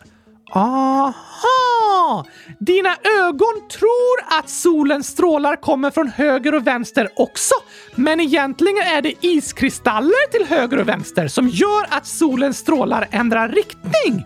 Aha! 0.53 2.25
Dina 2.59 2.95
ögon 3.21 3.67
tror 3.71 4.39
att 4.39 4.49
solens 4.49 5.07
strålar 5.07 5.55
kommer 5.55 5.91
från 5.91 6.07
höger 6.07 6.55
och 6.55 6.67
vänster 6.67 7.09
också. 7.15 7.55
Men 7.95 8.19
egentligen 8.19 8.77
är 8.77 9.01
det 9.01 9.13
iskristaller 9.25 10.31
till 10.31 10.57
höger 10.57 10.77
och 10.77 10.87
vänster 10.87 11.27
som 11.27 11.47
gör 11.49 11.85
att 11.89 12.07
solens 12.07 12.57
strålar 12.57 13.07
ändrar 13.11 13.49
riktning. 13.49 14.25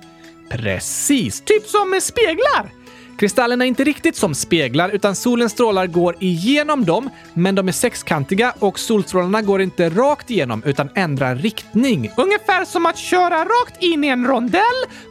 Precis, 0.49 1.41
Typ 1.41 1.67
som 1.67 1.89
med 1.89 2.03
speglar. 2.03 2.80
Kristallerna 3.21 3.63
är 3.63 3.67
inte 3.67 3.83
riktigt 3.83 4.15
som 4.15 4.35
speglar, 4.35 4.89
utan 4.89 5.15
solens 5.15 5.51
strålar 5.51 5.87
går 5.87 6.15
igenom 6.19 6.85
dem, 6.85 7.09
men 7.33 7.55
de 7.55 7.67
är 7.67 7.71
sexkantiga 7.71 8.53
och 8.59 8.79
solstrålarna 8.79 9.41
går 9.41 9.61
inte 9.61 9.89
rakt 9.89 10.31
igenom 10.31 10.63
utan 10.65 10.89
ändrar 10.95 11.35
riktning. 11.35 12.11
Ungefär 12.17 12.65
som 12.65 12.85
att 12.85 12.97
köra 12.97 13.45
rakt 13.45 13.83
in 13.83 14.03
i 14.03 14.07
en 14.07 14.27
rondell, 14.27 14.61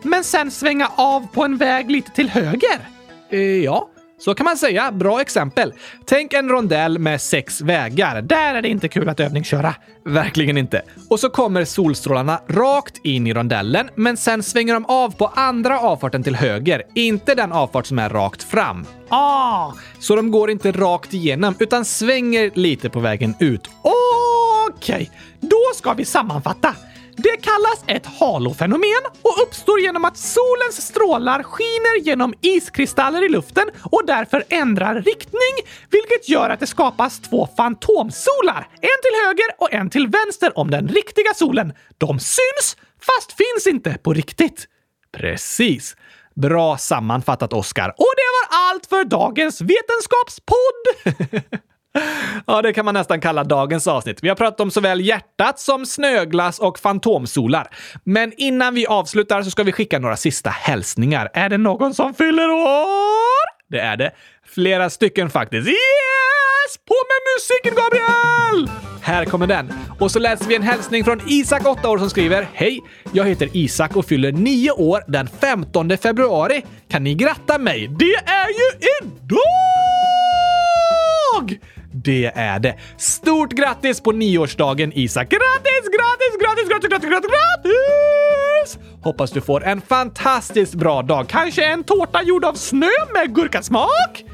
men 0.03 0.25
sen 0.25 0.51
svänga 0.51 0.89
av 0.97 1.27
på 1.33 1.45
en 1.45 1.57
väg 1.57 1.91
lite 1.91 2.11
till 2.11 2.29
höger. 2.29 2.89
Eh, 3.31 3.41
ja, 3.41 3.90
så 4.21 4.35
kan 4.35 4.45
man 4.45 4.57
säga. 4.57 4.93
Bra 4.93 5.21
exempel. 5.21 5.73
Tänk 6.07 6.33
en 6.33 6.49
rondell 6.49 6.99
med 6.99 7.21
sex 7.21 7.61
vägar. 7.61 8.23
Där 8.23 8.55
är 8.55 8.63
det 8.63 8.69
inte 8.69 8.89
kul 8.89 9.09
att 9.09 9.21
övningsköra. 9.21 9.75
Verkligen 10.05 10.57
inte. 10.59 10.83
Och 11.11 11.21
så 11.21 11.31
kommer 11.31 11.65
solstrålarna 11.65 12.41
rakt 12.49 12.95
in 13.05 13.27
i 13.27 13.35
rondellen, 13.35 13.91
men 13.95 14.17
sen 14.17 14.43
svänger 14.43 14.75
de 14.75 14.85
av 14.85 15.15
på 15.17 15.27
andra 15.27 15.81
avfarten 15.81 16.23
till 16.23 16.37
höger, 16.37 16.83
inte 16.95 17.35
den 17.35 17.53
avfart 17.53 17.87
som 17.87 17.99
är 17.99 18.09
rakt 18.09 18.43
fram. 18.43 18.87
Ah, 19.09 19.73
Så 19.99 20.17
de 20.17 20.31
går 20.31 20.51
inte 20.51 20.73
rakt 20.73 21.15
igenom, 21.15 21.55
utan 21.59 21.85
svänger 21.85 22.51
lite 22.55 22.91
på 22.91 23.01
vägen 23.01 23.35
ut. 23.39 23.71
okej. 24.69 25.11
Då 25.41 25.61
ska 25.77 25.93
vi 25.93 26.05
sammanfatta. 26.05 26.75
Det 27.23 27.37
kallas 27.37 27.85
ett 27.87 28.07
halofenomen 28.07 29.03
och 29.23 29.43
uppstår 29.43 29.81
genom 29.81 30.05
att 30.05 30.17
solens 30.17 30.87
strålar 30.87 31.43
skiner 31.43 32.01
genom 32.01 32.35
iskristaller 32.41 33.25
i 33.25 33.29
luften 33.29 33.71
och 33.85 34.03
därför 34.07 34.45
ändrar 34.49 34.95
riktning, 34.95 35.55
vilket 35.91 36.29
gör 36.29 36.51
att 36.51 36.61
det 36.61 36.67
skapas 36.67 37.21
två 37.21 37.49
fantomsolar. 37.57 38.69
En 38.75 39.01
till 39.03 39.27
höger 39.27 39.47
och 39.59 39.73
en 39.73 39.91
till 39.91 40.09
vänster 40.09 40.59
om 40.59 40.71
den 40.71 40.89
riktiga 40.89 41.35
solen. 41.35 41.73
De 41.99 42.19
syns, 42.19 42.77
fast 43.01 43.33
finns 43.33 43.67
inte 43.67 43.99
på 44.03 44.13
riktigt. 44.13 44.67
Precis. 45.13 45.97
Bra 46.35 46.79
sammanfattat, 46.79 47.53
Oskar. 47.53 47.89
Och 47.89 48.13
det 48.17 48.31
var 48.37 48.59
allt 48.59 48.87
för 48.87 49.05
dagens 49.05 49.61
vetenskapspodd! 49.61 51.63
Ja, 52.47 52.63
det 52.63 52.73
kan 52.73 52.85
man 52.85 52.95
nästan 52.95 53.21
kalla 53.21 53.45
dagens 53.45 53.87
avsnitt. 53.87 54.19
Vi 54.23 54.29
har 54.29 54.37
pratat 54.37 54.61
om 54.61 54.71
såväl 54.71 55.01
hjärtat 55.01 55.59
som 55.61 55.87
snöglass 55.87 56.59
och 56.59 56.79
fantomsolar. 56.79 57.69
Men 58.05 58.33
innan 58.37 58.75
vi 58.75 58.87
avslutar 58.87 59.43
så 59.43 59.51
ska 59.51 59.63
vi 59.63 59.73
skicka 59.73 59.99
några 59.99 60.17
sista 60.17 60.51
hälsningar. 60.51 61.31
är 61.35 61.49
det 61.49 61.59
någon 61.59 61.95
som 61.95 62.15
fyller 62.15 62.51
år? 62.51 63.71
Det 63.71 63.81
är 63.81 63.97
det. 63.97 64.11
Flera 64.47 64.91
stycken 64.91 65.31
faktiskt. 65.31 65.69
Yes! 65.69 66.79
På 66.89 66.95
med 66.95 67.21
musiken, 67.37 67.75
Gabriel! 67.83 68.71
Här 69.03 69.25
kommer 69.25 69.47
den. 69.47 69.73
Och 69.99 70.11
så 70.11 70.19
läser 70.19 70.45
vi 70.45 70.57
en 70.57 70.63
hälsning 70.63 71.05
från 71.05 71.21
Isak, 71.27 71.67
8 71.67 71.89
år, 71.89 71.99
som 71.99 72.11
skriver 72.11 72.49
Hej! 72.53 72.81
Jag 73.13 73.25
heter 73.25 73.49
Isak 73.53 73.97
och 73.97 74.07
fyller 74.07 74.33
9 74.33 74.71
år 74.71 75.03
den 75.07 75.29
15 75.41 75.99
februari. 75.99 76.65
Kan 76.91 77.05
ni 77.05 77.15
gratta 77.15 77.59
mig? 77.59 77.89
Det 77.89 78.15
är 78.15 78.49
ju 78.49 78.71
idag! 79.01 79.41
Det 81.93 82.33
är 82.35 82.59
det. 82.59 82.75
Stort 82.97 83.53
grattis 83.53 84.01
på 84.01 84.13
nioårsdagen 84.13 84.93
Isak! 84.95 85.31
Grattis, 85.31 85.89
grattis, 85.99 86.41
grattis, 86.41 86.69
grattis, 86.69 86.91
grattis, 86.91 87.11
grattis, 87.11 87.31
grattis! 87.31 88.79
Hoppas 89.03 89.31
du 89.31 89.41
får 89.41 89.65
en 89.65 89.81
fantastiskt 89.81 90.75
bra 90.75 91.03
dag. 91.03 91.29
Kanske 91.29 91.65
en 91.65 91.85
tårta 91.85 92.23
gjord 92.23 92.45
av 92.45 92.55
snö 92.55 92.91
med 93.15 93.35
gurkasmak? 93.35 94.25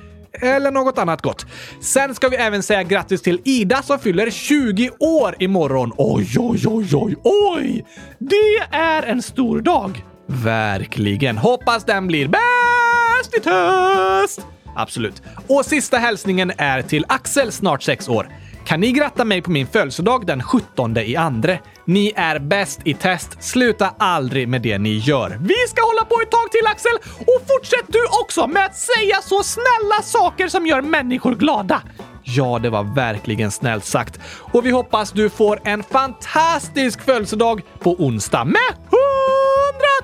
eller 0.43 0.71
något 0.71 0.99
annat 0.99 1.23
gott. 1.23 1.47
Sen 1.81 2.15
ska 2.15 2.29
vi 2.29 2.37
även 2.37 2.63
säga 2.63 2.83
grattis 2.83 3.23
till 3.23 3.41
Ida 3.45 3.83
som 3.83 3.99
fyller 3.99 4.31
20 4.31 4.91
år 4.99 5.37
imorgon. 5.39 5.93
Oj, 5.97 6.27
oj, 6.39 6.63
oj, 6.67 6.89
oj, 6.93 7.17
oj! 7.25 7.87
Det 8.19 8.77
är 8.77 9.03
en 9.03 9.23
stor 9.23 9.61
dag. 9.61 10.05
Verkligen. 10.27 11.39
Hoppas 11.39 11.85
den 11.85 12.07
blir 12.07 12.29
bäst 12.29 13.37
i 13.37 13.41
test! 13.41 14.56
Absolut. 14.77 15.23
Och 15.49 15.65
sista 15.65 15.97
hälsningen 15.97 16.53
är 16.59 16.83
till 16.83 17.05
Axel, 17.09 17.53
snart 17.53 17.83
6 17.83 18.09
år. 18.09 18.29
Kan 18.67 18.81
ni 18.81 18.93
gratta 18.93 19.25
mig 19.25 19.43
på 19.43 19.51
min 19.51 19.67
födelsedag 19.67 20.27
den 20.27 20.43
17 20.43 20.97
i 20.97 21.17
andre? 21.17 21.61
Ni 21.85 22.13
är 22.17 22.39
bäst 22.39 22.81
i 22.85 22.95
test. 22.95 23.43
Sluta 23.43 23.95
aldrig 23.99 24.49
med 24.49 24.63
det 24.63 24.79
ni 24.79 24.97
gör. 24.97 25.39
Vi 25.41 25.55
ska 25.69 25.83
hålla 25.87 26.05
på 26.05 26.21
ett 26.23 26.31
tag 26.31 26.51
till 26.51 26.67
Axel 26.67 26.93
och 27.19 27.43
fortsätt 27.49 27.87
du 27.87 28.05
också 28.23 28.47
med 28.47 28.65
att 28.65 28.77
säga 28.77 29.17
så 29.23 29.43
snälla 29.43 30.03
saker 30.03 30.49
som 30.49 30.67
gör 30.67 30.83
människor 30.83 31.35
glada. 31.35 31.83
Ja, 32.23 32.59
det 32.59 32.71
var 32.71 32.95
verkligen 32.95 33.51
snällt 33.51 33.85
sagt. 33.85 34.21
Och 34.53 34.67
vi 34.67 34.71
hoppas 34.71 35.13
du 35.13 35.31
får 35.31 35.61
en 35.65 35.83
fantastisk 35.83 37.01
födelsedag 37.01 37.63
på 37.81 37.95
onsdag 37.95 38.45
med 38.45 38.73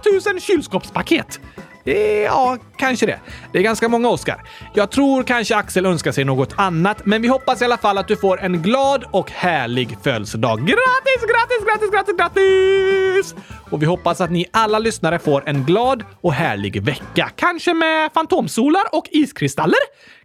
100 0.06 0.30
000 0.32 0.40
kylskåpspaket. 0.40 1.40
Eh, 1.84 1.96
ja, 1.96 2.58
kanske 2.76 3.06
det. 3.06 3.20
Det 3.52 3.58
är 3.58 3.62
ganska 3.62 3.88
många 3.88 4.08
Oscar. 4.08 4.42
Jag 4.74 4.90
tror 4.90 5.22
kanske 5.22 5.56
Axel 5.56 5.86
önskar 5.86 6.12
sig 6.12 6.24
något 6.24 6.54
annat, 6.56 7.06
men 7.06 7.22
vi 7.22 7.28
hoppas 7.28 7.62
i 7.62 7.64
alla 7.64 7.78
fall 7.78 7.98
att 7.98 8.08
du 8.08 8.16
får 8.16 8.40
en 8.40 8.62
glad 8.62 9.04
och 9.10 9.30
härlig 9.30 9.96
födelsedag. 10.04 10.58
Grattis, 10.58 11.20
grattis, 11.20 11.66
grattis, 11.66 11.90
grattis, 11.90 12.16
grattis! 12.16 13.34
Och 13.70 13.82
vi 13.82 13.86
hoppas 13.86 14.20
att 14.20 14.30
ni 14.30 14.46
alla 14.50 14.78
lyssnare 14.78 15.18
får 15.18 15.48
en 15.48 15.64
glad 15.64 16.04
och 16.20 16.32
härlig 16.32 16.82
vecka. 16.82 17.30
Kanske 17.36 17.74
med 17.74 18.10
fantomsolar 18.14 18.82
och 18.92 19.08
iskristaller? 19.10 19.78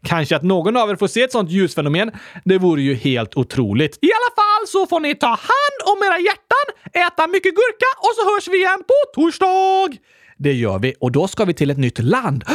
Kanske 0.03 0.35
att 0.35 0.43
någon 0.43 0.77
av 0.77 0.89
er 0.89 0.95
får 0.95 1.07
se 1.07 1.21
ett 1.21 1.31
sånt 1.31 1.49
ljusfenomen. 1.49 2.11
Det 2.45 2.57
vore 2.57 2.81
ju 2.81 2.93
helt 2.95 3.37
otroligt. 3.37 3.97
I 4.01 4.07
alla 4.07 4.35
fall 4.35 4.67
så 4.67 4.87
får 4.87 4.99
ni 4.99 5.15
ta 5.15 5.27
hand 5.27 5.77
om 5.85 6.03
era 6.03 6.19
hjärtan, 6.19 6.65
äta 6.93 7.27
mycket 7.27 7.55
gurka 7.55 7.89
och 7.97 8.11
så 8.15 8.33
hörs 8.33 8.47
vi 8.47 8.57
igen 8.57 8.83
på 8.87 9.21
torsdag! 9.21 9.97
Det 10.37 10.53
gör 10.53 10.79
vi 10.79 10.93
och 10.99 11.11
då 11.11 11.27
ska 11.27 11.45
vi 11.45 11.53
till 11.53 11.69
ett 11.69 11.77
nytt 11.77 11.99
land. 11.99 12.43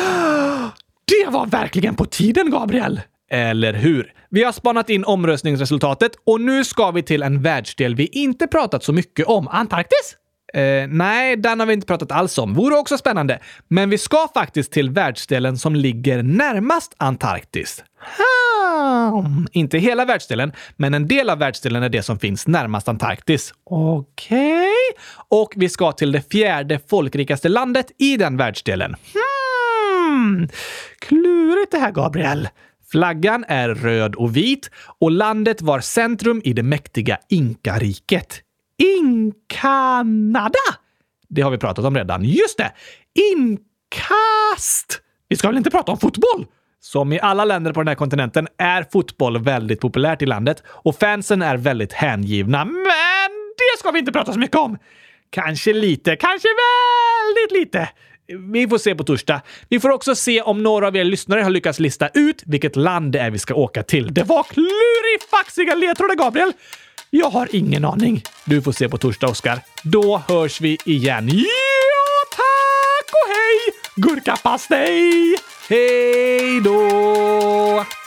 Det 1.05 1.31
var 1.31 1.47
verkligen 1.47 1.95
på 1.95 2.05
tiden, 2.05 2.51
Gabriel! 2.51 3.01
Eller 3.31 3.73
hur? 3.73 4.13
Vi 4.31 4.45
har 4.45 4.53
spanat 4.53 4.91
in 4.91 5.05
omröstningsresultatet 5.05 6.13
och 6.27 6.41
nu 6.41 6.65
ska 6.65 6.91
vi 6.91 7.03
till 7.03 7.23
en 7.23 7.43
världsdel 7.43 7.95
vi 7.95 8.07
inte 8.07 8.47
pratat 8.47 8.85
så 8.85 8.93
mycket 8.93 9.27
om. 9.27 9.49
Antarktis? 9.49 10.17
Eh, 10.55 10.89
nej, 10.89 11.37
den 11.37 11.61
har 11.61 11.67
vi 11.67 11.73
inte 11.73 11.87
pratat 11.87 12.13
alls 12.13 12.39
om. 12.39 12.55
Vore 12.55 12.77
också 12.77 12.99
spännande. 12.99 13.39
Men 13.69 13.91
vi 13.91 13.99
ska 13.99 14.29
faktiskt 14.35 14.73
till 14.73 14.91
världsdelen 14.91 15.59
som 15.59 15.75
ligger 15.75 16.23
närmast 16.23 16.95
Antarktis. 16.97 17.85
Hmm. 18.17 19.47
Inte 19.53 19.79
hela 19.79 20.05
världsdelen, 20.05 20.53
men 20.77 20.95
en 20.95 21.09
del 21.09 21.31
av 21.31 21.39
världsdelen 21.39 21.83
är 21.83 21.89
det 21.89 22.03
som 22.03 22.19
finns 22.19 22.47
närmast 22.47 22.89
Antarktis. 22.89 23.55
Okej. 23.65 24.39
Okay. 24.39 24.69
Och 25.29 25.53
vi 25.57 25.69
ska 25.69 25.93
till 25.93 26.13
det 26.13 26.33
fjärde 26.33 26.81
folkrikaste 26.91 27.49
landet 27.49 27.87
i 27.99 28.17
den 28.17 28.37
världsdelen. 28.37 28.97
Hmm. 29.13 30.49
Klurigt 30.99 31.73
det 31.73 31.79
här, 31.79 31.93
Gabriel. 31.93 32.49
Flaggan 32.91 33.45
är 33.49 33.69
röd 33.69 34.15
och 34.15 34.37
vit 34.37 34.71
och 35.01 35.11
landet 35.11 35.63
var 35.63 35.81
centrum 35.81 36.43
i 36.45 36.53
det 36.53 36.63
mäktiga 36.63 37.19
Inkariket. 37.29 38.43
Inkanada! 38.83 40.59
Det 41.29 41.43
har 41.43 41.51
vi 41.51 41.59
pratat 41.59 41.85
om 41.85 41.97
redan. 41.97 42.25
Just 42.25 42.59
det! 42.59 42.73
Inkast! 43.33 45.01
Vi 45.29 45.37
ska 45.37 45.49
väl 45.49 45.57
inte 45.57 45.71
prata 45.71 45.93
om 45.93 45.99
fotboll? 45.99 46.47
Som 46.81 47.13
i 47.13 47.21
alla 47.21 47.45
länder 47.45 47.73
på 47.73 47.81
den 47.81 47.89
här 47.89 47.95
kontinenten 47.95 48.49
är 48.59 48.87
fotboll 48.93 49.39
väldigt 49.43 49.81
populärt 49.81 50.23
i 50.23 50.27
landet 50.27 50.63
och 50.67 50.99
fansen 50.99 51.43
är 51.43 51.57
väldigt 51.57 51.93
hängivna. 51.93 52.65
Men 52.65 53.31
det 53.59 53.79
ska 53.79 53.91
vi 53.91 53.99
inte 53.99 54.13
prata 54.13 54.33
så 54.33 54.39
mycket 54.39 54.57
om! 54.57 54.79
Kanske 55.31 55.73
lite, 55.73 56.17
kanske 56.17 56.49
väldigt 56.49 57.61
lite. 57.61 57.89
Vi 58.53 58.69
får 58.69 58.79
se 58.79 58.95
på 58.95 59.05
torsdag. 59.05 59.41
Vi 59.69 59.81
får 59.81 59.91
också 59.91 60.15
se 60.15 60.43
om 60.43 60.63
några 60.63 60.87
av 60.87 60.97
er 60.97 61.05
lyssnare 61.05 61.41
har 61.41 61.51
lyckats 61.51 61.81
lista 61.81 62.09
ut 62.15 62.43
vilket 62.47 62.77
land 62.77 63.13
det 63.13 63.19
är 63.19 63.31
vi 63.31 63.39
ska 63.39 63.55
åka 63.55 63.83
till. 63.83 64.15
Det 64.15 64.23
var 64.23 64.43
klurifaxiga 64.43 65.75
ledtrådar, 65.75 66.15
Gabriel! 66.15 66.53
Jag 67.15 67.31
har 67.31 67.57
ingen 67.57 67.85
aning. 67.85 68.23
Du 68.45 68.63
får 68.63 68.73
se 68.73 68.89
på 68.89 68.99
torsdag, 68.99 69.29
Oskar. 69.29 69.61
Då 69.83 70.23
hörs 70.29 70.61
vi 70.61 70.79
igen. 70.85 71.29
Ja, 71.29 72.31
tack 72.31 73.11
och 73.13 73.29
hej! 73.29 73.75
Gurkapastej! 73.97 75.37
Hej 75.69 76.61
då! 76.61 78.02